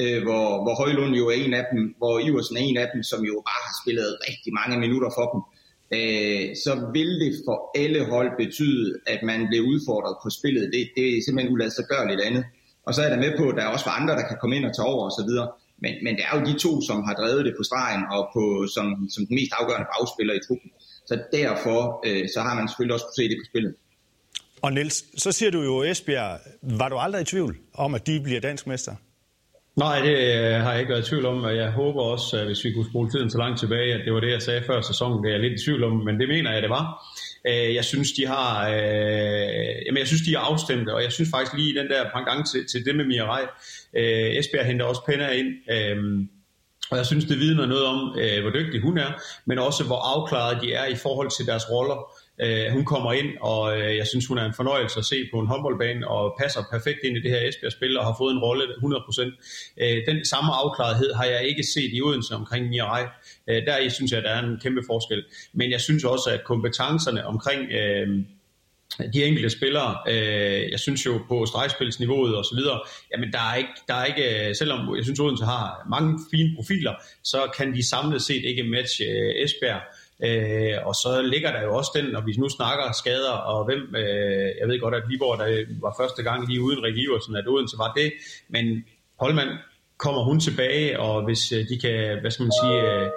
øh, 0.01 0.19
hvor, 0.25 0.45
hvor 0.63 0.75
Højlund 0.81 1.13
jo 1.21 1.25
er 1.31 1.37
en 1.45 1.53
af 1.61 1.65
dem, 1.71 1.81
hvor 1.99 2.13
Iversen 2.27 2.57
er 2.57 2.63
en 2.69 2.77
af 2.83 2.87
dem, 2.93 3.01
som 3.11 3.19
jo 3.29 3.35
bare 3.49 3.61
har 3.67 3.75
spillet 3.81 4.09
rigtig 4.29 4.51
mange 4.59 4.75
minutter 4.85 5.09
for 5.17 5.25
dem, 5.31 5.39
øh, 5.97 6.43
så 6.65 6.73
vil 6.95 7.11
det 7.23 7.31
for 7.47 7.57
alle 7.81 8.01
hold 8.13 8.31
betyde, 8.43 8.85
at 9.13 9.19
man 9.23 9.39
bliver 9.49 9.65
udfordret 9.71 10.15
på 10.23 10.29
spillet. 10.37 10.63
Det, 10.73 10.81
det 10.97 11.05
er 11.13 11.21
simpelthen 11.25 11.53
uladsiggørligt 11.53 12.21
andet. 12.27 12.43
Og 12.87 12.91
så 12.93 13.01
er 13.05 13.09
der 13.13 13.23
med 13.25 13.31
på, 13.39 13.45
at 13.49 13.55
der 13.59 13.73
også 13.75 13.85
var 13.89 13.95
andre, 13.99 14.13
der 14.19 14.25
kan 14.27 14.37
komme 14.41 14.55
ind 14.57 14.65
og 14.69 14.73
tage 14.75 14.89
over 14.93 15.03
osv. 15.09 15.31
Men, 15.83 15.93
men 16.05 16.11
det 16.17 16.23
er 16.27 16.33
jo 16.37 16.45
de 16.49 16.55
to, 16.65 16.71
som 16.89 16.97
har 17.07 17.15
drevet 17.21 17.45
det 17.47 17.53
på 17.59 17.63
stregen 17.69 18.03
og 18.15 18.21
på, 18.35 18.43
som, 18.75 18.85
som 19.13 19.21
den 19.27 19.35
mest 19.39 19.51
afgørende 19.59 19.87
bagspiller 19.93 20.33
i 20.39 20.41
truppen. 20.47 20.69
Så 21.09 21.15
derfor 21.39 21.79
øh, 22.07 22.23
så 22.33 22.39
har 22.45 22.53
man 22.55 22.67
selvfølgelig 22.67 22.93
også 22.97 23.05
kunne 23.07 23.21
se 23.21 23.29
det 23.31 23.37
på 23.41 23.47
spillet. 23.51 23.73
Og 24.65 24.73
Niels, 24.73 25.21
så 25.23 25.31
siger 25.31 25.51
du 25.51 25.61
jo 25.61 25.83
Esbjerg, 25.83 26.39
var 26.61 26.89
du 26.89 26.97
aldrig 26.97 27.21
i 27.21 27.25
tvivl 27.25 27.57
om, 27.73 27.95
at 27.95 28.07
de 28.07 28.21
bliver 28.23 28.39
dansk 28.39 28.67
mester? 28.67 28.95
Nej, 29.75 29.99
det 29.99 30.17
øh, 30.17 30.61
har 30.61 30.71
jeg 30.71 30.79
ikke 30.79 30.93
været 30.93 31.07
i 31.07 31.09
tvivl 31.09 31.25
om, 31.25 31.43
og 31.43 31.55
jeg 31.55 31.71
håber 31.71 32.01
også, 32.01 32.37
at 32.37 32.45
hvis 32.45 32.63
vi 32.63 32.73
kunne 32.73 32.89
spole 32.89 33.09
tiden 33.09 33.29
så 33.29 33.37
langt 33.37 33.59
tilbage, 33.59 33.93
at 33.93 34.01
det 34.05 34.13
var 34.13 34.19
det, 34.19 34.31
jeg 34.31 34.41
sagde 34.41 34.63
før 34.67 34.81
sæsonen, 34.81 35.23
det 35.23 35.29
er 35.29 35.33
jeg 35.33 35.41
lidt 35.41 35.61
i 35.61 35.65
tvivl 35.65 35.83
om, 35.83 35.91
men 35.91 36.19
det 36.19 36.27
mener 36.27 36.53
jeg, 36.53 36.61
det 36.61 36.69
var. 36.69 36.85
Øh, 37.47 37.75
jeg 37.75 37.85
synes, 37.85 38.11
de 38.11 38.27
har, 38.27 38.69
øh, 38.69 39.75
jamen, 39.85 39.97
jeg 39.97 40.07
synes, 40.07 40.21
de 40.21 40.33
er 40.33 40.39
afstemte, 40.39 40.93
og 40.95 41.03
jeg 41.03 41.11
synes 41.11 41.29
faktisk 41.33 41.53
lige 41.53 41.79
den 41.79 41.89
der 41.89 42.09
panggang 42.13 42.47
til, 42.51 42.65
til 42.71 42.85
det 42.85 42.95
med 42.95 43.05
Mirai, 43.05 43.43
øh, 43.93 44.39
Esbjerg 44.39 44.65
henter 44.65 44.85
også 44.85 45.05
Penner 45.05 45.29
ind, 45.29 45.49
og 46.91 46.97
jeg 46.97 47.05
synes, 47.05 47.25
det 47.25 47.39
vidner 47.39 47.65
noget 47.65 47.85
om, 47.85 47.99
hvor 48.41 48.51
dygtig 48.59 48.81
hun 48.81 48.97
er, 48.97 49.11
men 49.45 49.59
også 49.59 49.83
hvor 49.83 50.01
afklaret 50.15 50.61
de 50.61 50.73
er 50.73 50.85
i 50.85 50.95
forhold 50.95 51.29
til 51.37 51.45
deres 51.45 51.71
roller. 51.71 52.12
Øh, 52.41 52.71
hun 52.71 52.85
kommer 52.85 53.13
ind, 53.13 53.37
og 53.41 53.79
øh, 53.79 53.97
jeg 53.97 54.07
synes, 54.07 54.27
hun 54.27 54.37
er 54.37 54.45
en 54.45 54.53
fornøjelse 54.53 54.99
at 54.99 55.05
se 55.05 55.29
på 55.33 55.39
en 55.39 55.47
håndboldbane, 55.47 56.07
og 56.07 56.35
passer 56.39 56.61
perfekt 56.71 56.99
ind 57.03 57.17
i 57.17 57.21
det 57.21 57.31
her 57.31 57.47
Esbjerg-spil, 57.47 57.97
og 57.97 58.05
har 58.05 58.15
fået 58.17 58.33
en 58.33 58.39
rolle 58.39 58.63
100%. 58.63 59.73
Øh, 59.81 60.05
den 60.07 60.25
samme 60.25 60.51
afklarethed 60.53 61.13
har 61.13 61.25
jeg 61.25 61.43
ikke 61.43 61.63
set 61.63 61.89
i 61.93 62.01
Odense 62.01 62.35
omkring 62.35 62.67
Mirai. 62.67 63.03
Øh, 63.49 63.65
der 63.65 63.89
synes 63.89 64.11
jeg, 64.11 64.23
der 64.23 64.29
er 64.29 64.43
en 64.43 64.59
kæmpe 64.63 64.81
forskel. 64.87 65.23
Men 65.53 65.71
jeg 65.71 65.81
synes 65.81 66.03
også, 66.03 66.29
at 66.29 66.43
kompetencerne 66.43 67.25
omkring... 67.25 67.71
Øh, 67.71 68.07
de 69.13 69.23
enkelte 69.23 69.49
spillere, 69.49 69.97
øh, 70.09 70.71
jeg 70.71 70.79
synes 70.79 71.05
jo 71.05 71.21
på 71.27 71.45
stregspilsniveauet 71.45 72.35
og 72.35 72.45
så 72.45 72.55
videre, 72.55 72.81
jamen 73.11 73.31
der 73.31 73.39
er 73.51 73.55
ikke, 73.55 73.69
der 73.87 73.93
er 73.93 74.05
ikke, 74.05 74.47
øh, 74.49 74.55
selvom 74.55 74.95
jeg 74.95 75.03
synes 75.03 75.19
Odense 75.19 75.45
har 75.45 75.87
mange 75.89 76.19
fine 76.31 76.55
profiler, 76.55 76.93
så 77.23 77.51
kan 77.57 77.73
de 77.73 77.89
samlet 77.89 78.21
set 78.21 78.43
ikke 78.45 78.63
matche 78.63 79.05
øh, 79.05 79.43
Esbjerg. 79.43 79.81
Øh, 80.27 80.87
og 80.87 80.93
så 80.95 81.21
ligger 81.33 81.51
der 81.51 81.61
jo 81.61 81.75
også 81.75 81.91
den, 81.95 82.05
når 82.05 82.21
vi 82.21 82.33
nu 82.37 82.49
snakker 82.49 82.91
skader, 82.91 83.31
og 83.31 83.65
hvem, 83.65 83.95
øh, 83.95 84.49
jeg 84.59 84.67
ved 84.67 84.79
godt, 84.79 84.95
at 84.95 85.03
Viborg 85.09 85.39
der 85.39 85.65
var 85.81 85.95
første 85.99 86.23
gang 86.23 86.47
lige 86.49 86.61
uden 86.61 86.83
Rik 86.83 86.97
Iversen, 86.97 87.35
at 87.35 87.47
Odense 87.47 87.77
var 87.77 87.93
det, 87.93 88.13
men 88.49 88.85
Holman 89.19 89.57
kommer 89.97 90.23
hun 90.23 90.39
tilbage, 90.39 90.99
og 90.99 91.23
hvis 91.23 91.51
øh, 91.51 91.59
de 91.69 91.79
kan, 91.79 92.19
hvad 92.21 92.31
skal 92.31 92.43
man 92.43 92.53
sige, 92.63 92.77
øh, 92.91 93.09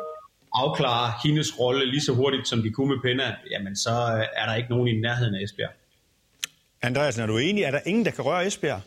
afklare 0.54 1.12
hendes 1.24 1.60
rolle 1.60 1.86
lige 1.90 2.00
så 2.00 2.12
hurtigt, 2.12 2.48
som 2.48 2.62
de 2.62 2.70
kunne 2.70 2.88
med 2.94 3.00
Penna, 3.02 3.36
jamen 3.50 3.76
så 3.76 3.90
er 4.36 4.46
der 4.46 4.54
ikke 4.54 4.70
nogen 4.70 4.88
i 4.88 5.00
nærheden 5.00 5.34
af 5.34 5.42
Esbjerg. 5.42 5.72
Andreas, 6.82 7.18
er 7.18 7.26
du 7.26 7.38
enig? 7.38 7.62
Er 7.62 7.70
der 7.70 7.80
ingen, 7.86 8.04
der 8.04 8.10
kan 8.10 8.24
røre 8.24 8.46
Esbjerg? 8.46 8.80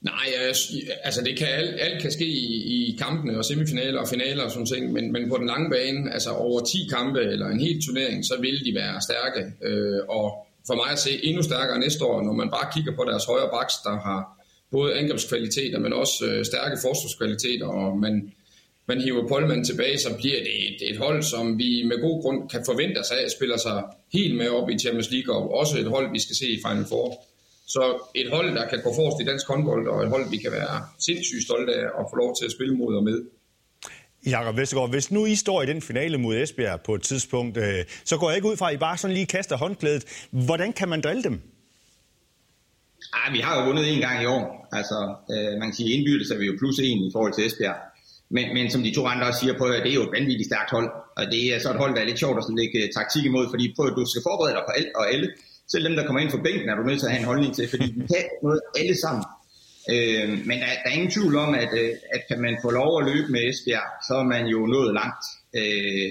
Nej, 0.00 0.26
altså 1.04 1.22
det 1.24 1.38
kan 1.38 1.46
alt, 1.46 1.80
alt 1.80 2.02
kan 2.02 2.12
ske 2.12 2.26
i, 2.26 2.62
i 2.62 2.96
kampene 2.96 3.38
og 3.38 3.44
semifinaler 3.44 4.00
og 4.00 4.08
finaler 4.08 4.44
og 4.44 4.50
sådan 4.50 4.66
ting, 4.66 4.92
men, 4.92 5.12
men 5.12 5.28
på 5.28 5.36
den 5.36 5.46
lange 5.46 5.70
bane, 5.70 6.12
altså 6.12 6.30
over 6.30 6.60
10 6.60 6.78
kampe 6.90 7.20
eller 7.20 7.46
en 7.46 7.60
hel 7.60 7.82
turnering, 7.86 8.24
så 8.24 8.34
vil 8.40 8.64
de 8.64 8.74
være 8.74 9.00
stærke. 9.00 9.52
Øh, 9.62 10.00
og 10.08 10.46
for 10.66 10.74
mig 10.74 10.92
at 10.92 10.98
se 10.98 11.24
endnu 11.24 11.42
stærkere 11.42 11.78
næste 11.78 12.04
år, 12.04 12.22
når 12.22 12.32
man 12.32 12.50
bare 12.50 12.72
kigger 12.74 12.92
på 12.96 13.04
deres 13.10 13.24
højre 13.24 13.50
baks, 13.52 13.74
der 13.84 13.90
har 13.90 14.20
både 14.70 14.94
angrebskvaliteter, 14.94 15.78
men 15.78 15.92
også 15.92 16.26
øh, 16.26 16.44
stærke 16.44 16.76
forsvarskvaliteter, 16.82 17.66
og 17.66 17.98
man, 17.98 18.32
man 18.88 19.00
hiver 19.00 19.28
Polman 19.28 19.64
tilbage, 19.64 19.98
så 19.98 20.14
bliver 20.18 20.40
det 20.46 20.54
et, 20.68 20.90
et 20.90 20.98
hold, 20.98 21.22
som 21.22 21.58
vi 21.58 21.82
med 21.82 22.00
god 22.00 22.22
grund 22.22 22.48
kan 22.48 22.62
forvente 22.66 23.04
sig 23.04 23.16
af, 23.22 23.30
spiller 23.30 23.56
sig 23.56 23.82
helt 24.12 24.36
med 24.36 24.48
op 24.48 24.70
i 24.70 24.78
Champions 24.78 25.10
League, 25.10 25.36
og 25.36 25.54
også 25.54 25.78
et 25.78 25.86
hold, 25.86 26.12
vi 26.12 26.18
skal 26.18 26.36
se 26.36 26.46
i 26.46 26.60
Final 26.66 26.84
Four. 26.88 27.24
Så 27.68 28.10
et 28.14 28.30
hold, 28.30 28.54
der 28.54 28.68
kan 28.68 28.78
gå 28.84 28.90
forrest 28.94 29.22
i 29.22 29.24
dansk 29.30 29.48
håndbold, 29.48 29.88
og 29.88 30.02
et 30.02 30.08
hold, 30.08 30.30
vi 30.30 30.36
kan 30.36 30.52
være 30.52 30.86
sindssygt 30.98 31.42
stolte 31.48 31.72
af 31.74 31.86
at 32.00 32.04
få 32.10 32.16
lov 32.16 32.36
til 32.38 32.44
at 32.44 32.52
spille 32.52 32.74
mod 32.76 32.96
og 32.96 33.04
med. 33.04 33.18
Jakob 34.26 34.56
Vestergaard, 34.56 34.90
hvis 34.90 35.10
nu 35.10 35.26
I 35.26 35.34
står 35.34 35.62
i 35.62 35.66
den 35.66 35.82
finale 35.82 36.18
mod 36.18 36.36
Esbjerg 36.36 36.80
på 36.80 36.94
et 36.94 37.02
tidspunkt, 37.02 37.56
øh, 37.56 37.84
så 38.04 38.16
går 38.16 38.28
jeg 38.30 38.36
ikke 38.36 38.48
ud 38.48 38.56
fra, 38.56 38.68
at 38.68 38.74
I 38.74 38.78
bare 38.78 38.96
sådan 38.96 39.14
lige 39.14 39.26
kaster 39.26 39.56
håndklædet. 39.56 40.04
Hvordan 40.30 40.72
kan 40.72 40.88
man 40.88 41.00
drille 41.00 41.22
dem? 41.22 41.40
Ej, 43.14 43.32
vi 43.32 43.40
har 43.40 43.60
jo 43.60 43.66
vundet 43.66 43.94
en 43.94 44.00
gang 44.00 44.22
i 44.22 44.26
år. 44.26 44.68
Altså, 44.72 45.14
øh, 45.32 45.52
man 45.60 45.66
kan 45.68 45.74
sige, 45.74 45.90
indbyrdes 45.94 46.30
er 46.30 46.38
vi 46.38 46.46
jo 46.46 46.54
plus 46.58 46.78
en 46.78 46.98
i 47.08 47.10
forhold 47.12 47.32
til 47.34 47.46
Esbjerg. 47.46 47.76
Men, 48.30 48.54
men 48.54 48.70
som 48.70 48.82
de 48.82 48.94
to 48.94 49.06
andre 49.06 49.26
også 49.26 49.40
siger, 49.40 49.54
på, 49.58 49.64
det 49.84 49.90
er 49.90 49.98
jo 50.00 50.06
et 50.08 50.14
vanvittigt 50.18 50.48
stærkt 50.50 50.70
hold. 50.70 50.90
Og 51.18 51.24
det 51.32 51.54
er 51.54 51.58
så 51.58 51.70
et 51.70 51.80
hold, 51.82 51.94
der 51.94 52.00
er 52.02 52.08
lidt 52.10 52.18
sjovt 52.24 52.38
at 52.38 52.44
lægge 52.60 52.80
taktik 52.98 53.24
imod, 53.24 53.46
fordi 53.52 53.64
prøv, 53.76 53.86
du 53.96 54.04
skal 54.12 54.22
forberede 54.28 54.54
dig 54.56 54.64
på 54.68 54.72
alt 54.78 54.90
og 55.00 55.04
alle 55.12 55.28
selv 55.72 55.84
dem, 55.84 55.96
der 55.96 56.06
kommer 56.06 56.20
ind 56.20 56.30
for 56.30 56.42
bænken, 56.46 56.68
er 56.68 56.76
du 56.76 56.82
nødt 56.82 57.00
til 57.00 57.06
at 57.06 57.12
have 57.12 57.20
en 57.20 57.30
holdning 57.32 57.54
til, 57.54 57.68
fordi 57.68 57.86
vi 57.96 58.06
kan 58.06 58.24
noget 58.42 58.60
alle 58.80 58.96
sammen. 59.04 59.24
Øh, 59.92 60.28
men 60.48 60.56
der, 60.62 60.66
der 60.82 60.88
er 60.90 60.96
ingen 60.98 61.10
tvivl 61.10 61.36
om, 61.36 61.54
at, 61.54 61.72
øh, 61.82 61.92
at 62.14 62.22
kan 62.28 62.40
man 62.40 62.54
få 62.64 62.70
lov 62.70 62.90
at 63.00 63.06
løbe 63.10 63.28
med 63.32 63.40
Esbjerg, 63.48 63.88
så 64.08 64.14
er 64.22 64.26
man 64.34 64.46
jo 64.54 64.60
nået 64.66 64.94
langt. 65.00 65.24
Øh, 65.60 66.08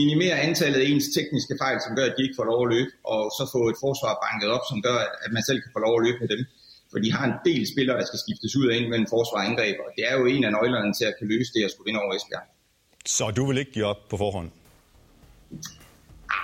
minimere 0.00 0.36
antallet 0.48 0.80
af 0.80 0.86
ens 0.92 1.08
tekniske 1.16 1.54
fejl, 1.62 1.78
som 1.84 1.96
gør, 1.96 2.06
at 2.10 2.14
de 2.16 2.22
ikke 2.26 2.38
får 2.40 2.48
lov 2.52 2.60
at 2.66 2.72
løbe, 2.74 2.90
og 3.14 3.22
så 3.36 3.42
få 3.54 3.60
et 3.72 3.78
forsvar 3.86 4.12
banket 4.24 4.48
op, 4.56 4.64
som 4.70 4.78
gør, 4.86 4.98
at 5.24 5.30
man 5.36 5.42
selv 5.48 5.60
kan 5.62 5.74
få 5.76 5.80
lov 5.86 5.94
at 5.98 6.04
løbe 6.06 6.18
med 6.22 6.28
dem. 6.34 6.42
For 6.90 6.98
de 7.04 7.12
har 7.16 7.24
en 7.30 7.36
del 7.48 7.62
spillere, 7.72 7.96
der 8.00 8.06
skal 8.10 8.20
skiftes 8.24 8.52
ud 8.60 8.66
af 8.70 8.74
ind 8.78 8.88
mellem 8.92 9.08
forsvar 9.14 9.38
og 9.40 9.46
angreb, 9.50 9.76
og 9.84 9.90
det 9.96 10.02
er 10.10 10.14
jo 10.18 10.24
en 10.34 10.44
af 10.46 10.52
nøglerne 10.56 10.92
til 10.98 11.04
at 11.10 11.14
kan 11.18 11.26
løse 11.32 11.50
det 11.54 11.62
at 11.64 11.70
skulle 11.70 11.86
vinde 11.88 12.00
over 12.04 12.12
Esbjerg. 12.14 12.46
Så 13.16 13.24
du 13.38 13.42
vil 13.48 13.58
ikke 13.62 13.72
give 13.76 13.88
op 13.92 14.02
på 14.10 14.16
forhånd? 14.16 14.48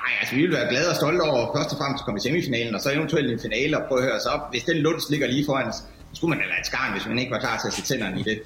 Nej, 0.04 0.12
altså 0.20 0.34
vi 0.34 0.42
vil 0.42 0.52
være 0.52 0.68
glade 0.68 0.88
og 0.90 0.96
stolte 0.96 1.22
over 1.22 1.56
først 1.56 1.70
og 1.72 1.78
fremmest 1.78 2.00
at 2.02 2.04
komme 2.04 2.18
i 2.20 2.24
semifinalen, 2.26 2.74
og 2.74 2.80
så 2.80 2.88
eventuelt 2.92 3.32
en 3.32 3.40
finale, 3.46 3.72
og 3.78 3.82
prøve 3.88 4.00
at 4.00 4.04
høre 4.06 4.16
os 4.20 4.26
op. 4.26 4.42
Hvis 4.50 4.64
den 4.64 4.76
lunds 4.76 5.10
ligger 5.10 5.26
lige 5.26 5.44
foran 5.46 5.66
os, 5.68 5.74
så 5.74 6.14
skulle 6.14 6.30
man 6.32 6.38
da 6.38 6.44
lade 6.44 6.60
et 6.60 6.66
skarn, 6.66 6.92
hvis 6.92 7.06
man 7.06 7.18
ikke 7.18 7.32
var 7.32 7.40
klar 7.40 7.56
til 7.60 7.66
at 7.68 7.74
sætte 7.74 7.88
tænderne 7.88 8.20
i 8.20 8.22
det. 8.22 8.38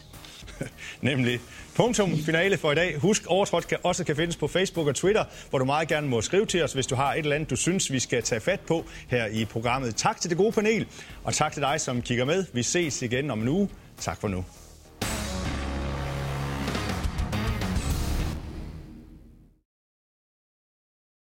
Nemlig. 1.11 1.40
Punktum 1.77 2.18
finale 2.18 2.57
for 2.59 2.73
i 2.73 2.75
dag. 2.75 2.99
Husk, 2.99 3.27
Overtrådt 3.27 3.68
kan 3.68 3.79
også 3.83 4.05
kan 4.05 4.16
findes 4.16 4.37
på 4.37 4.49
Facebook 4.49 4.87
og 4.87 4.94
Twitter, 4.94 5.25
hvor 5.51 5.59
du 5.59 5.64
meget 5.64 5.88
gerne 5.88 6.09
må 6.09 6.21
skrive 6.21 6.47
til 6.47 6.64
os, 6.64 6.73
hvis 6.73 6.87
du 6.87 6.94
har 6.94 7.12
et 7.12 7.18
eller 7.18 7.35
andet, 7.35 7.51
du 7.51 7.57
synes, 7.57 7.92
vi 7.92 7.99
skal 7.99 8.23
tage 8.23 8.40
fat 8.40 8.61
på 8.61 8.85
her 9.09 9.27
i 9.27 9.44
programmet. 9.44 9.97
Tak 9.97 10.21
til 10.21 10.31
det 10.31 10.38
gode 10.38 10.53
panel, 10.53 10.87
og 11.25 11.35
tak 11.35 11.53
til 11.53 11.62
dig, 11.62 11.81
som 11.81 12.03
kigger 12.03 12.25
med. 12.25 12.44
Vi 12.53 12.62
ses 12.62 13.03
igen 13.03 13.31
om 13.31 13.42
en 13.42 13.49
uge. 13.49 13.68
Tak 14.01 14.21
for 14.21 14.29
nu. 14.29 14.44